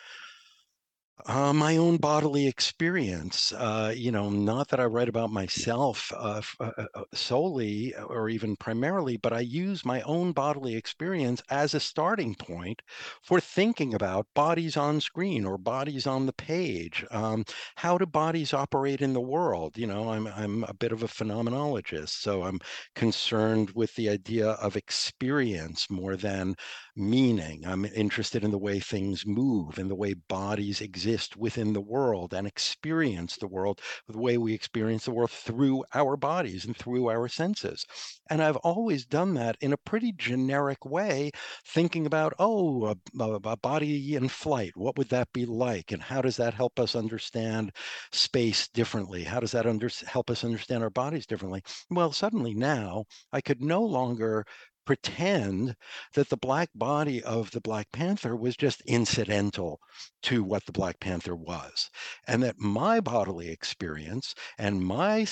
uh, 1.27 1.53
my 1.53 1.77
own 1.77 1.97
bodily 1.97 2.47
experience. 2.47 3.53
Uh, 3.53 3.95
you 3.97 4.11
know, 4.11 4.29
not 4.29 4.69
that 4.69 4.81
I 4.81 4.85
write 4.85 5.09
about 5.09 5.31
myself 5.31 6.13
uh, 6.15 6.43
uh, 6.61 6.71
uh, 6.77 6.87
uh, 6.95 7.05
solely 7.15 7.95
or 7.95 8.29
even 8.29 8.57
primarily, 8.57 9.17
but 9.17 9.33
I 9.33 9.41
use 9.41 9.85
my 9.85 10.03
own 10.03 10.33
bodily 10.33 10.75
experience 10.75 11.41
as 11.51 11.73
a 11.73 11.81
starting 11.81 12.35
point 12.35 12.83
for 13.23 13.41
thinking 13.41 13.95
about 13.95 14.27
bodies 14.35 14.77
on 14.77 15.01
screen 15.01 15.47
or 15.47 15.57
bodies 15.57 16.07
on 16.07 16.27
the 16.27 16.33
page. 16.33 17.05
Um, 17.11 17.45
how 17.77 17.97
do 17.97 18.07
bodies 18.07 18.53
operate 18.53 19.01
in 19.01 19.13
the 19.13 19.21
world? 19.21 19.79
You 19.79 19.87
know, 19.87 20.11
I'm 20.11 20.27
I'm 20.27 20.65
a 20.65 20.75
bit 20.75 20.93
of 20.93 21.05
a 21.05 21.09
phenomenologist, 21.09 22.11
so 22.11 22.43
I'm 22.43 22.59
concerned 22.97 23.71
with 23.71 23.95
the 23.95 24.11
idea 24.11 24.51
of 24.51 24.77
experience 24.77 25.89
more 25.89 26.17
than 26.17 26.57
meaning. 26.97 27.65
I'm 27.67 27.85
interested 27.85 28.45
in 28.45 28.51
the 28.51 28.59
way 28.59 28.81
things 28.81 29.25
move 29.27 29.79
and 29.79 29.91
the 29.91 29.95
way 29.95 30.15
bodies 30.15 30.81
exist 30.81 31.04
within 31.37 31.73
the 31.73 31.81
world 31.81 32.33
and 32.33 32.47
experience 32.47 33.37
the 33.37 33.47
world, 33.47 33.81
the 34.09 34.19
way 34.19 34.39
we 34.39 34.55
experience 34.55 35.05
the 35.05 35.11
world 35.11 35.31
through 35.31 35.85
our 35.95 36.17
bodies 36.17 36.65
and 36.65 36.77
through 36.77 37.11
our 37.11 37.29
senses. 37.29 37.85
And 38.31 38.43
I've 38.43 38.57
always 38.57 39.05
done 39.05 39.35
that 39.35 39.57
in 39.61 39.73
a 39.73 39.77
pretty 39.77 40.13
generic 40.13 40.85
way, 40.85 41.31
thinking 41.67 42.07
about, 42.07 42.33
oh, 42.39 42.87
a, 42.87 42.97
a 43.21 43.57
body 43.57 44.15
in 44.15 44.29
flight, 44.29 44.73
what 44.77 44.97
would 44.97 45.09
that 45.11 45.33
be 45.33 45.47
like? 45.47 45.93
And 45.93 46.03
how 46.03 46.23
does 46.23 46.37
that 46.37 46.55
help 46.55 46.81
us 46.81 46.97
understand 46.97 47.71
space 48.13 48.69
differently? 48.69 49.25
How 49.25 49.41
does 49.41 49.53
that 49.53 49.67
under, 49.67 49.91
help 50.07 50.31
us 50.31 50.45
understand 50.45 50.83
our 50.83 50.91
bodies 50.91 51.27
differently? 51.27 51.63
Well, 51.91 52.13
suddenly 52.13 52.55
now 52.55 53.05
I 53.33 53.41
could 53.41 53.61
no 53.61 53.83
longer 53.83 54.45
pretend 54.85 55.75
that 56.15 56.29
the 56.29 56.37
black 56.37 56.69
body 56.75 57.23
of 57.23 57.51
the 57.51 57.61
Black 57.61 57.91
Panther 57.93 58.37
was 58.37 58.57
just 58.57 58.81
incidental 58.83 59.81
to 60.23 60.43
what 60.43 60.65
the 60.67 60.73
Black 60.73 61.01
Panther 61.01 61.35
was, 61.35 61.91
and 62.27 62.43
that 62.43 62.59
my 62.59 63.01
bodily 63.01 63.49
experience 63.51 64.35
and 64.59 64.83
my 64.85 65.27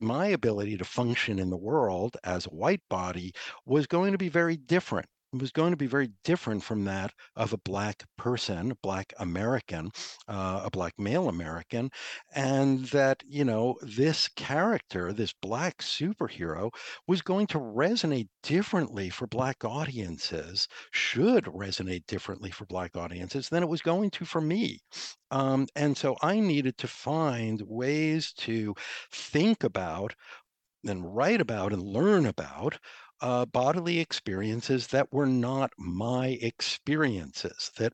my 0.00 0.26
ability 0.26 0.76
to 0.76 0.84
function 0.84 1.38
in 1.38 1.50
the 1.50 1.56
world 1.56 2.16
as 2.24 2.46
a 2.46 2.50
white 2.50 2.82
body 2.88 3.32
was 3.66 3.86
going 3.86 4.12
to 4.12 4.18
be 4.18 4.28
very 4.28 4.56
different 4.56 5.08
was 5.32 5.50
going 5.50 5.70
to 5.70 5.76
be 5.76 5.86
very 5.86 6.10
different 6.24 6.62
from 6.62 6.84
that 6.84 7.12
of 7.36 7.52
a 7.52 7.58
black 7.58 8.04
person, 8.16 8.70
a 8.70 8.74
black 8.76 9.12
American, 9.18 9.90
uh, 10.26 10.62
a 10.64 10.70
black 10.70 10.94
male 10.98 11.28
American, 11.28 11.90
and 12.34 12.86
that, 12.86 13.22
you 13.26 13.44
know, 13.44 13.76
this 13.82 14.28
character, 14.28 15.12
this 15.12 15.32
black 15.42 15.78
superhero, 15.78 16.70
was 17.06 17.22
going 17.22 17.46
to 17.48 17.58
resonate 17.58 18.28
differently 18.42 19.10
for 19.10 19.26
black 19.26 19.64
audiences, 19.64 20.66
should 20.92 21.44
resonate 21.44 22.06
differently 22.06 22.50
for 22.50 22.64
black 22.66 22.96
audiences 22.96 23.48
than 23.48 23.62
it 23.62 23.68
was 23.68 23.82
going 23.82 24.10
to 24.10 24.24
for 24.24 24.40
me. 24.40 24.80
Um, 25.30 25.66
and 25.76 25.96
so 25.96 26.16
I 26.22 26.40
needed 26.40 26.78
to 26.78 26.88
find 26.88 27.60
ways 27.66 28.32
to 28.38 28.74
think 29.12 29.64
about 29.64 30.14
and 30.86 31.14
write 31.14 31.40
about 31.40 31.72
and 31.72 31.82
learn 31.82 32.26
about 32.26 32.78
uh, 33.20 33.46
bodily 33.46 33.98
experiences 33.98 34.88
that 34.88 35.12
were 35.12 35.26
not 35.26 35.70
my 35.78 36.38
experiences, 36.40 37.70
that 37.78 37.92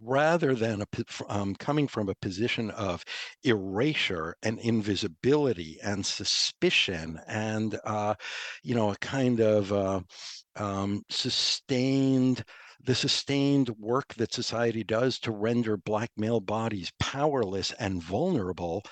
rather 0.00 0.54
than 0.54 0.82
a, 0.82 0.86
um, 1.28 1.54
coming 1.54 1.88
from 1.88 2.08
a 2.08 2.14
position 2.16 2.70
of 2.70 3.04
erasure 3.44 4.36
and 4.42 4.58
invisibility 4.58 5.78
and 5.82 6.04
suspicion 6.04 7.20
and, 7.26 7.78
uh, 7.84 8.14
you 8.62 8.74
know, 8.74 8.90
a 8.90 8.96
kind 8.96 9.40
of 9.40 9.72
uh, 9.72 10.00
um, 10.56 11.02
sustained 11.08 12.44
the 12.82 12.94
sustained 12.94 13.70
work 13.78 14.12
that 14.14 14.32
society 14.32 14.84
does 14.84 15.18
to 15.18 15.30
render 15.30 15.76
black 15.76 16.10
male 16.16 16.40
bodies 16.40 16.92
powerless 17.00 17.72
and 17.78 18.02
vulnerable, 18.02 18.82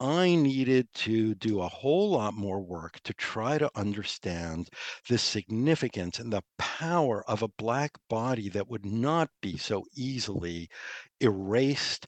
I 0.00 0.34
needed 0.34 0.88
to 0.94 1.34
do 1.34 1.60
a 1.60 1.68
whole 1.68 2.10
lot 2.10 2.32
more 2.34 2.60
work 2.60 3.00
to 3.04 3.12
try 3.12 3.58
to 3.58 3.70
understand 3.74 4.70
the 5.08 5.18
significance 5.18 6.18
and 6.18 6.32
the 6.32 6.42
power 6.56 7.22
of 7.28 7.42
a 7.42 7.48
black 7.48 7.92
body 8.08 8.48
that 8.48 8.68
would 8.68 8.86
not 8.86 9.30
be 9.42 9.58
so 9.58 9.84
easily 9.94 10.70
erased 11.20 12.06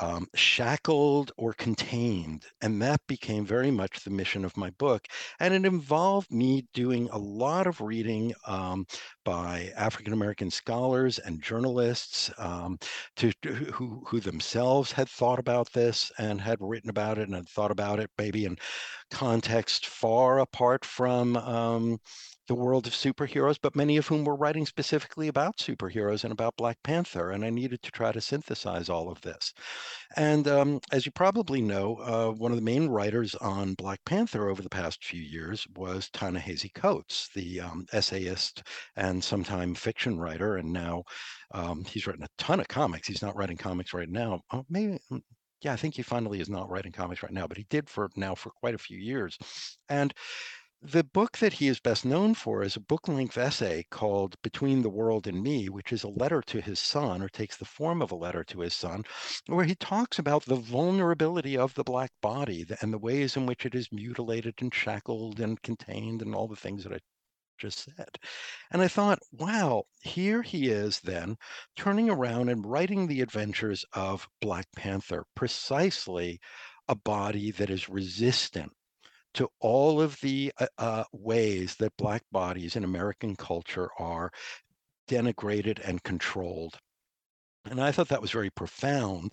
um, 0.00 0.26
shackled 0.34 1.32
or 1.36 1.52
contained. 1.52 2.46
And 2.60 2.80
that 2.82 3.00
became 3.06 3.44
very 3.44 3.70
much 3.70 4.04
the 4.04 4.10
mission 4.10 4.44
of 4.44 4.56
my 4.56 4.70
book. 4.70 5.06
And 5.40 5.54
it 5.54 5.64
involved 5.64 6.30
me 6.30 6.66
doing 6.72 7.08
a 7.10 7.18
lot 7.18 7.66
of 7.66 7.80
reading 7.80 8.34
um, 8.46 8.86
by 9.24 9.70
African 9.76 10.12
American 10.12 10.50
scholars 10.50 11.18
and 11.18 11.42
journalists 11.42 12.30
um, 12.38 12.78
to, 13.16 13.32
to, 13.42 13.52
who, 13.52 14.02
who 14.06 14.20
themselves 14.20 14.92
had 14.92 15.08
thought 15.08 15.38
about 15.38 15.72
this 15.72 16.10
and 16.18 16.40
had 16.40 16.58
written 16.60 16.90
about 16.90 17.18
it 17.18 17.28
and 17.28 17.34
had 17.34 17.48
thought 17.48 17.70
about 17.70 18.00
it 18.00 18.10
maybe 18.18 18.44
in 18.44 18.56
context 19.10 19.86
far 19.86 20.38
apart 20.40 20.84
from 20.84 21.36
um, 21.36 21.98
the 22.48 22.54
world 22.54 22.86
of 22.86 22.92
superheroes, 22.92 23.58
but 23.60 23.76
many 23.76 23.96
of 23.96 24.06
whom 24.06 24.24
were 24.24 24.36
writing 24.36 24.66
specifically 24.66 25.28
about 25.28 25.56
superheroes 25.58 26.24
and 26.24 26.32
about 26.32 26.56
Black 26.56 26.76
Panther. 26.82 27.30
And 27.30 27.44
I 27.44 27.50
needed 27.50 27.82
to 27.82 27.90
try 27.90 28.12
to 28.12 28.20
synthesize 28.20 28.88
all 28.88 29.10
of 29.10 29.20
this. 29.20 29.52
And 30.16 30.48
um, 30.48 30.80
as 30.90 31.06
you 31.06 31.12
probably 31.12 31.62
know, 31.62 31.96
uh, 31.96 32.30
one 32.32 32.52
of 32.52 32.56
the 32.58 32.62
main 32.62 32.88
writers 32.88 33.34
on 33.36 33.74
Black 33.74 34.00
Panther 34.04 34.48
over 34.48 34.62
the 34.62 34.68
past 34.68 35.04
few 35.04 35.22
years 35.22 35.66
was 35.76 36.10
Ta-Nehisi 36.12 36.72
Coates, 36.74 37.28
the 37.34 37.60
um, 37.60 37.86
essayist 37.92 38.62
and 38.96 39.22
sometime 39.22 39.74
fiction 39.74 40.18
writer. 40.18 40.56
And 40.56 40.72
now 40.72 41.04
um, 41.52 41.84
he's 41.84 42.06
written 42.06 42.24
a 42.24 42.28
ton 42.38 42.60
of 42.60 42.68
comics. 42.68 43.08
He's 43.08 43.22
not 43.22 43.36
writing 43.36 43.56
comics 43.56 43.94
right 43.94 44.08
now. 44.08 44.40
Oh, 44.52 44.64
maybe 44.68 44.98
mm, 45.10 45.20
yeah, 45.62 45.72
I 45.72 45.76
think 45.76 45.94
he 45.94 46.02
finally 46.02 46.40
is 46.40 46.48
not 46.48 46.68
writing 46.68 46.92
comics 46.92 47.22
right 47.22 47.32
now, 47.32 47.46
but 47.46 47.56
he 47.56 47.66
did 47.70 47.88
for 47.88 48.10
now 48.16 48.34
for 48.34 48.50
quite 48.50 48.74
a 48.74 48.78
few 48.78 48.98
years. 48.98 49.38
And 49.88 50.12
the 50.84 51.04
book 51.04 51.38
that 51.38 51.52
he 51.52 51.68
is 51.68 51.78
best 51.78 52.04
known 52.04 52.34
for 52.34 52.60
is 52.64 52.74
a 52.74 52.80
book 52.80 53.06
length 53.06 53.38
essay 53.38 53.84
called 53.88 54.34
Between 54.42 54.82
the 54.82 54.90
World 54.90 55.28
and 55.28 55.40
Me, 55.40 55.68
which 55.68 55.92
is 55.92 56.02
a 56.02 56.08
letter 56.08 56.42
to 56.42 56.60
his 56.60 56.80
son, 56.80 57.22
or 57.22 57.28
takes 57.28 57.56
the 57.56 57.64
form 57.64 58.02
of 58.02 58.10
a 58.10 58.16
letter 58.16 58.42
to 58.42 58.60
his 58.60 58.74
son, 58.74 59.04
where 59.46 59.64
he 59.64 59.76
talks 59.76 60.18
about 60.18 60.44
the 60.44 60.56
vulnerability 60.56 61.56
of 61.56 61.72
the 61.74 61.84
Black 61.84 62.10
body 62.20 62.66
and 62.80 62.92
the 62.92 62.98
ways 62.98 63.36
in 63.36 63.46
which 63.46 63.64
it 63.64 63.76
is 63.76 63.92
mutilated 63.92 64.54
and 64.60 64.74
shackled 64.74 65.38
and 65.38 65.62
contained 65.62 66.20
and 66.20 66.34
all 66.34 66.48
the 66.48 66.56
things 66.56 66.82
that 66.82 66.92
I 66.92 66.98
just 67.58 67.84
said. 67.96 68.18
And 68.72 68.82
I 68.82 68.88
thought, 68.88 69.20
wow, 69.30 69.84
here 70.00 70.42
he 70.42 70.68
is 70.68 70.98
then 70.98 71.36
turning 71.76 72.10
around 72.10 72.48
and 72.48 72.66
writing 72.66 73.06
the 73.06 73.20
adventures 73.20 73.84
of 73.92 74.28
Black 74.40 74.66
Panther, 74.74 75.26
precisely 75.36 76.40
a 76.88 76.96
body 76.96 77.52
that 77.52 77.70
is 77.70 77.88
resistant 77.88 78.72
to 79.34 79.48
all 79.60 80.00
of 80.00 80.18
the 80.20 80.52
uh, 80.58 80.66
uh, 80.78 81.04
ways 81.12 81.76
that 81.76 81.96
Black 81.96 82.22
bodies 82.32 82.76
in 82.76 82.84
American 82.84 83.36
culture 83.36 83.88
are 83.98 84.30
denigrated 85.08 85.80
and 85.86 86.02
controlled. 86.02 86.78
And 87.64 87.80
I 87.80 87.92
thought 87.92 88.08
that 88.08 88.22
was 88.22 88.32
very 88.32 88.50
profound. 88.50 89.30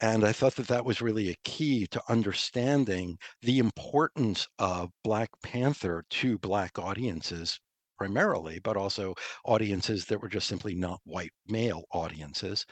And 0.00 0.24
I 0.24 0.32
thought 0.32 0.56
that 0.56 0.68
that 0.68 0.84
was 0.84 1.02
really 1.02 1.30
a 1.30 1.36
key 1.44 1.86
to 1.88 2.02
understanding 2.08 3.18
the 3.42 3.58
importance 3.58 4.48
of 4.58 4.90
Black 5.04 5.28
Panther 5.42 6.04
to 6.08 6.38
Black 6.38 6.78
audiences 6.78 7.60
primarily, 7.98 8.60
but 8.60 8.76
also 8.76 9.14
audiences 9.44 10.04
that 10.06 10.22
were 10.22 10.28
just 10.28 10.46
simply 10.46 10.74
not 10.74 11.00
white 11.04 11.32
male 11.48 11.84
audiences. 11.92 12.64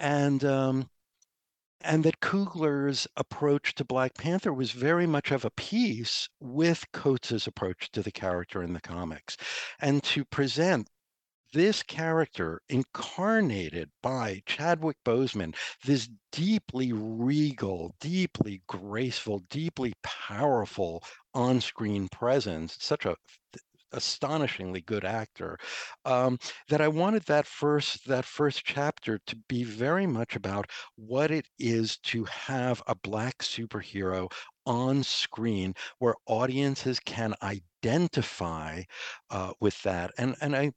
And 0.00 0.44
um, 0.44 0.90
and 1.86 2.02
that 2.02 2.20
Coogler's 2.20 3.06
approach 3.16 3.74
to 3.76 3.84
Black 3.84 4.14
Panther 4.14 4.52
was 4.52 4.72
very 4.72 5.06
much 5.06 5.30
of 5.30 5.44
a 5.44 5.50
piece 5.50 6.28
with 6.40 6.84
Coates's 6.92 7.46
approach 7.46 7.90
to 7.92 8.02
the 8.02 8.10
character 8.10 8.60
in 8.62 8.72
the 8.72 8.80
comics, 8.80 9.36
and 9.78 10.02
to 10.02 10.24
present 10.24 10.88
this 11.52 11.84
character 11.84 12.60
incarnated 12.68 13.88
by 14.02 14.42
Chadwick 14.46 14.96
Boseman, 15.04 15.54
this 15.84 16.08
deeply 16.32 16.92
regal, 16.92 17.94
deeply 18.00 18.62
graceful, 18.66 19.38
deeply 19.48 19.94
powerful 20.02 21.02
on-screen 21.34 22.08
presence, 22.08 22.76
such 22.80 23.06
a 23.06 23.16
astonishingly 23.92 24.80
good 24.82 25.04
actor 25.04 25.58
um, 26.04 26.38
that 26.68 26.80
i 26.80 26.88
wanted 26.88 27.22
that 27.24 27.46
first 27.46 28.06
that 28.06 28.24
first 28.24 28.64
chapter 28.64 29.18
to 29.26 29.36
be 29.48 29.64
very 29.64 30.06
much 30.06 30.36
about 30.36 30.70
what 30.96 31.30
it 31.30 31.46
is 31.58 31.96
to 31.98 32.24
have 32.24 32.82
a 32.86 32.94
black 32.94 33.38
superhero 33.38 34.30
on 34.66 35.02
screen 35.02 35.74
where 35.98 36.14
audiences 36.26 36.98
can 37.00 37.34
identify 37.42 38.82
uh, 39.30 39.52
with 39.60 39.80
that. 39.82 40.10
And 40.18 40.34
and 40.40 40.56
i 40.56 40.72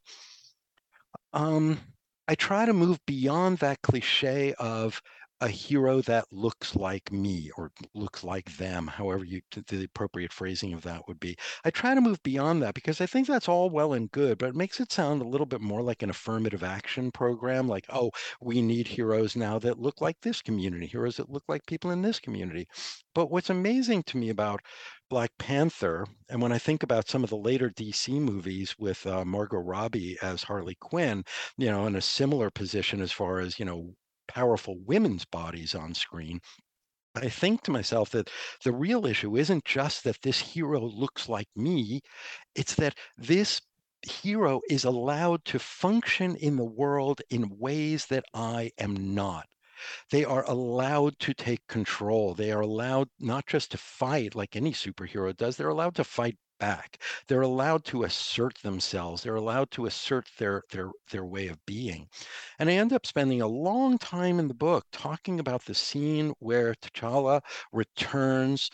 um 1.34 1.80
i 2.28 2.36
try 2.36 2.66
to 2.66 2.74
move 2.74 3.00
beyond 3.06 3.58
that 3.60 3.82
cliche 3.82 4.54
of 4.60 5.02
a 5.42 5.48
hero 5.48 6.02
that 6.02 6.26
looks 6.32 6.76
like 6.76 7.12
me 7.12 7.50
or 7.58 7.72
looks 7.94 8.24
like 8.24 8.58
them, 8.58 8.88
however 8.88 9.24
you 9.24 9.42
the 9.68 9.84
appropriate 9.86 10.34
phrasing 10.34 10.74
of 10.74 10.82
that 10.84 11.08
would 11.08 11.20
be. 11.20 11.38
I 11.64 11.72
try 11.72 11.96
to 11.96 12.02
move 12.02 12.22
beyond 12.24 12.62
that 12.62 12.74
because 12.74 13.00
I 13.02 13.06
think 13.06 13.28
that's 13.28 13.48
all 13.48 13.70
well 13.70 13.94
and 13.94 14.12
good, 14.12 14.38
but 14.38 14.50
it 14.50 14.56
makes 14.56 14.80
it 14.80 14.92
sound 14.92 15.22
a 15.22 15.28
little 15.28 15.46
bit 15.46 15.62
more 15.62 15.82
like 15.82 16.04
an 16.04 16.10
affirmative 16.10 16.64
action 16.64 17.12
program, 17.12 17.68
like, 17.68 17.86
oh, 17.90 18.12
we 18.42 18.62
need 18.62 18.88
heroes 18.88 19.36
now 19.36 19.60
that 19.60 19.80
look 19.80 20.02
like 20.02 20.20
this 20.22 20.42
community, 20.42 20.88
heroes 20.88 21.18
that 21.18 21.30
look 21.30 21.44
like 21.48 21.66
people 21.66 21.92
in 21.92 22.02
this 22.02 22.20
community. 22.20 22.68
But 23.14 23.32
what's 23.32 23.50
amazing 23.50 24.04
to 24.04 24.18
me 24.18 24.30
about 24.30 24.62
Black 25.10 25.32
Panther, 25.38 26.06
and 26.30 26.42
when 26.42 26.52
I 26.52 26.58
think 26.58 26.84
about 26.84 27.08
some 27.10 27.24
of 27.24 27.30
the 27.30 27.38
later 27.38 27.70
DC 27.70 28.20
movies 28.20 28.76
with 28.78 29.06
uh, 29.08 29.26
Margot 29.26 29.58
Robbie 29.58 30.18
as 30.22 30.44
Harley 30.44 30.76
Quinn, 30.76 31.24
you 31.58 31.70
know, 31.72 31.86
in 31.88 31.96
a 31.96 32.02
similar 32.02 32.50
position 32.52 33.02
as 33.02 33.12
far 33.12 33.40
as, 33.40 33.58
you 33.58 33.66
know, 33.66 33.96
powerful 34.30 34.78
women's 34.86 35.26
bodies 35.26 35.76
on 35.76 35.94
screen, 35.94 36.40
I 37.16 37.30
think 37.30 37.64
to 37.64 37.72
myself 37.72 38.12
that 38.12 38.30
the 38.64 38.72
real 38.72 39.06
issue 39.06 39.36
isn't 39.38 39.66
just 39.66 40.04
that 40.06 40.22
this 40.22 40.40
hero 40.40 40.80
looks 40.82 41.28
like 41.30 41.50
me, 41.56 42.02
it's 42.56 42.76
that 42.76 42.98
this 43.18 43.62
hero 44.04 44.62
is 44.70 44.86
allowed 44.86 45.44
to 45.46 45.60
function 45.60 46.36
in 46.38 46.56
the 46.56 46.66
world 46.66 47.22
in 47.30 47.58
ways 47.60 48.06
that 48.08 48.26
I 48.34 48.72
am 48.80 49.14
not. 49.16 49.48
They 50.12 50.26
are 50.26 50.44
allowed 50.50 51.20
to 51.20 51.34
take 51.34 51.66
control. 51.68 52.34
They 52.34 52.52
are 52.52 52.62
allowed 52.62 53.10
not 53.20 53.48
just 53.48 53.72
to 53.72 53.78
fight 53.78 54.36
like 54.36 54.56
any 54.56 54.74
superhero 54.74 55.36
does, 55.36 55.56
they're 55.56 55.70
allowed 55.70 55.96
to 55.96 56.04
fight 56.04 56.38
back. 56.60 57.02
They're 57.28 57.42
allowed 57.42 57.86
to 57.86 58.04
assert 58.04 58.58
themselves. 58.62 59.24
They're 59.24 59.36
allowed 59.36 59.72
to 59.72 59.86
assert 59.86 60.28
their 60.38 60.64
their 60.72 60.92
their 61.10 61.26
way 61.26 61.48
of 61.48 61.66
being. 61.66 62.10
And 62.60 62.70
I 62.70 62.74
end 62.74 62.92
up 62.94 63.06
spending 63.06 63.42
a 63.42 63.48
long 63.48 63.98
time 63.98 64.40
in 64.40 64.48
the 64.48 64.54
book 64.54 64.86
talking 64.92 65.40
about 65.40 65.64
the 65.66 65.74
scene 65.74 66.34
where 66.40 66.74
T'Challa 66.76 67.42
returns 67.72 68.70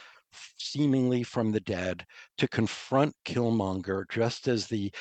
seemingly 0.57 1.23
from 1.23 1.51
the 1.51 1.61
dead 1.61 2.05
to 2.37 2.47
confront 2.47 3.15
Killmonger 3.23 4.05
just 4.09 4.47
as 4.47 4.67
the 4.67 4.91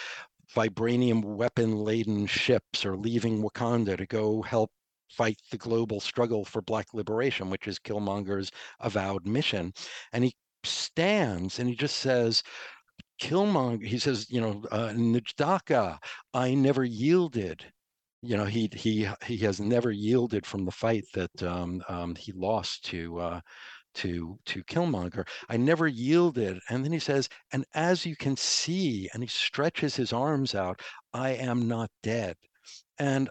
vibranium 0.54 1.22
weapon 1.22 1.78
laden 1.78 2.26
ships 2.26 2.84
are 2.84 2.96
leaving 2.96 3.42
Wakanda 3.42 3.96
to 3.96 4.06
go 4.06 4.42
help 4.42 4.70
fight 5.10 5.38
the 5.50 5.58
global 5.58 6.00
struggle 6.00 6.44
for 6.44 6.62
black 6.62 6.94
liberation, 6.94 7.50
which 7.50 7.66
is 7.68 7.78
Killmonger's 7.78 8.50
avowed 8.80 9.26
mission. 9.26 9.72
And 10.12 10.24
he 10.24 10.34
stands 10.64 11.58
and 11.58 11.68
he 11.68 11.76
just 11.76 11.96
says, 11.98 12.42
Killmonger, 13.20 13.86
he 13.86 13.98
says, 13.98 14.26
you 14.30 14.40
know, 14.40 14.62
uh, 14.70 14.88
N'Jadaka, 14.88 15.98
I 16.32 16.54
never 16.54 16.84
yielded. 16.84 17.64
You 18.22 18.36
know, 18.36 18.44
he 18.46 18.70
he 18.74 19.08
he 19.24 19.36
has 19.38 19.60
never 19.60 19.90
yielded 19.90 20.46
from 20.46 20.64
the 20.64 20.72
fight 20.72 21.04
that 21.14 21.42
um, 21.42 21.82
um, 21.88 22.14
he 22.14 22.32
lost 22.32 22.84
to 22.86 23.18
uh, 23.20 23.40
to 23.94 24.38
to 24.46 24.64
Killmonger. 24.64 25.26
I 25.48 25.56
never 25.56 25.86
yielded. 25.86 26.58
And 26.70 26.84
then 26.84 26.92
he 26.92 26.98
says, 26.98 27.28
and 27.52 27.64
as 27.74 28.06
you 28.06 28.16
can 28.16 28.36
see, 28.36 29.08
and 29.12 29.22
he 29.22 29.28
stretches 29.28 29.94
his 29.94 30.12
arms 30.12 30.54
out, 30.54 30.80
I 31.12 31.30
am 31.30 31.68
not 31.68 31.90
dead. 32.02 32.36
And 32.98 33.28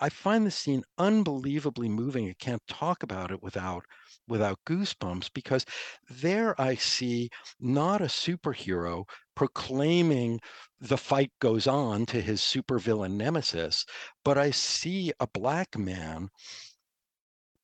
I 0.00 0.08
find 0.08 0.46
the 0.46 0.50
scene 0.50 0.84
unbelievably 0.98 1.88
moving. 1.88 2.28
I 2.28 2.34
can't 2.38 2.66
talk 2.68 3.02
about 3.02 3.30
it 3.30 3.42
without 3.42 3.84
without 4.26 4.58
goosebumps 4.66 5.30
because 5.34 5.64
there 6.08 6.58
I 6.60 6.74
see 6.76 7.30
not 7.60 8.00
a 8.00 8.06
superhero 8.06 9.04
proclaiming 9.34 10.40
the 10.80 10.96
fight 10.96 11.32
goes 11.40 11.66
on 11.66 12.06
to 12.06 12.20
his 12.20 12.40
supervillain 12.40 13.12
nemesis, 13.12 13.84
but 14.24 14.38
I 14.38 14.50
see 14.50 15.12
a 15.20 15.26
black 15.26 15.76
man 15.76 16.30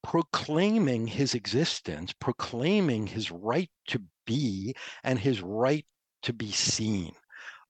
proclaiming 0.02 1.06
his 1.06 1.34
existence, 1.34 2.12
proclaiming 2.12 3.06
his 3.06 3.30
right 3.30 3.70
to 3.88 4.02
be 4.26 4.74
and 5.04 5.18
his 5.18 5.42
right 5.42 5.86
to 6.22 6.32
be 6.32 6.50
seen. 6.50 7.12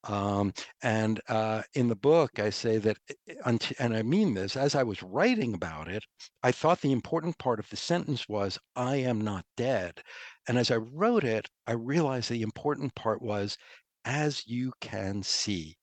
Um, 0.04 0.52
and 0.82 1.20
uh, 1.28 1.62
in 1.74 1.88
the 1.88 1.96
book, 1.96 2.38
I 2.38 2.50
say 2.50 2.78
that, 2.78 2.96
eh, 3.08 3.34
eh, 3.44 3.58
and 3.78 3.96
I 3.96 4.02
mean 4.02 4.34
this, 4.34 4.56
as 4.56 4.74
I 4.74 4.82
was 4.82 5.02
writing 5.02 5.54
about 5.54 5.88
it, 5.88 6.04
I 6.42 6.52
thought 6.52 6.80
the 6.80 6.92
important 6.92 7.38
part 7.38 7.60
of 7.60 7.68
the 7.68 7.76
sentence 7.76 8.28
was, 8.28 8.58
I 8.76 8.96
am 8.96 9.20
not 9.20 9.44
dead. 9.56 10.02
And 10.48 10.58
as 10.58 10.70
I 10.70 10.76
wrote 10.76 11.24
it, 11.24 11.48
I 11.66 11.72
realized 11.72 12.30
the 12.30 12.42
important 12.42 12.94
part 12.94 13.20
was, 13.22 13.56
as 14.04 14.46
you 14.46 14.72
can 14.80 15.22
see, 15.22 15.76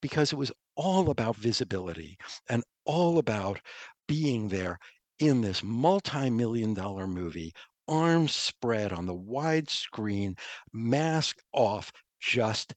because 0.00 0.32
it 0.32 0.36
was 0.36 0.52
all 0.76 1.10
about 1.10 1.36
visibility 1.36 2.16
and 2.48 2.62
all 2.84 3.18
about 3.18 3.60
being 4.08 4.48
there 4.48 4.78
in 5.18 5.40
this 5.40 5.62
multi 5.62 6.30
million 6.30 6.74
dollar 6.74 7.06
movie, 7.06 7.52
arms 7.88 8.34
spread 8.34 8.92
on 8.92 9.06
the 9.06 9.14
wide 9.14 9.68
screen, 9.70 10.36
mask 10.72 11.38
off, 11.52 11.92
just 12.20 12.74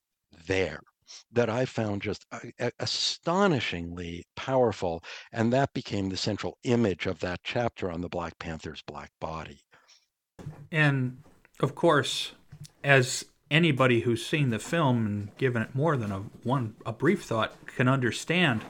there 0.47 0.81
that 1.31 1.49
I 1.49 1.65
found 1.65 2.01
just 2.01 2.25
uh, 2.31 2.69
astonishingly 2.79 4.25
powerful. 4.35 5.03
And 5.31 5.53
that 5.53 5.73
became 5.73 6.09
the 6.09 6.17
central 6.17 6.57
image 6.63 7.05
of 7.05 7.19
that 7.19 7.39
chapter 7.43 7.91
on 7.91 8.01
the 8.01 8.09
Black 8.09 8.37
Panther's 8.39 8.81
black 8.85 9.11
body. 9.19 9.61
And 10.71 11.23
of 11.59 11.75
course, 11.75 12.33
as 12.83 13.25
anybody 13.49 14.01
who's 14.01 14.25
seen 14.25 14.49
the 14.49 14.59
film 14.59 15.05
and 15.05 15.37
given 15.37 15.61
it 15.61 15.73
more 15.73 15.97
than 15.97 16.11
a 16.11 16.19
one 16.43 16.75
a 16.85 16.91
brief 16.91 17.23
thought 17.23 17.53
can 17.65 17.87
understand, 17.87 18.63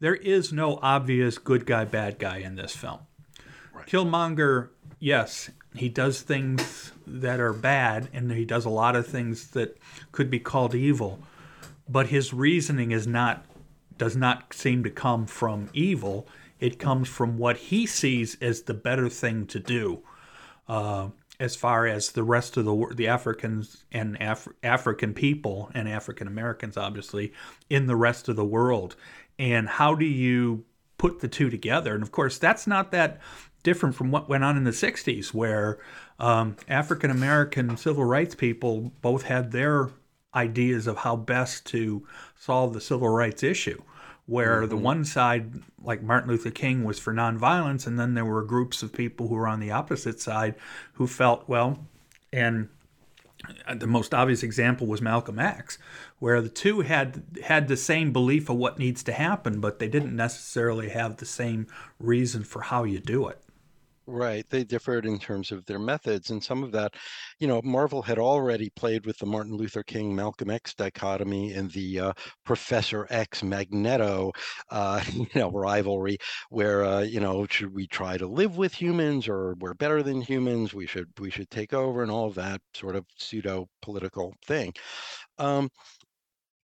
there 0.00 0.14
is 0.14 0.52
no 0.52 0.78
obvious 0.82 1.38
good 1.38 1.66
guy 1.66 1.84
bad 1.84 2.18
guy 2.18 2.38
in 2.38 2.56
this 2.56 2.76
film. 2.76 3.00
Right. 3.72 3.86
Killmonger, 3.86 4.68
yes, 5.00 5.50
he 5.74 5.88
does 5.88 6.20
things 6.20 6.92
that 7.06 7.40
are 7.40 7.52
bad 7.52 8.08
and 8.12 8.30
he 8.30 8.44
does 8.44 8.64
a 8.64 8.70
lot 8.70 8.94
of 8.96 9.06
things 9.06 9.48
that 9.50 9.76
could 10.12 10.30
be 10.30 10.38
called 10.38 10.74
evil. 10.74 11.18
But 11.88 12.08
his 12.08 12.32
reasoning 12.32 12.92
is 12.92 13.06
not 13.06 13.44
does 13.96 14.16
not 14.16 14.52
seem 14.52 14.82
to 14.84 14.90
come 14.90 15.26
from 15.26 15.68
evil. 15.72 16.26
It 16.58 16.78
comes 16.78 17.08
from 17.08 17.38
what 17.38 17.56
he 17.56 17.86
sees 17.86 18.36
as 18.40 18.62
the 18.62 18.74
better 18.74 19.08
thing 19.08 19.46
to 19.48 19.60
do 19.60 20.02
uh, 20.68 21.08
as 21.38 21.54
far 21.54 21.86
as 21.86 22.12
the 22.12 22.22
rest 22.22 22.56
of 22.56 22.64
the 22.64 22.94
the 22.94 23.08
Africans 23.08 23.84
and 23.92 24.16
Af- 24.20 24.48
African 24.62 25.12
people 25.12 25.70
and 25.74 25.88
African 25.88 26.28
Americans 26.28 26.76
obviously 26.76 27.32
in 27.68 27.86
the 27.86 27.96
rest 27.96 28.28
of 28.28 28.36
the 28.36 28.44
world. 28.44 28.94
And 29.38 29.68
how 29.68 29.96
do 29.96 30.06
you 30.06 30.64
put 30.98 31.20
the 31.20 31.28
two 31.28 31.50
together? 31.50 31.94
And 31.94 32.02
of 32.02 32.12
course 32.12 32.38
that's 32.38 32.68
not 32.68 32.92
that 32.92 33.20
different 33.64 33.96
from 33.96 34.12
what 34.12 34.28
went 34.28 34.44
on 34.44 34.56
in 34.56 34.62
the 34.62 34.70
60s, 34.70 35.34
where 35.34 35.80
um, 36.20 36.56
African 36.68 37.10
American 37.10 37.76
civil 37.76 38.04
rights 38.04 38.36
people 38.36 38.92
both 39.02 39.24
had 39.24 39.50
their 39.50 39.90
ideas 40.34 40.86
of 40.86 40.98
how 40.98 41.16
best 41.16 41.66
to 41.66 42.06
solve 42.38 42.72
the 42.72 42.80
civil 42.80 43.08
rights 43.08 43.42
issue. 43.42 43.82
Where 44.26 44.60
mm-hmm. 44.60 44.70
the 44.70 44.76
one 44.76 45.04
side, 45.04 45.52
like 45.82 46.02
Martin 46.02 46.30
Luther 46.30 46.50
King, 46.50 46.84
was 46.84 46.98
for 46.98 47.12
nonviolence, 47.12 47.86
and 47.86 47.98
then 47.98 48.14
there 48.14 48.24
were 48.24 48.42
groups 48.42 48.82
of 48.82 48.92
people 48.92 49.28
who 49.28 49.34
were 49.34 49.48
on 49.48 49.60
the 49.60 49.72
opposite 49.72 50.20
side 50.20 50.54
who 50.94 51.06
felt, 51.06 51.46
well, 51.46 51.78
and 52.32 52.68
the 53.74 53.86
most 53.86 54.14
obvious 54.14 54.42
example 54.42 54.86
was 54.86 55.02
Malcolm 55.02 55.38
X, 55.38 55.78
where 56.18 56.40
the 56.40 56.48
two 56.48 56.80
had 56.80 57.22
had 57.44 57.68
the 57.68 57.76
same 57.76 58.12
belief 58.12 58.48
of 58.48 58.56
what 58.56 58.78
needs 58.78 59.02
to 59.02 59.12
happen, 59.12 59.60
but 59.60 59.78
they 59.78 59.88
didn't 59.88 60.16
necessarily 60.16 60.88
have 60.88 61.18
the 61.18 61.26
same 61.26 61.66
reason 61.98 62.44
for 62.44 62.62
how 62.62 62.84
you 62.84 63.00
do 63.00 63.28
it. 63.28 63.43
Right. 64.06 64.44
They 64.50 64.64
differed 64.64 65.06
in 65.06 65.18
terms 65.18 65.50
of 65.50 65.64
their 65.64 65.78
methods. 65.78 66.30
And 66.30 66.44
some 66.44 66.62
of 66.62 66.72
that, 66.72 66.92
you 67.38 67.46
know, 67.48 67.62
Marvel 67.64 68.02
had 68.02 68.18
already 68.18 68.68
played 68.76 69.06
with 69.06 69.16
the 69.16 69.24
Martin 69.24 69.54
Luther 69.56 69.82
King 69.82 70.14
Malcolm 70.14 70.50
X 70.50 70.74
dichotomy 70.74 71.54
and 71.54 71.70
the 71.70 72.00
uh, 72.00 72.12
Professor 72.44 73.06
X 73.08 73.42
Magneto, 73.42 74.32
uh, 74.70 75.02
you 75.12 75.26
know, 75.34 75.50
rivalry, 75.50 76.18
where, 76.50 76.84
uh, 76.84 77.00
you 77.00 77.18
know, 77.18 77.46
should 77.48 77.74
we 77.74 77.86
try 77.86 78.18
to 78.18 78.26
live 78.26 78.58
with 78.58 78.74
humans 78.74 79.26
or 79.26 79.54
we're 79.60 79.72
better 79.72 80.02
than 80.02 80.20
humans? 80.20 80.74
We 80.74 80.86
should 80.86 81.08
we 81.18 81.30
should 81.30 81.48
take 81.50 81.72
over 81.72 82.02
and 82.02 82.10
all 82.10 82.26
of 82.26 82.34
that 82.34 82.60
sort 82.74 82.96
of 82.96 83.06
pseudo 83.16 83.68
political 83.80 84.34
thing. 84.46 84.74
Um, 85.38 85.70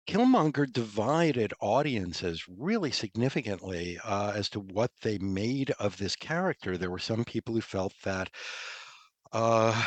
Killmonger 0.10 0.66
divided 0.66 1.53
audiences 1.60 2.43
really 2.47 2.89
significantly 2.89 3.99
uh, 4.03 4.32
as 4.36 4.49
to 4.49 4.60
what 4.60 4.89
they 5.03 5.20
made 5.20 5.70
of 5.78 5.97
this 5.97 6.16
character. 6.16 6.80
There 6.80 6.89
were 6.89 6.97
some 6.97 7.24
people 7.24 7.53
who 7.53 7.62
felt 7.62 7.93
that 8.03 8.32
uh, 9.32 9.80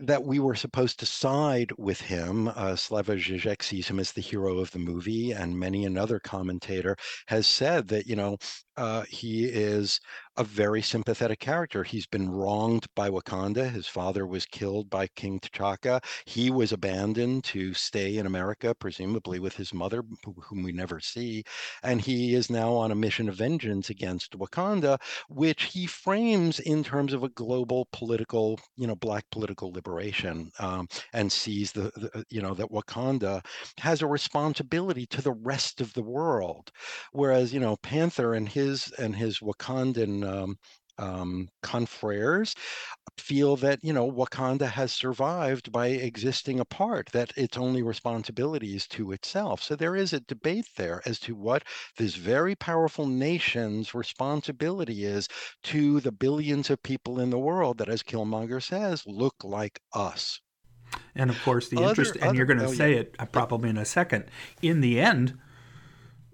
that 0.00 0.22
we 0.22 0.38
were 0.38 0.54
supposed 0.54 1.00
to 1.00 1.06
side 1.06 1.72
with 1.78 1.98
him. 1.98 2.48
Uh, 2.48 2.74
Slavoj 2.76 3.18
Žižek 3.18 3.62
sees 3.62 3.88
him 3.88 3.98
as 3.98 4.12
the 4.12 4.20
hero 4.20 4.58
of 4.58 4.70
the 4.72 4.78
movie, 4.78 5.32
and 5.32 5.58
many 5.58 5.86
another 5.86 6.18
commentator 6.18 6.94
has 7.28 7.46
said 7.46 7.88
that 7.88 8.06
you 8.06 8.16
know 8.16 8.36
uh, 8.76 9.02
he 9.08 9.44
is 9.44 10.00
a 10.36 10.44
very 10.44 10.82
sympathetic 10.82 11.38
character. 11.38 11.84
He's 11.84 12.06
been 12.06 12.28
wronged 12.28 12.86
by 12.96 13.08
Wakanda. 13.08 13.70
His 13.70 13.86
father 13.86 14.26
was 14.26 14.46
killed 14.46 14.90
by 14.90 15.06
King 15.14 15.38
T'Chaka. 15.38 16.02
He 16.24 16.50
was 16.50 16.72
abandoned 16.72 17.44
to 17.44 17.72
stay 17.74 18.16
in 18.16 18.26
America, 18.26 18.74
presumably 18.74 19.38
with 19.38 19.54
his 19.54 19.72
mother, 19.72 20.02
whom 20.24 20.62
we 20.64 20.72
never 20.72 20.98
see. 20.98 21.44
And 21.84 22.00
he 22.00 22.34
is 22.34 22.50
now 22.50 22.72
on 22.72 22.90
a 22.90 22.96
mission 22.96 23.28
of 23.28 23.36
vengeance 23.36 23.90
against 23.90 24.36
Wakanda, 24.36 25.00
which 25.28 25.64
he 25.64 25.86
frames 25.86 26.58
in 26.60 26.82
terms 26.82 27.12
of 27.12 27.22
a 27.22 27.28
global 27.30 27.86
political, 27.92 28.58
you 28.76 28.88
know, 28.88 28.96
black 28.96 29.24
political 29.30 29.70
liberation, 29.70 30.50
um, 30.58 30.88
and 31.12 31.30
sees 31.30 31.70
the, 31.70 31.92
the, 31.94 32.24
you 32.28 32.42
know, 32.42 32.54
that 32.54 32.72
Wakanda 32.72 33.44
has 33.78 34.02
a 34.02 34.06
responsibility 34.06 35.06
to 35.06 35.22
the 35.22 35.32
rest 35.32 35.80
of 35.80 35.92
the 35.92 36.02
world. 36.02 36.72
Whereas, 37.12 37.54
you 37.54 37.60
know, 37.60 37.76
Panther 37.76 38.34
and 38.34 38.48
his 38.48 38.63
his 38.64 38.92
and 38.98 39.14
his 39.14 39.40
Wakandan 39.40 40.24
um, 40.26 40.56
um, 40.98 41.48
confreres 41.62 42.54
feel 43.18 43.56
that 43.56 43.78
you 43.82 43.92
know 43.92 44.10
Wakanda 44.10 44.68
has 44.68 44.92
survived 44.92 45.72
by 45.72 45.88
existing 45.88 46.60
apart, 46.60 47.10
that 47.12 47.32
its 47.36 47.56
only 47.56 47.82
responsibility 47.82 48.74
is 48.76 48.86
to 48.88 49.12
itself. 49.12 49.62
So 49.62 49.76
there 49.76 49.96
is 49.96 50.12
a 50.12 50.20
debate 50.20 50.68
there 50.76 51.02
as 51.04 51.18
to 51.20 51.34
what 51.34 51.64
this 51.96 52.14
very 52.16 52.54
powerful 52.54 53.06
nation's 53.06 53.94
responsibility 53.94 55.04
is 55.04 55.28
to 55.64 56.00
the 56.00 56.12
billions 56.12 56.70
of 56.70 56.82
people 56.82 57.20
in 57.20 57.30
the 57.30 57.38
world 57.38 57.78
that, 57.78 57.88
as 57.88 58.02
Killmonger 58.02 58.62
says, 58.62 59.02
look 59.06 59.36
like 59.42 59.80
us. 59.92 60.40
And 61.14 61.30
of 61.30 61.42
course, 61.42 61.68
the 61.68 61.78
other, 61.78 61.88
interest, 61.88 62.14
and 62.16 62.24
other, 62.24 62.36
you're 62.36 62.46
going 62.46 62.60
to 62.60 62.66
oh, 62.66 62.72
say 62.72 62.92
yeah. 62.92 63.00
it 63.00 63.16
uh, 63.18 63.26
probably 63.26 63.70
in 63.70 63.78
a 63.78 63.84
second. 63.84 64.26
In 64.62 64.80
the 64.80 65.00
end, 65.00 65.36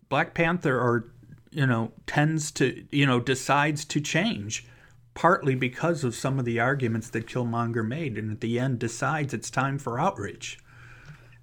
Black 0.08 0.34
Panther 0.34 0.78
or 0.78 1.12
you 1.50 1.66
know, 1.66 1.92
tends 2.06 2.50
to, 2.52 2.84
you 2.90 3.06
know, 3.06 3.20
decides 3.20 3.84
to 3.86 4.00
change 4.00 4.66
partly 5.14 5.54
because 5.54 6.04
of 6.04 6.14
some 6.14 6.38
of 6.38 6.44
the 6.44 6.60
arguments 6.60 7.10
that 7.10 7.26
Killmonger 7.26 7.86
made, 7.86 8.16
and 8.16 8.30
at 8.30 8.40
the 8.40 8.58
end 8.58 8.78
decides 8.78 9.34
it's 9.34 9.50
time 9.50 9.78
for 9.78 9.98
outreach. 9.98 10.58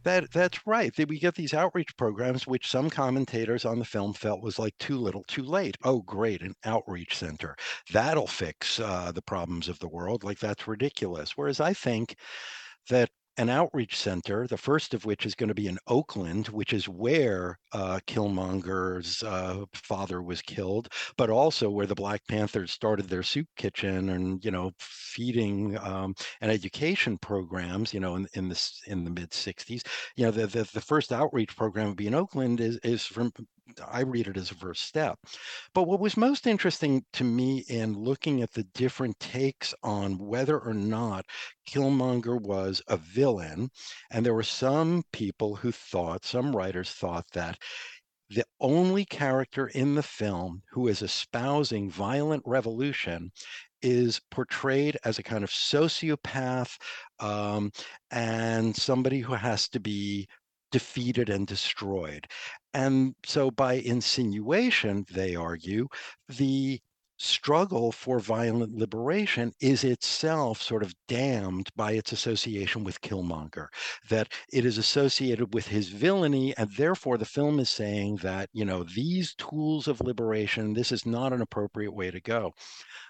That 0.04 0.32
that's 0.32 0.66
right. 0.66 0.94
We 0.98 1.20
get 1.20 1.36
these 1.36 1.54
outreach 1.54 1.98
programs, 1.98 2.48
which 2.48 2.70
some 2.70 2.90
commentators 2.90 3.66
on 3.66 3.78
the 3.78 3.86
film 3.86 4.14
felt 4.14 4.42
was 4.42 4.58
like 4.58 4.78
too 4.78 4.98
little, 4.98 5.24
too 5.28 5.44
late. 5.44 5.76
Oh, 5.84 6.02
great, 6.02 6.42
an 6.42 6.54
outreach 6.64 7.18
center 7.18 7.58
that'll 7.92 8.28
fix 8.28 8.80
uh, 8.80 9.12
the 9.12 9.22
problems 9.22 9.68
of 9.68 9.80
the 9.80 9.90
world. 9.90 10.24
Like 10.24 10.40
that's 10.40 10.68
ridiculous. 10.68 11.36
Whereas 11.36 11.60
I 11.60 11.74
think 11.74 12.16
that 12.90 13.10
an 13.38 13.50
outreach 13.50 13.96
center, 13.96 14.48
the 14.48 14.58
first 14.58 14.94
of 14.94 15.06
which 15.06 15.26
is 15.26 15.36
going 15.36 15.50
to 15.50 15.56
be 15.56 15.68
in 15.68 15.78
Oakland, 15.88 16.48
which 16.48 16.74
is 16.74 16.90
where 16.90 17.58
uh, 17.72 18.00
Killmonger's 18.08 19.22
uh, 19.24 19.64
father 19.74 20.22
was 20.24 20.42
killed, 20.42 20.90
but 21.18 21.30
also 21.30 21.70
where 21.70 21.86
the 21.86 21.96
Black 21.96 22.22
Panthers 22.28 22.72
started 22.72 23.08
their 23.08 23.24
soup 23.24 23.48
kitchen 23.56 24.10
and 24.10 24.44
you 24.44 24.52
know 24.52 24.72
feeding 24.80 25.78
um, 25.80 26.16
and 26.42 26.52
education 26.52 27.18
programs. 27.20 27.94
You 27.94 28.00
know, 28.00 28.16
in 28.16 28.28
in 28.34 28.50
the 28.50 28.72
in 28.88 29.04
the 29.04 29.12
mid 29.12 29.32
'60s, 29.32 29.86
you 30.16 30.26
know 30.26 30.32
the, 30.32 30.48
the 30.48 30.64
the 30.74 30.82
first 30.82 31.12
outreach 31.12 31.56
program 31.56 31.90
would 31.90 31.98
be 31.98 32.08
in 32.08 32.16
Oakland 32.16 32.60
is 32.60 32.78
is 32.84 33.06
from 33.06 33.32
I 33.88 34.02
read 34.02 34.28
it 34.28 34.38
as 34.38 34.52
a 34.52 34.56
first 34.56 34.84
step. 34.84 35.20
But 35.74 35.84
what 35.84 36.00
was 36.00 36.18
most 36.18 36.48
interesting 36.48 37.04
to 37.14 37.24
me 37.24 37.60
in 37.68 37.94
looking 37.94 38.42
at 38.42 38.54
the 38.54 38.64
different 38.74 39.20
takes 39.20 39.74
on 39.84 40.18
whether 40.18 40.60
or 40.60 40.74
not 40.74 41.26
Killmonger 41.68 42.42
was 42.42 42.82
a 42.88 42.98
villain, 42.98 43.70
and 44.12 44.26
there 44.26 44.34
were 44.34 44.44
some 44.44 45.04
people 45.12 45.56
who 45.56 45.72
thought, 45.72 46.26
some 46.26 46.56
writers 46.56 46.92
thought 46.92 47.26
that 47.34 47.58
the 48.30 48.46
only 48.60 49.06
character 49.06 49.68
in 49.68 49.96
the 49.96 50.04
film 50.04 50.62
who 50.72 50.88
is 50.88 51.02
espousing 51.02 51.90
violent 51.90 52.44
revolution 52.46 53.32
is 53.82 54.20
portrayed 54.32 54.98
as 55.06 55.20
a 55.20 55.24
kind 55.24 55.44
of 55.44 55.50
sociopath 55.50 56.78
um, 57.20 57.72
and 58.12 58.76
somebody 58.76 59.20
who 59.20 59.34
has 59.34 59.70
to 59.70 59.80
be 59.80 60.28
defeated 60.72 61.30
and 61.30 61.48
destroyed. 61.48 62.28
And 62.78 63.16
so, 63.26 63.50
by 63.50 63.74
insinuation, 63.74 65.04
they 65.12 65.36
argue, 65.36 65.88
the 66.30 66.80
struggle 67.18 67.92
for 67.92 68.20
violent 68.20 68.76
liberation 68.76 69.52
is 69.60 69.84
itself 69.84 70.62
sort 70.62 70.84
of 70.84 70.94
damned 71.08 71.72
by 71.76 71.94
its 71.94 72.12
association 72.12 72.84
with 72.84 73.02
Killmonger, 73.02 73.70
that 74.10 74.32
it 74.54 74.64
is 74.64 74.78
associated 74.78 75.56
with 75.56 75.66
his 75.68 75.90
villainy, 75.90 76.56
and 76.56 76.70
therefore 76.78 77.18
the 77.18 77.26
film 77.26 77.60
is 77.60 77.72
saying 77.72 78.18
that, 78.18 78.48
you 78.54 78.64
know, 78.64 78.84
these 78.84 79.34
tools 79.40 79.88
of 79.88 80.00
liberation, 80.02 80.74
this 80.74 80.92
is 80.92 81.04
not 81.04 81.34
an 81.34 81.42
appropriate 81.42 81.94
way 81.94 82.12
to 82.12 82.22
go. 82.22 82.54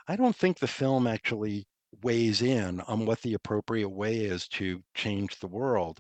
I 0.07 0.15
don't 0.15 0.36
think 0.36 0.59
the 0.59 0.68
film 0.68 1.07
actually 1.07 1.68
weighs 2.03 2.41
in 2.41 2.80
on 2.82 3.05
what 3.05 3.22
the 3.22 3.34
appropriate 3.34 3.89
way 3.89 4.18
is 4.20 4.47
to 4.49 4.82
change 4.93 5.39
the 5.39 5.47
world. 5.47 5.99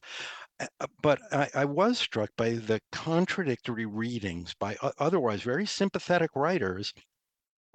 Uh, 0.59 0.87
but 1.01 1.19
I, 1.31 1.49
I, 1.53 1.65
was 1.65 1.99
struck 1.99 2.31
by 2.35 2.53
the 2.53 2.81
contradictory 2.91 3.85
readings 3.85 4.55
by 4.55 4.75
otherwise 4.97 5.41
very 5.41 5.67
sympathetic 5.67 6.31
writers 6.35 6.93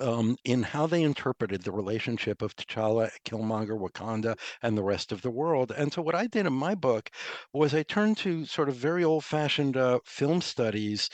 um, 0.01 0.37
in 0.45 0.65
how 0.65 0.87
they 0.87 1.03
interpreted 1.03 1.63
the 1.63 1.71
relationship 1.71 2.43
of 2.43 2.57
T'Challa, 2.57 3.11
Killmonger, 3.25 3.79
Wakanda, 3.79 4.37
and 4.63 4.77
the 4.77 4.83
rest 4.83 5.13
of 5.13 5.23
the 5.23 5.31
world. 5.31 5.71
And 5.71 5.93
so, 5.93 6.03
what 6.03 6.17
I 6.17 6.27
did 6.27 6.47
in 6.47 6.53
my 6.53 6.75
book 6.75 7.11
was 7.53 7.75
I 7.75 7.85
turned 7.85 8.17
to 8.19 8.45
sort 8.47 8.69
of 8.69 8.75
very 8.75 9.05
old 9.05 9.25
fashioned 9.25 9.77
uh, 9.77 10.01
film 10.05 10.41
studies 10.41 11.09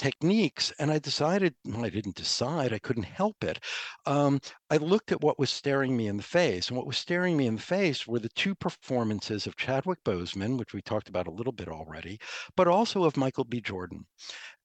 techniques 0.00 0.72
and 0.78 0.90
i 0.90 0.98
decided 0.98 1.54
well, 1.66 1.84
i 1.84 1.90
didn't 1.90 2.14
decide 2.14 2.72
i 2.72 2.78
couldn't 2.78 3.02
help 3.02 3.44
it. 3.44 3.62
Um, 4.06 4.40
i 4.70 4.78
looked 4.78 5.12
at 5.12 5.20
what 5.20 5.38
was 5.38 5.50
staring 5.50 5.94
me 5.94 6.06
in 6.08 6.16
the 6.16 6.22
face 6.22 6.68
and 6.68 6.76
what 6.78 6.86
was 6.86 6.96
staring 6.96 7.36
me 7.36 7.46
in 7.46 7.56
the 7.56 7.60
face 7.60 8.06
were 8.06 8.18
the 8.18 8.30
two 8.30 8.54
performances 8.54 9.46
of 9.46 9.56
chadwick 9.56 10.02
boseman 10.02 10.58
which 10.58 10.72
we 10.72 10.80
talked 10.80 11.10
about 11.10 11.26
a 11.26 11.30
little 11.30 11.52
bit 11.52 11.68
already 11.68 12.18
but 12.56 12.66
also 12.66 13.04
of 13.04 13.18
michael 13.18 13.44
b. 13.44 13.60
Jordan. 13.60 14.06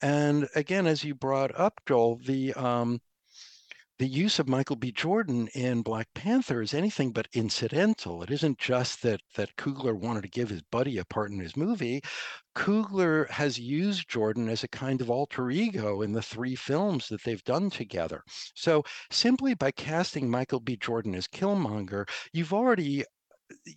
And 0.02 0.48
again 0.56 0.88
as 0.88 1.04
you 1.04 1.14
brought 1.14 1.52
up 1.60 1.82
joel 1.86 2.22
the 2.26 2.54
um, 2.54 3.02
the 3.98 4.08
use 4.08 4.40
of 4.40 4.50
Michael 4.50 4.76
B. 4.76 4.92
Jordan 4.92 5.48
in 5.54 5.82
Black 5.82 6.08
Panther 6.14 6.62
is 6.62 6.74
anything 6.74 7.12
but 7.12 7.30
incidental. 7.32 8.22
It 8.24 8.30
isn't 8.30 8.60
just 8.60 9.02
that 9.04 9.22
that 9.36 9.56
Coogler 9.56 9.98
wanted 9.98 10.24
to 10.24 10.30
give 10.30 10.50
his 10.50 10.62
buddy 10.64 10.98
a 10.98 11.06
part 11.06 11.32
in 11.32 11.40
his 11.40 11.56
movie. 11.56 12.02
Coogler 12.56 13.30
has 13.30 13.58
used 13.58 14.10
Jordan 14.10 14.50
as 14.50 14.64
a 14.64 14.70
kind 14.70 15.00
of 15.00 15.10
alter 15.10 15.50
ego 15.50 16.02
in 16.02 16.12
the 16.12 16.22
three 16.22 16.56
films 16.56 17.08
that 17.08 17.24
they've 17.24 17.44
done 17.46 17.70
together. 17.70 18.22
So 18.54 18.84
simply 19.12 19.54
by 19.54 19.72
casting 19.72 20.30
Michael 20.30 20.60
B. 20.60 20.76
Jordan 20.76 21.16
as 21.16 21.28
Killmonger, 21.28 22.06
you've 22.34 22.54
already 22.54 23.06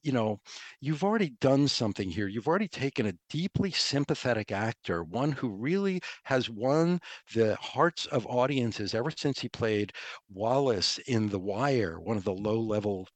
you 0.02 0.12
know, 0.12 0.40
you've 0.80 1.04
already 1.04 1.30
done 1.40 1.68
something 1.68 2.10
here. 2.10 2.28
You've 2.28 2.48
already 2.48 2.68
taken 2.68 3.06
a 3.06 3.14
deeply 3.28 3.70
sympathetic 3.70 4.52
actor, 4.52 5.04
one 5.04 5.32
who 5.32 5.50
really 5.50 6.00
has 6.24 6.48
won 6.48 7.00
the 7.34 7.56
hearts 7.56 8.06
of 8.06 8.26
audiences 8.26 8.94
ever 8.94 9.10
since 9.10 9.40
he 9.40 9.48
played 9.48 9.92
Wallace 10.30 10.98
in 11.06 11.28
The 11.28 11.38
Wire, 11.38 12.00
one 12.00 12.16
of 12.16 12.24
the 12.24 12.32
low 12.32 12.60
level 12.60 13.08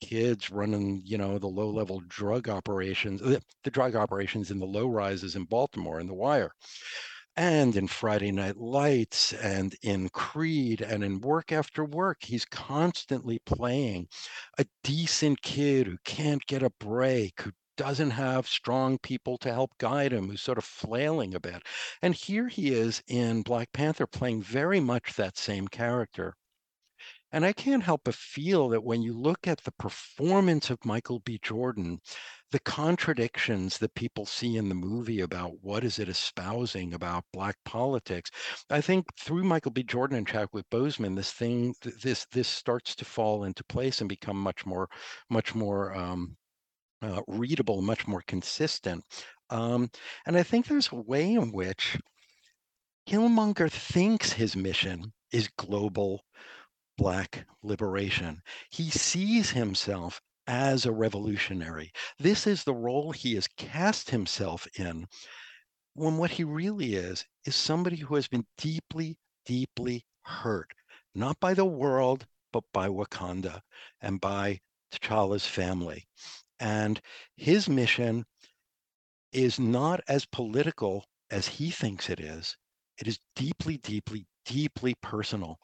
kids 0.00 0.50
running, 0.50 1.00
you 1.04 1.16
know, 1.16 1.38
the 1.38 1.46
low 1.46 1.70
level 1.70 2.02
drug 2.08 2.48
operations, 2.48 3.20
the, 3.20 3.40
the 3.62 3.70
drug 3.70 3.94
operations 3.94 4.50
in 4.50 4.58
the 4.58 4.66
low 4.66 4.88
rises 4.88 5.36
in 5.36 5.44
Baltimore 5.44 6.00
in 6.00 6.08
The 6.08 6.14
Wire 6.14 6.52
and 7.36 7.76
in 7.76 7.86
Friday 7.88 8.32
Night 8.32 8.56
Lights 8.56 9.32
and 9.32 9.74
in 9.82 10.08
Creed 10.10 10.80
and 10.80 11.02
in 11.04 11.20
Work 11.20 11.52
After 11.52 11.84
Work. 11.84 12.22
He's 12.24 12.44
constantly 12.44 13.38
playing 13.40 14.08
a 14.58 14.66
decent 14.84 15.42
kid 15.42 15.86
who 15.86 15.98
can't 16.04 16.44
get 16.46 16.62
a 16.62 16.70
break, 16.70 17.40
who 17.42 17.52
doesn't 17.76 18.10
have 18.10 18.46
strong 18.46 18.98
people 18.98 19.38
to 19.38 19.52
help 19.52 19.76
guide 19.78 20.12
him, 20.12 20.28
who's 20.28 20.42
sort 20.42 20.58
of 20.58 20.64
flailing 20.64 21.34
a 21.34 21.40
bit. 21.40 21.62
And 22.02 22.14
here 22.14 22.48
he 22.48 22.72
is 22.72 23.02
in 23.08 23.42
Black 23.42 23.72
Panther 23.72 24.06
playing 24.06 24.42
very 24.42 24.80
much 24.80 25.14
that 25.14 25.36
same 25.38 25.68
character. 25.68 26.34
And 27.32 27.46
I 27.46 27.52
can't 27.54 27.82
help 27.82 28.02
but 28.04 28.14
feel 28.14 28.68
that 28.68 28.84
when 28.84 29.00
you 29.00 29.14
look 29.18 29.46
at 29.48 29.62
the 29.64 29.72
performance 29.72 30.68
of 30.68 30.84
Michael 30.84 31.20
B. 31.20 31.38
Jordan, 31.42 31.98
the 32.50 32.60
contradictions 32.60 33.78
that 33.78 33.94
people 33.94 34.26
see 34.26 34.58
in 34.58 34.68
the 34.68 34.74
movie 34.74 35.20
about 35.20 35.52
what 35.62 35.82
is 35.82 35.98
it 35.98 36.10
espousing 36.10 36.92
about 36.92 37.24
black 37.32 37.56
politics, 37.64 38.30
I 38.68 38.82
think 38.82 39.06
through 39.18 39.44
Michael 39.44 39.70
B. 39.72 39.82
Jordan 39.82 40.18
and 40.18 40.28
Chadwick 40.28 40.68
Boseman, 40.70 41.16
this 41.16 41.32
thing, 41.32 41.74
this 42.02 42.26
this 42.32 42.48
starts 42.48 42.94
to 42.96 43.06
fall 43.06 43.44
into 43.44 43.64
place 43.64 44.00
and 44.00 44.08
become 44.08 44.36
much 44.36 44.66
more, 44.66 44.88
much 45.30 45.54
more 45.54 45.94
um, 45.94 46.36
uh, 47.00 47.22
readable, 47.26 47.80
much 47.80 48.06
more 48.06 48.22
consistent. 48.26 49.02
Um, 49.48 49.90
and 50.26 50.36
I 50.36 50.42
think 50.42 50.66
there's 50.66 50.92
a 50.92 50.96
way 50.96 51.32
in 51.32 51.50
which 51.52 51.98
Killmonger 53.08 53.70
thinks 53.70 54.32
his 54.32 54.54
mission 54.54 55.12
is 55.32 55.48
global 55.56 56.24
Black 56.98 57.46
liberation. 57.62 58.42
He 58.70 58.90
sees 58.90 59.50
himself 59.50 60.20
as 60.46 60.86
a 60.86 60.92
revolutionary. 60.92 61.92
This 62.18 62.46
is 62.46 62.64
the 62.64 62.74
role 62.74 63.12
he 63.12 63.34
has 63.34 63.48
cast 63.56 64.10
himself 64.10 64.66
in, 64.78 65.06
when 65.94 66.16
what 66.16 66.30
he 66.30 66.44
really 66.44 66.94
is, 66.94 67.24
is 67.44 67.54
somebody 67.54 67.96
who 67.96 68.14
has 68.14 68.28
been 68.28 68.46
deeply, 68.58 69.18
deeply 69.46 70.04
hurt, 70.22 70.70
not 71.14 71.38
by 71.40 71.54
the 71.54 71.64
world, 71.64 72.26
but 72.52 72.64
by 72.72 72.88
Wakanda 72.88 73.60
and 74.00 74.20
by 74.20 74.60
T'Challa's 74.92 75.46
family. 75.46 76.06
And 76.60 77.00
his 77.36 77.68
mission 77.68 78.24
is 79.32 79.58
not 79.58 80.00
as 80.08 80.26
political 80.26 81.04
as 81.30 81.46
he 81.48 81.70
thinks 81.70 82.10
it 82.10 82.20
is. 82.20 82.56
It 82.98 83.08
is 83.08 83.18
deeply, 83.34 83.78
deeply, 83.78 84.26
deeply 84.44 84.94
personal. 85.02 85.58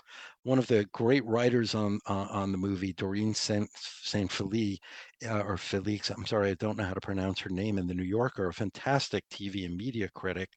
One 0.49 0.59
of 0.59 0.67
the 0.67 0.87
great 0.95 1.27
writers 1.27 1.75
on 1.75 2.01
uh, 2.07 2.27
on 2.31 2.53
the 2.53 2.57
movie, 2.57 2.95
Doreen 2.95 3.35
Saint 3.35 3.69
Saint 3.77 4.33
Philly, 4.33 4.81
uh, 5.27 5.41
or 5.41 5.59
Felix, 5.59 6.09
I'm 6.09 6.25
sorry, 6.25 6.49
I 6.49 6.55
don't 6.55 6.79
know 6.79 6.85
how 6.85 6.95
to 6.95 7.03
pronounce 7.03 7.39
her 7.41 7.51
name 7.51 7.77
in 7.77 7.87
the 7.87 7.93
New 7.93 8.03
Yorker, 8.03 8.49
a 8.49 8.55
fantastic 8.55 9.29
TV 9.29 9.67
and 9.67 9.77
media 9.77 10.09
critic, 10.15 10.49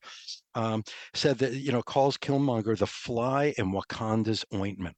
um, 0.55 0.81
said 1.13 1.39
that 1.39 1.55
you 1.55 1.73
know 1.73 1.81
calls 1.81 2.17
Killmonger 2.17 2.77
the 2.77 2.87
fly 2.87 3.53
in 3.57 3.73
Wakanda's 3.73 4.45
ointment. 4.53 4.95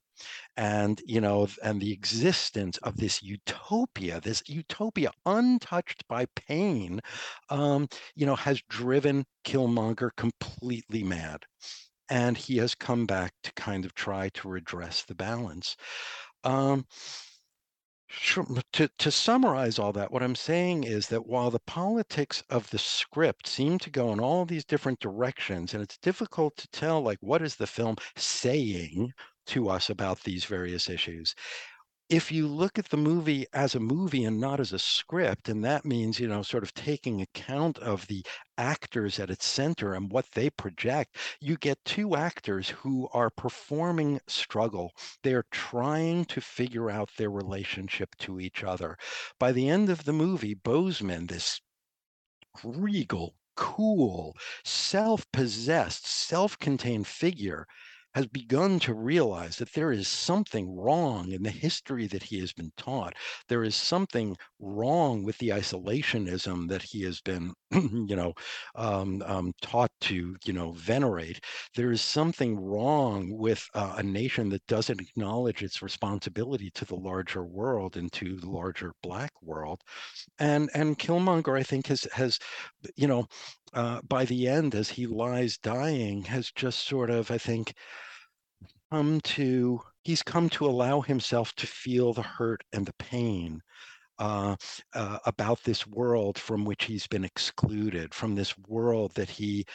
And 0.57 1.01
you 1.07 1.21
know 1.21 1.47
and 1.63 1.81
the 1.81 1.91
existence 1.91 2.77
of 2.83 2.95
this 2.95 3.23
utopia 3.23 4.21
this 4.21 4.43
utopia 4.45 5.09
untouched 5.25 6.07
by 6.07 6.27
pain 6.35 6.99
um, 7.49 7.87
you 8.15 8.27
know 8.27 8.35
has 8.35 8.61
driven 8.69 9.25
killmonger 9.43 10.11
completely 10.15 11.01
mad 11.03 11.45
and 12.13 12.37
he 12.37 12.57
has 12.57 12.75
come 12.75 13.07
back 13.07 13.33
to 13.41 13.51
kind 13.53 13.85
of 13.85 13.95
try 13.95 14.29
to 14.29 14.47
redress 14.47 15.01
the 15.01 15.15
balance. 15.15 15.75
Um, 16.43 16.85
to, 18.73 18.87
to 18.99 19.09
summarize 19.09 19.79
all 19.79 19.91
that, 19.93 20.11
what 20.11 20.21
I'm 20.21 20.35
saying 20.35 20.83
is 20.83 21.07
that 21.07 21.25
while 21.25 21.49
the 21.49 21.57
politics 21.65 22.43
of 22.51 22.69
the 22.69 22.77
script 22.77 23.47
seem 23.47 23.79
to 23.79 23.89
go 23.89 24.13
in 24.13 24.19
all 24.19 24.45
these 24.45 24.63
different 24.63 24.99
directions, 24.99 25.73
and 25.73 25.81
it's 25.81 25.97
difficult 25.97 26.55
to 26.57 26.67
tell, 26.67 27.01
like, 27.01 27.17
what 27.21 27.41
is 27.41 27.55
the 27.55 27.65
film 27.65 27.95
saying 28.15 29.11
to 29.47 29.67
us 29.67 29.89
about 29.89 30.21
these 30.21 30.45
various 30.45 30.89
issues, 30.89 31.33
if 32.13 32.31
you 32.31 32.47
look 32.47 32.77
at 32.77 32.89
the 32.89 32.97
movie 32.97 33.47
as 33.53 33.73
a 33.73 33.79
movie 33.79 34.23
and 34.23 34.39
not 34.39 34.59
as 34.59 34.71
a 34.71 34.77
script, 34.77 35.49
and 35.49 35.65
that 35.65 35.83
means, 35.83 36.19
you 36.19 36.27
know, 36.27 36.43
sort 36.43 36.61
of 36.61 36.71
taking 36.75 37.21
account 37.21 37.79
of 37.79 38.05
the 38.05 38.23
actors 38.55 39.17
at 39.19 39.31
its 39.31 39.47
center 39.47 39.95
and 39.95 40.11
what 40.11 40.29
they 40.33 40.47
project, 40.51 41.17
you 41.39 41.57
get 41.57 41.83
two 41.83 42.15
actors 42.15 42.69
who 42.69 43.09
are 43.13 43.31
performing 43.31 44.21
struggle. 44.27 44.93
They're 45.23 45.47
trying 45.49 46.25
to 46.25 46.39
figure 46.39 46.91
out 46.91 47.09
their 47.17 47.31
relationship 47.31 48.15
to 48.19 48.39
each 48.39 48.63
other. 48.63 48.95
By 49.39 49.51
the 49.51 49.67
end 49.67 49.89
of 49.89 50.03
the 50.03 50.13
movie, 50.13 50.53
Boseman, 50.53 51.29
this 51.29 51.61
regal, 52.63 53.33
cool, 53.55 54.35
self 54.63 55.25
possessed, 55.31 56.05
self 56.05 56.59
contained 56.59 57.07
figure 57.07 57.65
has 58.15 58.27
begun 58.27 58.79
to 58.79 58.93
realize 58.93 59.57
that 59.57 59.73
there 59.73 59.91
is 59.91 60.07
something 60.07 60.75
wrong 60.75 61.31
in 61.31 61.43
the 61.43 61.49
history 61.49 62.07
that 62.07 62.23
he 62.23 62.39
has 62.39 62.53
been 62.53 62.71
taught. 62.77 63.15
There 63.47 63.63
is 63.63 63.75
something 63.75 64.37
wrong 64.59 65.23
with 65.23 65.37
the 65.39 65.49
isolationism 65.49 66.69
that 66.69 66.83
he 66.83 67.03
has 67.03 67.21
been, 67.21 67.53
you 68.07 68.15
know, 68.15 68.33
um, 68.75 69.21
um, 69.25 69.53
taught 69.61 69.91
to, 70.01 70.35
you 70.45 70.53
know, 70.53 70.71
venerate. 70.73 71.39
There 71.75 71.91
is 71.91 72.01
something 72.01 72.59
wrong 72.59 73.37
with 73.37 73.67
uh, 73.73 73.95
a 73.97 74.03
nation 74.03 74.49
that 74.49 74.65
doesn't 74.67 75.01
acknowledge 75.01 75.63
its 75.63 75.81
responsibility 75.81 76.69
to 76.71 76.85
the 76.85 76.95
larger 76.95 77.43
world 77.43 77.97
and 77.97 78.11
to 78.13 78.37
the 78.37 78.49
larger 78.49 78.93
black 79.01 79.31
world. 79.41 79.81
And 80.39 80.69
and 80.73 80.99
Killmonger, 80.99 81.57
I 81.59 81.63
think, 81.63 81.87
has 81.87 82.07
has, 82.13 82.39
you 82.95 83.07
know, 83.07 83.27
uh, 83.73 84.01
by 84.03 84.25
the 84.25 84.47
end, 84.47 84.75
as 84.75 84.89
he 84.89 85.07
lies 85.07 85.57
dying, 85.57 86.23
has 86.25 86.51
just 86.51 86.87
sort 86.87 87.09
of, 87.09 87.31
I 87.31 87.37
think, 87.37 87.73
come 88.91 89.19
to 89.21 89.81
he's 90.03 90.23
come 90.23 90.49
to 90.49 90.65
allow 90.65 91.01
himself 91.01 91.53
to 91.55 91.67
feel 91.67 92.13
the 92.13 92.21
hurt 92.21 92.63
and 92.73 92.85
the 92.85 92.93
pain 92.93 93.61
uh, 94.19 94.55
uh, 94.93 95.19
about 95.25 95.63
this 95.63 95.85
world 95.87 96.37
from 96.37 96.65
which 96.65 96.85
he's 96.85 97.07
been 97.07 97.23
excluded, 97.25 98.13
from 98.13 98.35
this 98.35 98.57
world 98.67 99.13
that 99.15 99.29
he 99.29 99.65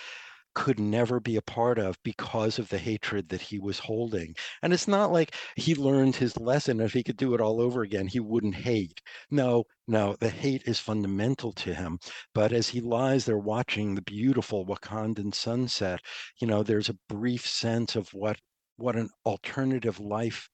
could 0.55 0.81
never 0.81 1.21
be 1.21 1.37
a 1.37 1.43
part 1.43 1.79
of 1.79 1.97
because 2.03 2.59
of 2.59 2.69
the 2.69 2.79
hatred 2.79 3.29
that 3.29 3.41
he 3.41 3.59
was 3.61 3.79
holding. 3.79 4.35
And 4.63 4.73
it's 4.73 4.89
not 4.89 5.13
like 5.13 5.35
he 5.57 5.75
learned 5.75 6.17
his 6.17 6.37
lesson. 6.37 6.81
If 6.81 6.93
he 6.93 7.05
could 7.05 7.17
do 7.17 7.35
it 7.35 7.41
all 7.41 7.61
over 7.61 7.83
again, 7.83 8.09
he 8.09 8.19
wouldn't 8.21 8.57
hate. 8.57 9.01
No, 9.31 9.65
no, 9.87 10.17
the 10.19 10.31
hate 10.31 10.65
is 10.67 10.81
fundamental 10.81 11.53
to 11.53 11.75
him. 11.75 11.99
But 12.35 12.53
as 12.53 12.69
he 12.69 12.81
lies 12.81 13.25
there 13.25 13.39
watching 13.39 13.95
the 13.95 14.03
beautiful 14.03 14.67
Wakandan 14.67 15.33
sunset, 15.35 16.01
you 16.41 16.47
know, 16.49 16.63
there's 16.63 16.89
a 16.89 16.99
brief 17.09 17.47
sense 17.47 17.95
of 17.97 18.13
what 18.13 18.39
what 18.77 18.97
an 18.97 19.11
alternative 19.27 19.99
life 20.01 20.49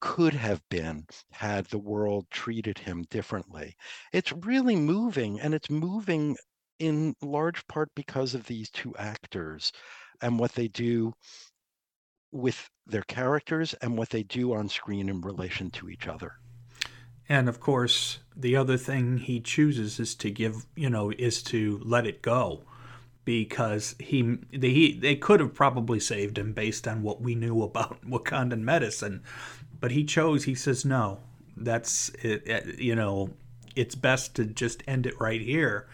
could 0.00 0.34
have 0.34 0.62
been 0.68 1.06
had 1.30 1.66
the 1.66 1.78
world 1.78 2.26
treated 2.30 2.78
him 2.78 3.04
differently. 3.10 3.76
It's 4.12 4.32
really 4.32 4.76
moving, 4.76 5.40
and 5.40 5.54
it's 5.54 5.70
moving 5.70 6.36
in 6.78 7.14
large 7.22 7.66
part 7.66 7.90
because 7.94 8.34
of 8.34 8.46
these 8.46 8.70
two 8.70 8.94
actors 8.96 9.72
and 10.22 10.38
what 10.38 10.52
they 10.52 10.68
do 10.68 11.12
with 12.32 12.68
their 12.86 13.02
characters 13.02 13.74
and 13.74 13.96
what 13.96 14.10
they 14.10 14.22
do 14.22 14.54
on 14.54 14.68
screen 14.68 15.08
in 15.08 15.20
relation 15.20 15.70
to 15.70 15.88
each 15.88 16.08
other. 16.08 16.34
And 17.28 17.48
of 17.48 17.60
course, 17.60 18.18
the 18.34 18.56
other 18.56 18.76
thing 18.76 19.18
he 19.18 19.40
chooses 19.40 20.00
is 20.00 20.14
to 20.16 20.30
give, 20.30 20.66
you 20.74 20.90
know, 20.90 21.12
is 21.16 21.42
to 21.44 21.80
let 21.84 22.06
it 22.06 22.22
go 22.22 22.62
because 23.24 23.94
he 24.00 24.38
they, 24.52 24.70
he, 24.70 24.98
they 24.98 25.14
could 25.14 25.38
have 25.38 25.54
probably 25.54 26.00
saved 26.00 26.38
him 26.38 26.52
based 26.52 26.88
on 26.88 27.02
what 27.02 27.20
we 27.20 27.34
knew 27.34 27.62
about 27.62 28.00
Wakandan 28.08 28.62
medicine, 28.62 29.22
but 29.80 29.90
he 29.90 30.04
chose. 30.04 30.44
He 30.44 30.54
says 30.54 30.84
no. 30.84 31.18
That's 31.56 32.08
it, 32.22 32.46
it, 32.46 32.78
you 32.78 32.94
know, 32.94 33.30
it's 33.76 33.94
best 33.94 34.36
to 34.36 34.44
just 34.44 34.82
end 34.86 35.06
it 35.06 35.20
right 35.20 35.40
here. 35.40 35.88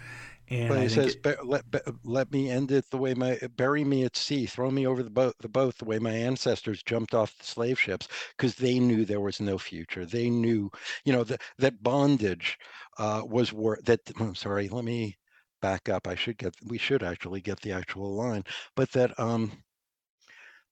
And 0.48 0.68
but 0.68 0.80
he 0.80 0.88
says, 0.88 1.16
it, 1.24 1.44
let, 1.44 1.64
let 2.04 2.30
me 2.30 2.48
end 2.50 2.70
it 2.70 2.88
the 2.90 2.98
way 2.98 3.14
my 3.14 3.36
bury 3.56 3.82
me 3.82 4.04
at 4.04 4.16
sea, 4.16 4.46
throw 4.46 4.70
me 4.70 4.86
over 4.86 5.02
the 5.02 5.10
boat, 5.10 5.34
the 5.40 5.48
boat 5.48 5.76
the 5.76 5.84
way 5.84 5.98
my 5.98 6.12
ancestors 6.12 6.84
jumped 6.84 7.14
off 7.14 7.36
the 7.36 7.44
slave 7.44 7.80
ships, 7.80 8.06
because 8.36 8.54
they 8.54 8.78
knew 8.78 9.04
there 9.04 9.20
was 9.20 9.40
no 9.40 9.58
future. 9.58 10.06
They 10.06 10.30
knew, 10.30 10.70
you 11.04 11.12
know, 11.12 11.24
that 11.24 11.42
that 11.58 11.82
bondage 11.82 12.58
uh, 12.98 13.22
was 13.26 13.52
worth. 13.52 13.84
That 13.84 14.00
I'm 14.20 14.36
sorry, 14.36 14.68
let 14.68 14.84
me 14.84 15.16
back 15.60 15.88
up. 15.88 16.06
I 16.06 16.14
should 16.14 16.38
get, 16.38 16.54
we 16.64 16.78
should 16.78 17.02
actually 17.02 17.40
get 17.40 17.60
the 17.60 17.72
actual 17.72 18.14
line, 18.14 18.44
but 18.76 18.92
that 18.92 19.18
um, 19.18 19.50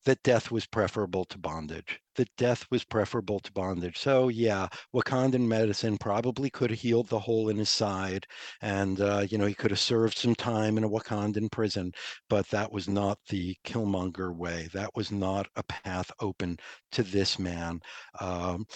that 0.05 0.23
death 0.23 0.51
was 0.51 0.67
preferable 0.67 1.25
to 1.27 1.39
bondage. 1.39 2.01
That 2.17 2.29
death 2.37 2.67
was 2.71 2.85
preferable 2.85 3.41
to 3.41 3.53
bondage. 3.53 3.99
So 3.99 4.29
yeah, 4.29 4.69
Wakandan 4.95 5.47
medicine 5.47 5.99
probably 5.99 6.51
could 6.51 6.71
have 6.71 6.79
healed 6.79 7.09
the 7.09 7.19
hole 7.19 7.49
in 7.49 7.57
his 7.57 7.71
side, 7.71 8.27
and 8.61 9.01
uh, 9.01 9.27
you 9.29 9.39
know 9.39 9.47
he 9.47 9.55
could 9.55 9.71
have 9.71 9.81
served 9.81 10.19
some 10.19 10.35
time 10.35 10.79
in 10.79 10.85
a 10.85 10.89
Wakandan 10.89 11.51
prison. 11.51 11.93
But 12.29 12.47
that 12.51 12.71
was 12.71 12.89
not 12.89 13.19
the 13.31 13.57
Killmonger 13.65 14.35
way. 14.37 14.69
That 14.73 14.91
was 14.95 15.11
not 15.11 15.49
a 15.57 15.63
path 15.65 16.11
open 16.21 16.59
to 16.93 17.03
this 17.03 17.39
man, 17.39 17.81
um, 18.21 18.67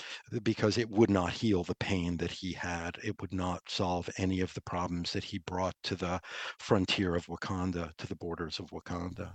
because 0.43 0.79
it 0.79 0.91
would 0.91 1.11
not 1.11 1.33
heal 1.33 1.63
the 1.63 1.77
pain 1.77 2.17
that 2.17 2.33
he 2.33 2.53
had. 2.53 2.97
It 3.05 3.21
would 3.21 3.35
not 3.35 3.63
solve 3.69 4.09
any 4.19 4.41
of 4.41 4.53
the 4.55 4.63
problems 4.63 5.13
that 5.13 5.25
he 5.25 5.39
brought 5.39 5.75
to 5.85 5.95
the 5.95 6.21
frontier 6.59 7.15
of 7.15 7.27
Wakanda, 7.27 7.93
to 7.99 8.07
the 8.07 8.17
borders 8.17 8.59
of 8.59 8.71
Wakanda. 8.71 9.33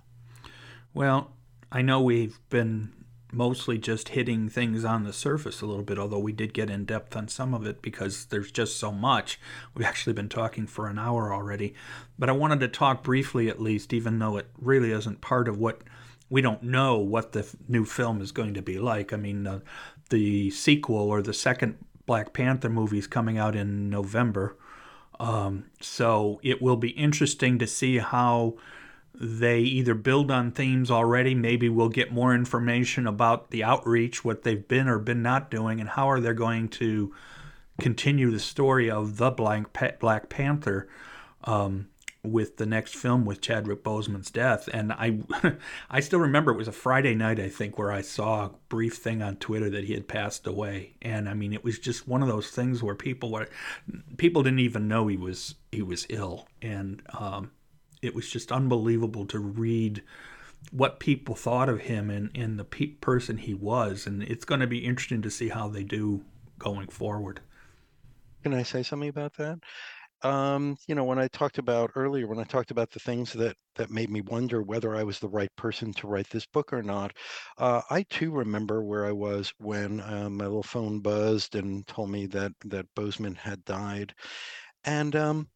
Well, 0.94 1.36
I 1.74 1.82
know 1.82 2.00
we've 2.00 2.40
been 2.52 2.94
mostly 3.32 3.80
just 3.80 4.10
hitting 4.10 4.48
things 4.48 4.86
on 4.86 5.04
the 5.04 5.12
surface 5.12 5.60
a 5.60 5.66
little 5.66 5.84
bit, 5.84 5.98
although 5.98 6.20
we 6.20 6.32
did 6.32 6.54
get 6.54 6.70
in 6.70 6.86
depth 6.86 7.16
on 7.16 7.28
some 7.28 7.56
of 7.56 7.66
it 7.66 7.82
because 7.82 8.26
there's 8.26 8.52
just 8.52 8.78
so 8.78 8.92
much. 8.92 9.40
We've 9.74 9.88
actually 9.88 10.14
been 10.14 10.30
talking 10.30 10.68
for 10.68 10.88
an 10.88 11.00
hour 11.00 11.34
already. 11.34 11.74
But 12.20 12.30
I 12.30 12.34
wanted 12.34 12.60
to 12.60 12.68
talk 12.68 13.04
briefly, 13.04 13.50
at 13.50 13.60
least, 13.60 13.92
even 13.92 14.20
though 14.20 14.38
it 14.38 14.48
really 14.62 14.92
isn't 14.92 15.22
part 15.22 15.48
of 15.48 15.58
what 15.58 15.82
we 16.30 16.42
don't 16.42 16.62
know 16.62 17.00
what 17.00 17.32
the 17.32 17.48
new 17.68 17.86
film 17.86 18.22
is 18.22 18.32
going 18.32 18.54
to 18.54 18.62
be 18.62 18.78
like. 18.78 19.12
I 19.12 19.18
mean, 19.18 19.48
uh, 19.48 19.62
the 20.12 20.52
sequel 20.52 21.10
or 21.10 21.24
the 21.24 21.34
second 21.34 21.84
Black 22.06 22.34
Panther 22.34 22.70
movie 22.70 23.00
is 23.00 23.08
coming 23.08 23.40
out 23.40 23.56
in 23.56 23.90
November. 23.90 24.56
Um, 25.20 25.66
so 25.82 26.40
it 26.44 26.62
will 26.62 26.76
be 26.76 26.90
interesting 26.90 27.58
to 27.58 27.66
see 27.66 27.98
how 27.98 28.58
they 29.16 29.60
either 29.60 29.94
build 29.94 30.32
on 30.32 30.52
themes 30.52 30.90
already 30.90 31.36
maybe 31.36 31.70
we'll 31.70 31.90
get 31.90 32.12
more 32.12 32.34
information 32.34 33.06
about 33.06 33.52
the 33.52 33.64
outreach 33.64 34.26
what 34.26 34.44
they've 34.44 34.68
been 34.68 34.88
or 34.88 34.98
been 34.98 35.22
not 35.22 35.52
doing 35.52 35.80
and 35.80 35.90
how 35.90 36.10
are 36.10 36.20
they 36.20 36.34
going 36.34 36.68
to 36.68 37.14
continue 37.80 38.30
the 38.32 38.40
story 38.40 38.90
of 38.90 39.18
the 39.18 39.32
black, 39.32 40.30
panther 40.30 40.88
um, 41.44 41.88
with 42.24 42.58
the 42.58 42.66
next 42.66 42.96
film 42.96 43.26
with 43.26 43.42
chadwick 43.42 43.84
boseman's 43.84 44.32
death. 44.32 44.70
And 44.72 44.94
i 44.94 45.20
i 45.90 46.00
still 46.00 46.20
remember 46.20 46.52
it 46.52 46.58
was 46.58 46.70
a 46.70 46.72
friday 46.72 47.16
night 47.16 47.38
i 47.40 47.50
think 47.50 47.78
where 47.78 47.92
i 47.92 48.02
saw 48.02 48.46
a 48.46 48.52
brief 48.70 48.96
thing 48.96 49.22
on 49.22 49.36
twitter 49.36 49.70
that 49.70 49.84
he 49.84 49.94
had 49.94 50.08
passed 50.08 50.48
away. 50.48 50.94
And 51.02 51.28
i 51.28 51.34
mean 51.34 51.54
it 51.54 51.64
was 51.64 51.80
just 51.80 52.08
one 52.08 52.22
of 52.22 52.30
those 52.30 52.50
things 52.50 52.82
where 52.82 52.96
people 52.96 53.32
were 53.32 53.50
people 54.18 54.44
didn't 54.44 54.60
even 54.60 54.88
know 54.88 55.08
he 55.08 55.18
was 55.18 55.56
he 55.72 55.82
was 55.82 56.06
ill. 56.10 56.48
And 56.62 57.02
um, 57.14 57.52
it 58.04 58.14
was 58.14 58.30
just 58.30 58.52
unbelievable 58.52 59.26
to 59.28 59.40
read 59.40 60.04
what 60.72 61.00
people 61.00 61.36
thought 61.36 61.70
of 61.70 61.82
him 61.82 62.10
and, 62.10 62.30
and 62.36 62.60
the 62.60 62.64
pe- 62.64 62.88
person 62.88 63.38
he 63.38 63.54
was. 63.54 64.06
And 64.08 64.24
it's 64.24 64.46
going 64.46 64.62
to 64.62 64.68
be 64.68 64.86
interesting 64.86 65.22
to 65.22 65.32
see 65.32 65.50
how 65.50 65.68
they 65.68 65.84
do 65.84 66.24
going 66.60 66.88
forward. 66.88 67.42
Can 68.44 68.54
I 68.54 68.64
say 68.64 68.84
something 68.84 69.10
about 69.10 69.34
that? 69.38 69.60
Um, 70.22 70.78
you 70.88 70.96
know, 70.96 71.04
when 71.04 71.20
I 71.20 71.28
talked 71.28 71.58
about 71.58 71.92
earlier, 71.96 72.28
when 72.28 72.40
I 72.40 72.46
talked 72.46 72.72
about 72.72 72.92
the 72.92 73.00
things 73.00 73.34
that 73.34 73.58
that 73.76 73.90
made 73.90 74.10
me 74.10 74.22
wonder 74.22 74.62
whether 74.62 74.96
I 74.96 75.04
was 75.04 75.20
the 75.20 75.28
right 75.28 75.54
person 75.58 75.92
to 75.94 76.08
write 76.08 76.30
this 76.30 76.46
book 76.46 76.72
or 76.72 76.82
not, 76.82 77.12
uh, 77.58 77.82
I 77.90 78.04
too 78.04 78.32
remember 78.32 78.84
where 78.84 79.06
I 79.06 79.12
was 79.12 79.52
when 79.58 80.00
uh, 80.00 80.30
my 80.30 80.46
little 80.46 80.64
phone 80.64 81.02
buzzed 81.02 81.56
and 81.56 81.86
told 81.88 82.10
me 82.10 82.26
that 82.28 82.54
that 82.66 82.86
Boseman 82.96 83.36
had 83.36 83.66
died, 83.66 84.14
and 84.86 85.14
um, 85.14 85.50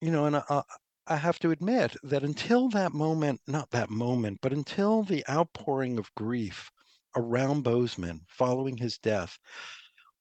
you 0.00 0.10
know, 0.10 0.24
and 0.24 0.36
I, 0.36 0.62
I 1.10 1.16
have 1.16 1.40
to 1.40 1.50
admit 1.50 1.96
that 2.04 2.22
until 2.22 2.68
that 2.68 2.92
moment, 2.92 3.40
not 3.44 3.70
that 3.70 3.90
moment, 3.90 4.38
but 4.40 4.52
until 4.52 5.02
the 5.02 5.28
outpouring 5.28 5.98
of 5.98 6.14
grief 6.14 6.70
around 7.16 7.64
Boseman 7.64 8.20
following 8.28 8.76
his 8.76 8.96
death, 8.96 9.36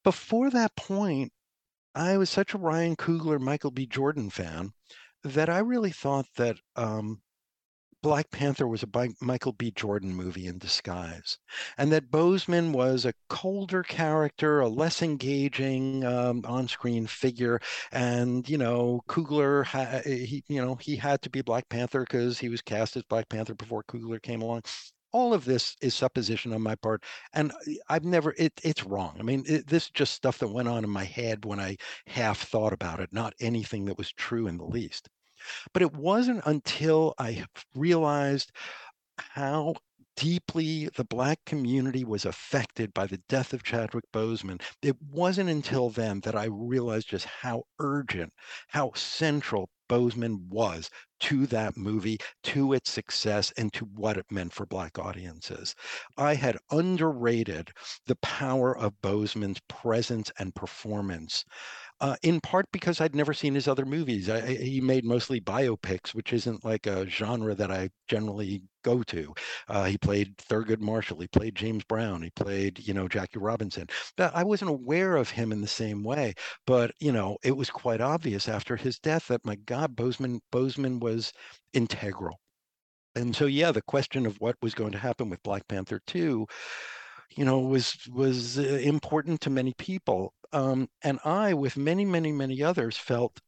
before 0.03 0.49
that 0.49 0.75
point, 0.75 1.31
I 1.93 2.17
was 2.17 2.31
such 2.31 2.55
a 2.55 2.57
Ryan 2.57 2.95
Coogler, 2.95 3.39
Michael 3.39 3.69
B. 3.69 3.85
Jordan 3.85 4.31
fan 4.31 4.71
that 5.23 5.47
I 5.47 5.59
really 5.59 5.91
thought 5.91 6.25
that 6.37 6.57
um, 6.75 7.21
Black 8.01 8.29
Panther 8.31 8.67
was 8.67 8.83
a 8.83 8.87
Michael 9.21 9.53
B. 9.53 9.71
Jordan 9.71 10.13
movie 10.13 10.47
in 10.47 10.57
disguise, 10.57 11.37
and 11.77 11.91
that 11.93 12.11
Boseman 12.11 12.71
was 12.73 13.05
a 13.05 13.13
colder 13.29 13.83
character, 13.83 14.59
a 14.59 14.67
less 14.69 15.01
engaging 15.01 16.03
um, 16.05 16.41
on-screen 16.45 17.07
figure, 17.07 17.59
and 17.93 18.47
you 18.49 18.57
know, 18.57 19.01
Coogler, 19.07 19.63
ha- 19.65 20.01
he, 20.05 20.43
you 20.49 20.61
know, 20.61 20.75
he 20.75 20.95
had 20.97 21.21
to 21.21 21.29
be 21.29 21.41
Black 21.41 21.67
Panther 21.69 22.01
because 22.01 22.37
he 22.39 22.49
was 22.49 22.61
cast 22.61 22.97
as 22.97 23.03
Black 23.03 23.29
Panther 23.29 23.55
before 23.55 23.83
Coogler 23.83 24.21
came 24.21 24.41
along. 24.41 24.61
all 25.11 25.33
of 25.33 25.45
this 25.45 25.75
is 25.81 25.95
supposition 25.95 26.53
on 26.53 26.61
my 26.61 26.75
part 26.75 27.03
and 27.33 27.51
i've 27.89 28.03
never 28.05 28.33
it, 28.37 28.53
it's 28.63 28.83
wrong 28.85 29.15
i 29.19 29.23
mean 29.23 29.43
it, 29.47 29.65
this 29.67 29.85
is 29.85 29.89
just 29.91 30.13
stuff 30.13 30.37
that 30.39 30.47
went 30.49 30.67
on 30.67 30.83
in 30.83 30.89
my 30.89 31.03
head 31.03 31.45
when 31.45 31.59
i 31.59 31.75
half 32.07 32.39
thought 32.43 32.73
about 32.73 32.99
it 32.99 33.11
not 33.13 33.33
anything 33.39 33.85
that 33.85 33.97
was 33.97 34.11
true 34.13 34.47
in 34.47 34.57
the 34.57 34.65
least 34.65 35.09
but 35.73 35.81
it 35.81 35.93
wasn't 35.93 36.41
until 36.45 37.13
i 37.17 37.43
realized 37.75 38.51
how 39.17 39.75
deeply 40.19 40.89
the 40.97 41.05
black 41.05 41.39
community 41.45 42.03
was 42.03 42.25
affected 42.25 42.93
by 42.93 43.07
the 43.07 43.21
death 43.29 43.53
of 43.53 43.63
Chadwick 43.63 44.03
Boseman. 44.11 44.61
It 44.81 44.97
wasn't 45.01 45.49
until 45.49 45.89
then 45.89 46.19
that 46.21 46.35
I 46.35 46.45
realized 46.45 47.07
just 47.07 47.25
how 47.25 47.63
urgent, 47.79 48.33
how 48.67 48.91
central 48.95 49.69
Boseman 49.89 50.47
was 50.49 50.89
to 51.21 51.47
that 51.47 51.77
movie, 51.77 52.17
to 52.43 52.73
its 52.73 52.91
success, 52.91 53.51
and 53.57 53.71
to 53.73 53.85
what 53.85 54.17
it 54.17 54.25
meant 54.29 54.53
for 54.53 54.65
Black 54.65 54.99
audiences. 54.99 55.73
I 56.17 56.35
had 56.35 56.57
underrated 56.69 57.71
the 58.05 58.17
power 58.17 58.77
of 58.77 59.01
Boseman's 59.01 59.61
presence 59.69 60.31
and 60.37 60.53
performance 60.53 61.45
uh, 62.01 62.15
in 62.23 62.39
part 62.41 62.65
because 62.71 63.01
I'd 63.01 63.15
never 63.15 63.33
seen 63.33 63.55
his 63.55 63.67
other 63.67 63.85
movies. 63.85 64.29
I, 64.29 64.41
he 64.55 64.81
made 64.81 65.05
mostly 65.05 65.41
biopics, 65.41 66.09
which 66.13 66.33
isn't 66.33 66.63
like 66.65 66.85
a 66.87 67.07
genre 67.09 67.53
that 67.55 67.71
I 67.71 67.89
generally 68.07 68.63
go 68.83 69.03
to. 69.03 69.33
Uh, 69.67 69.85
he 69.85 69.97
played 69.97 70.37
Thurgood 70.37 70.79
Marshall. 70.79 71.19
He 71.19 71.27
played 71.27 71.55
James 71.55 71.83
Brown. 71.83 72.21
He 72.21 72.29
played, 72.31 72.79
you 72.87 72.93
know, 72.93 73.07
Jackie 73.07 73.39
Robinson. 73.39 73.87
But 74.17 74.35
I 74.35 74.43
wasn't 74.43 74.71
aware 74.71 75.15
of 75.17 75.29
him 75.29 75.51
in 75.51 75.61
the 75.61 75.67
same 75.67 76.03
way. 76.03 76.33
But 76.65 76.91
you 76.99 77.11
know, 77.11 77.37
it 77.43 77.55
was 77.57 77.69
quite 77.69 78.01
obvious 78.01 78.47
after 78.47 78.75
his 78.75 78.99
death 78.99 79.27
that 79.27 79.45
my 79.45 79.55
God, 79.55 79.95
Bozeman 79.95 80.41
Boseman 80.51 80.99
was 80.99 81.33
integral. 81.73 82.39
And 83.15 83.35
so, 83.35 83.45
yeah, 83.45 83.71
the 83.71 83.81
question 83.81 84.25
of 84.25 84.37
what 84.39 84.55
was 84.61 84.73
going 84.75 84.91
to 84.93 84.97
happen 84.99 85.29
with 85.29 85.43
Black 85.43 85.67
Panther 85.67 86.01
2 86.07 86.47
you 87.35 87.45
know 87.45 87.59
was 87.59 87.97
was 88.11 88.59
uh, 88.59 88.61
important 88.61 89.41
to 89.41 89.49
many 89.49 89.73
people 89.77 90.33
um, 90.51 90.89
and 91.03 91.19
I, 91.23 91.53
with 91.53 91.77
many, 91.77 92.05
many, 92.05 92.31
many 92.31 92.63
others, 92.63 92.97
felt 92.97 93.39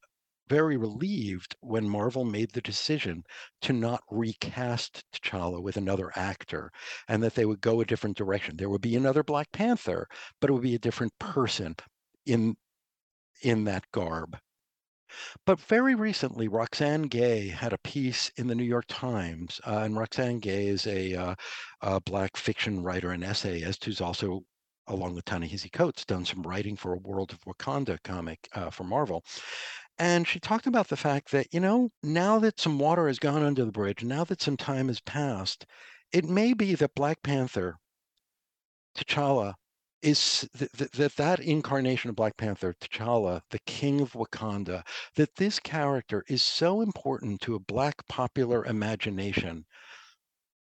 very 0.47 0.77
relieved 0.77 1.55
when 1.61 1.89
Marvel 1.89 2.25
made 2.25 2.51
the 2.51 2.61
decision 2.61 3.23
to 3.61 3.73
not 3.73 4.03
recast 4.11 5.03
T'Challa 5.13 5.61
with 5.61 5.77
another 5.77 6.11
actor 6.15 6.71
and 7.07 7.23
that 7.23 7.35
they 7.35 7.45
would 7.45 7.61
go 7.61 7.81
a 7.81 7.85
different 7.85 8.17
direction. 8.17 8.57
There 8.57 8.69
would 8.69 8.81
be 8.81 8.95
another 8.95 9.23
Black 9.23 9.51
Panther, 9.51 10.07
but 10.39 10.49
it 10.49 10.53
would 10.53 10.61
be 10.61 10.75
a 10.75 10.79
different 10.79 11.17
person 11.19 11.75
in 12.25 12.55
in 13.41 13.63
that 13.63 13.89
garb. 13.91 14.37
But 15.45 15.59
very 15.59 15.95
recently, 15.95 16.47
Roxane 16.47 17.03
Gay 17.03 17.47
had 17.47 17.73
a 17.73 17.77
piece 17.79 18.29
in 18.37 18.47
the 18.47 18.55
New 18.55 18.63
York 18.63 18.85
Times, 18.87 19.59
uh, 19.65 19.81
and 19.83 19.97
Roxane 19.97 20.39
Gay 20.39 20.67
is 20.67 20.87
a, 20.87 21.15
uh, 21.15 21.35
a 21.81 22.01
black 22.01 22.37
fiction 22.37 22.83
writer 22.83 23.11
and 23.11 23.23
essayist 23.23 23.85
who's 23.85 24.01
also 24.01 24.43
along 24.87 25.15
with 25.15 25.25
Ta-Nehisi 25.25 25.71
Coates, 25.71 26.05
done 26.05 26.25
some 26.25 26.41
writing 26.41 26.75
for 26.75 26.93
a 26.93 26.97
World 26.97 27.31
of 27.31 27.43
Wakanda 27.45 27.97
comic 28.03 28.47
uh, 28.53 28.69
for 28.69 28.83
Marvel. 28.83 29.23
And 29.97 30.27
she 30.27 30.39
talked 30.39 30.67
about 30.67 30.87
the 30.87 30.97
fact 30.97 31.31
that, 31.31 31.53
you 31.53 31.59
know, 31.59 31.89
now 32.01 32.39
that 32.39 32.59
some 32.59 32.79
water 32.79 33.07
has 33.07 33.19
gone 33.19 33.43
under 33.43 33.63
the 33.63 33.71
bridge, 33.71 34.03
now 34.03 34.23
that 34.25 34.41
some 34.41 34.57
time 34.57 34.87
has 34.87 34.99
passed, 35.01 35.65
it 36.11 36.25
may 36.25 36.53
be 36.53 36.75
that 36.75 36.95
Black 36.95 37.21
Panther, 37.23 37.77
T'Challa, 38.95 39.53
is 40.01 40.47
th- 40.57 40.71
th- 40.71 40.91
that 40.91 41.15
that 41.15 41.39
incarnation 41.39 42.09
of 42.09 42.15
Black 42.15 42.37
Panther, 42.37 42.73
T'Challa, 42.79 43.41
the 43.51 43.59
king 43.59 44.01
of 44.01 44.13
Wakanda, 44.13 44.85
that 45.15 45.35
this 45.35 45.59
character 45.59 46.23
is 46.27 46.41
so 46.41 46.81
important 46.81 47.41
to 47.41 47.55
a 47.55 47.59
Black 47.59 48.07
popular 48.07 48.65
imagination 48.65 49.65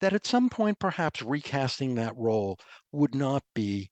that 0.01 0.13
at 0.13 0.27
some 0.27 0.49
point, 0.49 0.79
perhaps 0.79 1.23
recasting 1.23 1.95
that 1.95 2.17
role 2.17 2.59
would 2.93 3.15
not 3.15 3.43
be 3.55 3.91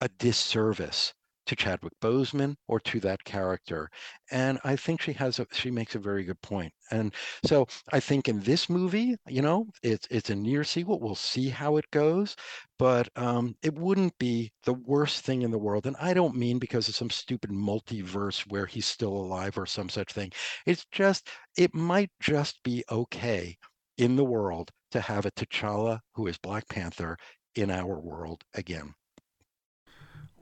a 0.00 0.08
disservice 0.08 1.14
to 1.50 1.56
Chadwick 1.56 1.92
Boseman 2.00 2.54
or 2.68 2.78
to 2.78 3.00
that 3.00 3.24
character. 3.24 3.90
And 4.30 4.60
I 4.62 4.76
think 4.76 5.02
she 5.02 5.12
has 5.14 5.40
a, 5.40 5.46
she 5.50 5.68
makes 5.68 5.96
a 5.96 5.98
very 5.98 6.22
good 6.22 6.40
point. 6.42 6.72
And 6.92 7.12
so 7.44 7.66
I 7.92 7.98
think 7.98 8.28
in 8.28 8.38
this 8.40 8.68
movie, 8.68 9.16
you 9.26 9.42
know, 9.42 9.66
it's 9.82 10.06
it's 10.12 10.30
a 10.30 10.34
near 10.36 10.62
sequel. 10.62 11.00
We'll 11.00 11.16
see 11.16 11.48
how 11.48 11.76
it 11.76 11.90
goes, 11.90 12.36
but 12.78 13.08
um, 13.16 13.56
it 13.64 13.74
wouldn't 13.76 14.16
be 14.18 14.52
the 14.62 14.74
worst 14.74 15.24
thing 15.24 15.42
in 15.42 15.50
the 15.50 15.58
world. 15.58 15.86
And 15.86 15.96
I 16.00 16.14
don't 16.14 16.36
mean 16.36 16.60
because 16.60 16.88
of 16.88 16.94
some 16.94 17.10
stupid 17.10 17.50
multiverse 17.50 18.42
where 18.48 18.66
he's 18.66 18.86
still 18.86 19.12
alive 19.12 19.58
or 19.58 19.66
some 19.66 19.88
such 19.88 20.12
thing. 20.12 20.30
It's 20.66 20.86
just 20.92 21.28
it 21.56 21.74
might 21.74 22.10
just 22.20 22.62
be 22.62 22.84
okay 22.92 23.56
in 23.98 24.14
the 24.14 24.24
world 24.24 24.70
to 24.92 25.00
have 25.00 25.26
a 25.26 25.32
T'Challa 25.32 25.98
who 26.14 26.28
is 26.28 26.38
Black 26.38 26.68
Panther 26.68 27.16
in 27.56 27.72
our 27.72 27.98
world 27.98 28.44
again. 28.54 28.94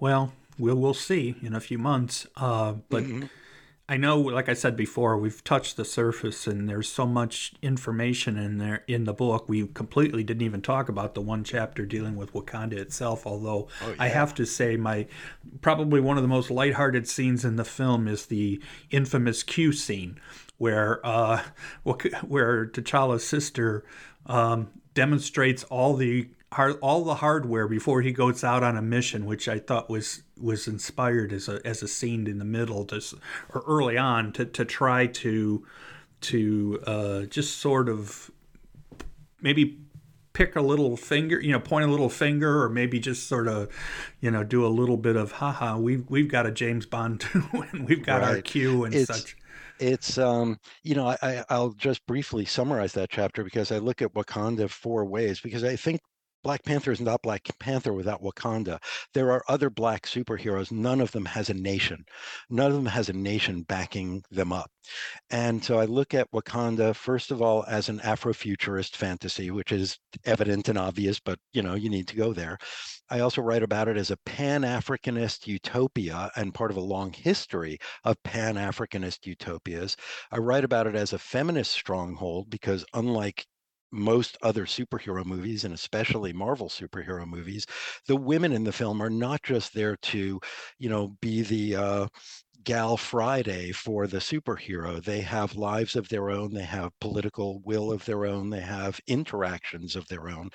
Well, 0.01 0.33
we'll 0.59 0.77
we'll 0.77 0.95
see 0.95 1.37
in 1.43 1.55
a 1.55 1.61
few 1.61 1.79
months. 1.79 2.27
Uh, 2.37 2.75
but 2.89 3.05
mm-hmm. 3.05 3.27
I 3.91 3.97
know, 3.97 4.21
like 4.21 4.51
I 4.51 4.53
said 4.53 4.77
before, 4.77 5.17
we've 5.17 5.43
touched 5.43 5.79
the 5.79 5.85
surface, 5.85 6.47
and 6.47 6.69
there's 6.69 6.91
so 6.91 7.07
much 7.07 7.55
information 7.63 8.37
in 8.37 8.59
there 8.59 8.85
in 8.87 9.05
the 9.05 9.15
book. 9.15 9.49
We 9.49 9.67
completely 9.69 10.23
didn't 10.23 10.43
even 10.43 10.61
talk 10.61 10.91
about 10.91 11.15
the 11.15 11.23
one 11.23 11.43
chapter 11.43 11.87
dealing 11.87 12.15
with 12.15 12.35
Wakanda 12.35 12.75
itself. 12.75 13.27
Although 13.27 13.69
oh, 13.83 13.89
yeah. 13.89 13.95
I 13.99 14.09
have 14.09 14.35
to 14.35 14.45
say, 14.45 14.77
my 14.77 15.07
probably 15.63 16.03
one 16.03 16.19
of 16.19 16.23
the 16.23 16.29
most 16.29 16.51
lighthearted 16.51 17.09
scenes 17.09 17.47
in 17.47 17.57
the 17.57 17.65
film 17.65 18.07
is 18.07 18.27
the 18.27 18.61
infamous 18.91 19.43
Q 19.43 19.73
scene, 19.73 20.21
where 20.59 21.01
uh, 21.03 21.43
where 21.83 22.67
T'Challa's 22.67 23.27
sister 23.27 23.87
um, 24.27 24.69
demonstrates 24.93 25.65
all 25.65 25.95
the 25.95 26.29
all 26.57 27.05
the 27.05 27.17
hardware 27.17 27.69
before 27.69 28.03
he 28.03 28.13
goes 28.13 28.43
out 28.43 28.63
on 28.63 28.77
a 28.77 28.83
mission, 28.83 29.27
which 29.27 29.49
I 29.49 29.59
thought 29.59 29.91
was 29.91 30.23
was 30.41 30.67
inspired 30.67 31.33
as 31.33 31.49
a 31.49 31.61
as 31.65 31.83
a 31.83 31.89
scene 31.89 32.27
in 32.27 32.39
the 32.39 32.45
middle 32.45 32.85
to 32.87 33.03
or 33.55 33.63
early 33.67 33.99
on 33.99 34.33
to 34.33 34.45
to 34.45 34.65
try 34.65 35.07
to 35.07 35.67
to 36.21 36.83
uh, 36.87 37.23
just 37.23 37.59
sort 37.59 37.89
of 37.89 38.31
maybe 39.41 39.79
pick 40.33 40.57
a 40.57 40.61
little 40.61 40.97
finger, 40.97 41.41
you 41.41 41.53
know, 41.53 41.61
point 41.61 41.85
a 41.85 41.91
little 41.91 42.09
finger, 42.09 42.63
or 42.63 42.69
maybe 42.69 42.99
just 42.99 43.29
sort 43.29 43.49
of, 43.49 43.69
you 44.21 44.31
know, 44.31 44.45
do 44.45 44.65
a 44.65 44.69
little 44.69 44.97
bit 44.97 45.17
of 45.17 45.33
haha. 45.33 45.77
We've 45.77 46.09
we've 46.09 46.29
got 46.29 46.47
a 46.47 46.51
James 46.51 46.87
Bond 46.87 47.21
too, 47.21 47.45
and 47.73 47.87
we've 47.87 48.05
got 48.05 48.23
right. 48.23 48.37
our 48.37 48.41
Q 48.41 48.85
and 48.85 48.95
it's, 48.95 49.07
such 49.07 49.37
it's 49.81 50.19
um 50.19 50.59
you 50.83 50.95
know 50.95 51.15
I, 51.23 51.45
i'll 51.51 51.71
just 51.71 52.05
briefly 52.07 52.45
summarize 52.45 52.95
that 52.95 53.11
chapter 53.11 53.45
because 53.45 53.71
i 53.71 53.79
look 53.79 54.03
at 54.03 54.13
wakanda 54.13 54.69
four 54.69 55.05
ways 55.05 55.41
because 55.41 55.63
i 55.63 55.77
think 55.77 56.01
Black 56.45 56.65
Panther 56.65 56.93
is 56.93 57.01
not 57.01 57.23
Black 57.23 57.49
Panther 57.59 57.93
without 57.93 58.23
Wakanda. 58.23 58.79
There 59.13 59.31
are 59.33 59.43
other 59.49 59.71
Black 59.71 60.07
superheroes. 60.07 60.71
None 60.71 61.01
of 61.01 61.11
them 61.11 61.25
has 61.25 61.51
a 61.51 61.55
nation. 61.55 62.05
None 62.49 62.71
of 62.71 62.77
them 62.77 62.87
has 62.87 63.09
a 63.09 63.13
nation 63.13 63.63
backing 63.63 64.23
them 64.31 64.53
up. 64.53 64.71
And 65.31 65.63
so 65.63 65.79
I 65.79 65.85
look 65.85 66.15
at 66.15 66.31
Wakanda, 66.31 66.95
first 66.95 67.31
of 67.31 67.43
all, 67.43 67.65
as 67.69 67.89
an 67.89 67.99
Afrofuturist 68.01 68.97
fantasy, 68.97 69.51
which 69.51 69.73
is 69.73 69.99
evident 70.25 70.69
and 70.69 70.79
obvious, 70.79 71.19
but 71.21 71.39
you 71.53 71.63
know, 71.63 71.75
you 71.75 71.91
need 71.91 72.09
to 72.09 72.17
go 72.17 72.33
there. 72.33 72.59
I 73.11 73.21
also 73.21 73.43
write 73.43 73.63
about 73.63 73.89
it 73.89 73.97
as 73.97 74.11
a 74.11 74.19
Pan 74.19 74.63
Africanist 74.63 75.47
utopia 75.47 76.31
and 76.37 76.55
part 76.55 76.71
of 76.71 76.77
a 76.77 76.81
long 76.81 77.13
history 77.13 77.79
of 78.05 78.23
Pan 78.23 78.55
Africanist 78.55 79.27
utopias. 79.27 79.97
I 80.31 80.39
write 80.39 80.65
about 80.65 80.87
it 80.87 80.95
as 80.95 81.13
a 81.13 81.19
feminist 81.19 81.73
stronghold 81.73 82.51
because, 82.51 82.85
unlike 82.95 83.47
most 83.91 84.37
other 84.43 84.67
superhero 84.67 85.25
movies 85.25 85.65
and 85.65 85.75
especially 85.75 86.33
Marvel 86.33 86.69
superhero 86.69 87.27
movies, 87.27 87.67
the 88.07 88.17
women 88.17 88.53
in 88.53 88.65
the 88.65 88.73
film 88.73 89.01
are 89.03 89.11
not 89.11 89.43
just 89.43 89.75
there 89.75 89.97
to, 89.97 90.41
you 90.79 90.89
know, 90.89 91.09
be 91.21 91.43
the 91.43 91.77
uh, 91.77 92.07
Gal 92.69 92.99
Friday 92.99 93.73
for 93.73 94.07
the 94.07 94.19
superhero. 94.19 95.03
They 95.03 95.23
have 95.23 95.57
lives 95.57 95.97
of 95.97 96.07
their 96.11 96.29
own, 96.29 96.53
they 96.53 96.65
have 96.65 96.93
political 97.01 97.63
will 97.65 97.91
of 97.91 98.05
their 98.05 98.27
own, 98.27 98.51
they 98.51 98.61
have 98.61 99.01
interactions 99.07 99.97
of 99.97 100.07
their 100.09 100.29
own. 100.29 100.51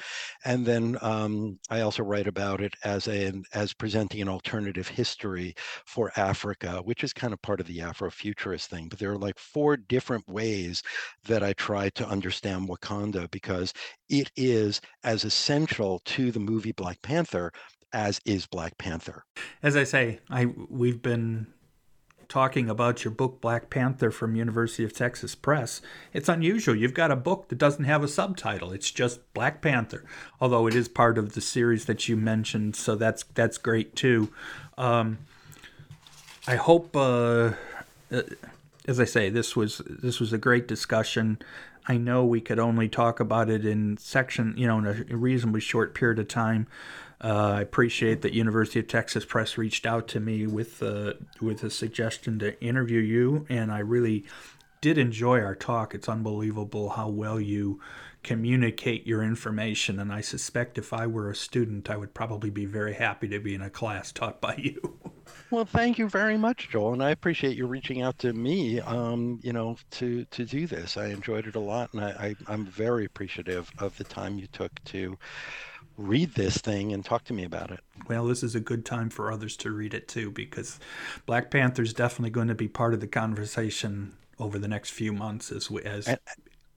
And 0.45 0.64
then 0.64 0.99
um, 1.01 1.57
I 1.72 1.82
also 1.82 2.03
write 2.03 2.28
about 2.28 2.61
it 2.61 2.76
as 2.84 3.07
a 3.07 3.34
as 3.55 3.74
presenting 3.74 4.22
an 4.22 4.30
alternative 4.30 4.88
history 4.88 5.56
for 5.88 6.11
Africa, 6.15 6.81
which 6.84 7.03
is 7.03 7.14
kind 7.14 7.34
of 7.34 7.41
part 7.41 7.60
of 7.60 7.65
the 7.65 7.80
Afrofuturist 7.80 8.68
thing. 8.68 8.90
But 8.90 8.99
there 8.99 9.14
are 9.14 9.18
like 9.18 9.40
four 9.40 9.76
different 9.76 10.30
ways 10.30 10.84
that 11.23 11.41
I 11.41 11.53
try 11.53 11.90
to 11.95 12.07
understand 12.07 12.69
Wakanda 12.69 13.31
because 13.31 13.73
it 14.10 14.30
is 14.35 14.81
as 15.03 15.26
essential 15.26 15.99
to 16.06 16.31
the 16.31 16.40
movie 16.40 16.73
Black 16.73 17.02
Panther 17.02 17.52
as 17.91 18.22
is 18.23 18.45
Black 18.45 18.77
Panther. 18.77 19.23
As 19.64 19.76
I 19.76 19.84
say, 19.84 20.19
I 20.30 20.45
we've 20.69 21.02
been 21.02 21.48
talking 22.34 22.68
about 22.68 23.03
your 23.03 23.11
book 23.11 23.39
Black 23.41 23.69
Panther 23.69 24.10
from 24.10 24.35
University 24.35 24.84
of 24.84 24.91
Texas 24.91 25.35
Press. 25.35 25.84
It's 26.14 26.27
unusual. 26.27 26.76
You've 26.76 26.95
got 26.95 27.11
a 27.11 27.15
book 27.15 27.49
that 27.49 27.60
doesn't 27.60 27.84
have 27.84 28.03
a 28.03 28.07
subtitle. 28.07 28.72
It's 28.72 28.89
just 28.89 29.31
Black 29.35 29.61
Panther, 29.61 30.03
although 30.41 30.65
it 30.65 30.73
is 30.73 30.88
part 30.88 31.19
of 31.19 31.34
the 31.34 31.41
series 31.41 31.85
that 31.85 32.10
you 32.10 32.18
mentioned, 32.18 32.76
so 32.76 32.95
that's 32.95 33.22
that's 33.35 33.60
great 33.60 33.95
too. 33.95 34.34
Um, 34.80 35.19
I 36.47 36.55
hope, 36.55 36.95
uh, 36.95 37.51
uh, 38.11 38.23
as 38.88 38.99
I 38.99 39.05
say, 39.05 39.30
this 39.30 39.55
was 39.55 39.84
this 39.88 40.19
was 40.19 40.34
a 40.34 40.39
great 40.39 40.68
discussion. 40.68 41.38
I 41.88 41.97
know 41.97 42.26
we 42.26 42.41
could 42.41 42.57
only 42.57 42.89
talk 42.89 43.19
about 43.19 43.47
it 43.51 43.64
in 43.64 43.97
section, 43.97 44.55
you 44.57 44.65
know, 44.65 44.80
in 44.80 44.88
a 44.88 45.15
reasonably 45.15 45.61
short 45.61 45.93
period 45.93 46.18
of 46.18 46.30
time. 46.30 46.65
Uh, 47.23 47.53
I 47.57 47.61
appreciate 47.61 48.21
that 48.23 48.33
University 48.33 48.79
of 48.79 48.87
Texas 48.87 49.23
Press 49.23 49.57
reached 49.57 49.85
out 49.85 50.09
to 50.09 50.19
me 50.19 50.45
with 50.45 50.83
uh, 50.83 51.13
with 51.39 51.63
a 51.63 51.69
suggestion 51.69 52.37
to 52.39 52.61
interview 52.61 52.99
you, 52.99 53.45
and 53.47 53.71
I 53.71 53.79
really 53.79 54.25
did 54.81 54.97
enjoy 54.97 55.39
our 55.39 55.55
talk. 55.55 55.95
It's 55.95 56.09
unbelievable 56.09 56.89
how 56.89 57.07
well 57.07 57.39
you 57.39 57.79
communicate 58.23 59.07
your 59.07 59.23
information, 59.23 59.99
and 59.99 60.11
I 60.11 60.19
suspect 60.19 60.77
if 60.77 60.91
I 60.91 61.07
were 61.07 61.29
a 61.29 61.35
student, 61.35 61.89
I 61.89 61.95
would 61.95 62.13
probably 62.13 62.49
be 62.49 62.65
very 62.65 62.93
happy 62.93 63.29
to 63.29 63.39
be 63.39 63.55
in 63.55 63.61
a 63.61 63.69
class 63.69 64.11
taught 64.11 64.41
by 64.41 64.55
you. 64.57 64.99
Well, 65.49 65.65
thank 65.65 65.97
you 65.97 66.09
very 66.09 66.37
much, 66.37 66.69
Joel, 66.69 66.93
and 66.93 67.03
I 67.03 67.11
appreciate 67.11 67.55
you 67.55 67.67
reaching 67.67 68.01
out 68.01 68.19
to 68.19 68.33
me. 68.33 68.81
Um, 68.81 69.39
you 69.41 69.53
know, 69.53 69.77
to 69.91 70.25
to 70.25 70.43
do 70.43 70.67
this. 70.67 70.97
I 70.97 71.07
enjoyed 71.07 71.47
it 71.47 71.55
a 71.55 71.59
lot, 71.59 71.93
and 71.93 72.03
I, 72.03 72.09
I 72.09 72.35
I'm 72.47 72.65
very 72.65 73.05
appreciative 73.05 73.71
of 73.79 73.97
the 73.97 74.03
time 74.03 74.37
you 74.37 74.47
took 74.47 74.83
to 74.85 75.17
read 75.98 76.34
this 76.36 76.57
thing 76.57 76.91
and 76.91 77.03
talk 77.06 77.24
to 77.26 77.34
me 77.34 77.44
about 77.44 77.72
it. 77.72 77.80
Well, 78.07 78.26
this 78.26 78.44
is 78.44 78.56
a 78.56 78.60
good 78.60 78.86
time 78.86 79.10
for 79.10 79.32
others 79.32 79.56
to 79.57 79.72
read 79.72 79.94
it 79.94 80.07
too, 80.07 80.32
because 80.32 80.80
Black 81.26 81.52
Panther 81.52 81.84
is 81.84 81.94
definitely 81.94 82.32
going 82.32 82.48
to 82.48 82.56
be 82.56 82.68
part 82.68 82.94
of 82.94 82.99
the 82.99 83.07
conversation 83.07 84.14
over 84.40 84.57
the 84.57 84.68
next 84.68 84.91
few 84.91 85.14
months 85.14 85.52
as 85.52 85.70
we, 85.70 85.82
as 85.84 86.07
and, 86.07 86.20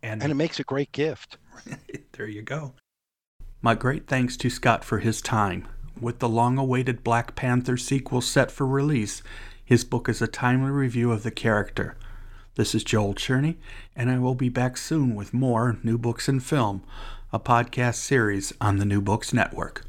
and, 0.03 0.23
and 0.23 0.33
it 0.33 0.37
makes 0.37 0.61
a 0.61 0.65
great 0.65 0.93
gift. 0.93 1.39
there 2.13 2.29
you 2.29 2.43
go. 2.43 2.75
My 3.63 3.75
great 3.75 4.07
thanks 4.07 4.37
to 4.39 4.51
Scott 4.51 4.85
for 4.85 4.99
his 4.99 5.21
time. 5.21 5.67
With 6.01 6.19
the 6.19 6.29
long 6.29 6.59
awaited 6.59 7.03
Black 7.03 7.35
Panther 7.35 7.77
sequel 7.77 8.21
set 8.21 8.51
for 8.51 8.67
release, 8.67 9.23
his 9.65 9.83
book 9.83 10.09
is 10.09 10.21
a 10.21 10.27
timely 10.27 10.71
review 10.71 11.11
of 11.11 11.23
the 11.23 11.31
character. 11.31 11.97
This 12.55 12.75
is 12.75 12.85
Joel 12.85 13.15
Cherney, 13.15 13.57
and 13.95 14.11
I 14.11 14.19
will 14.19 14.35
be 14.35 14.49
back 14.49 14.77
soon 14.77 15.15
with 15.15 15.35
more 15.35 15.79
New 15.83 15.99
Books 15.99 16.29
and 16.29 16.43
Film, 16.43 16.83
a 17.37 17.39
podcast 17.39 17.97
series 17.97 18.51
on 18.63 18.79
the 18.79 18.87
New 18.87 19.03
Books 19.03 19.35
Network. 19.35 19.86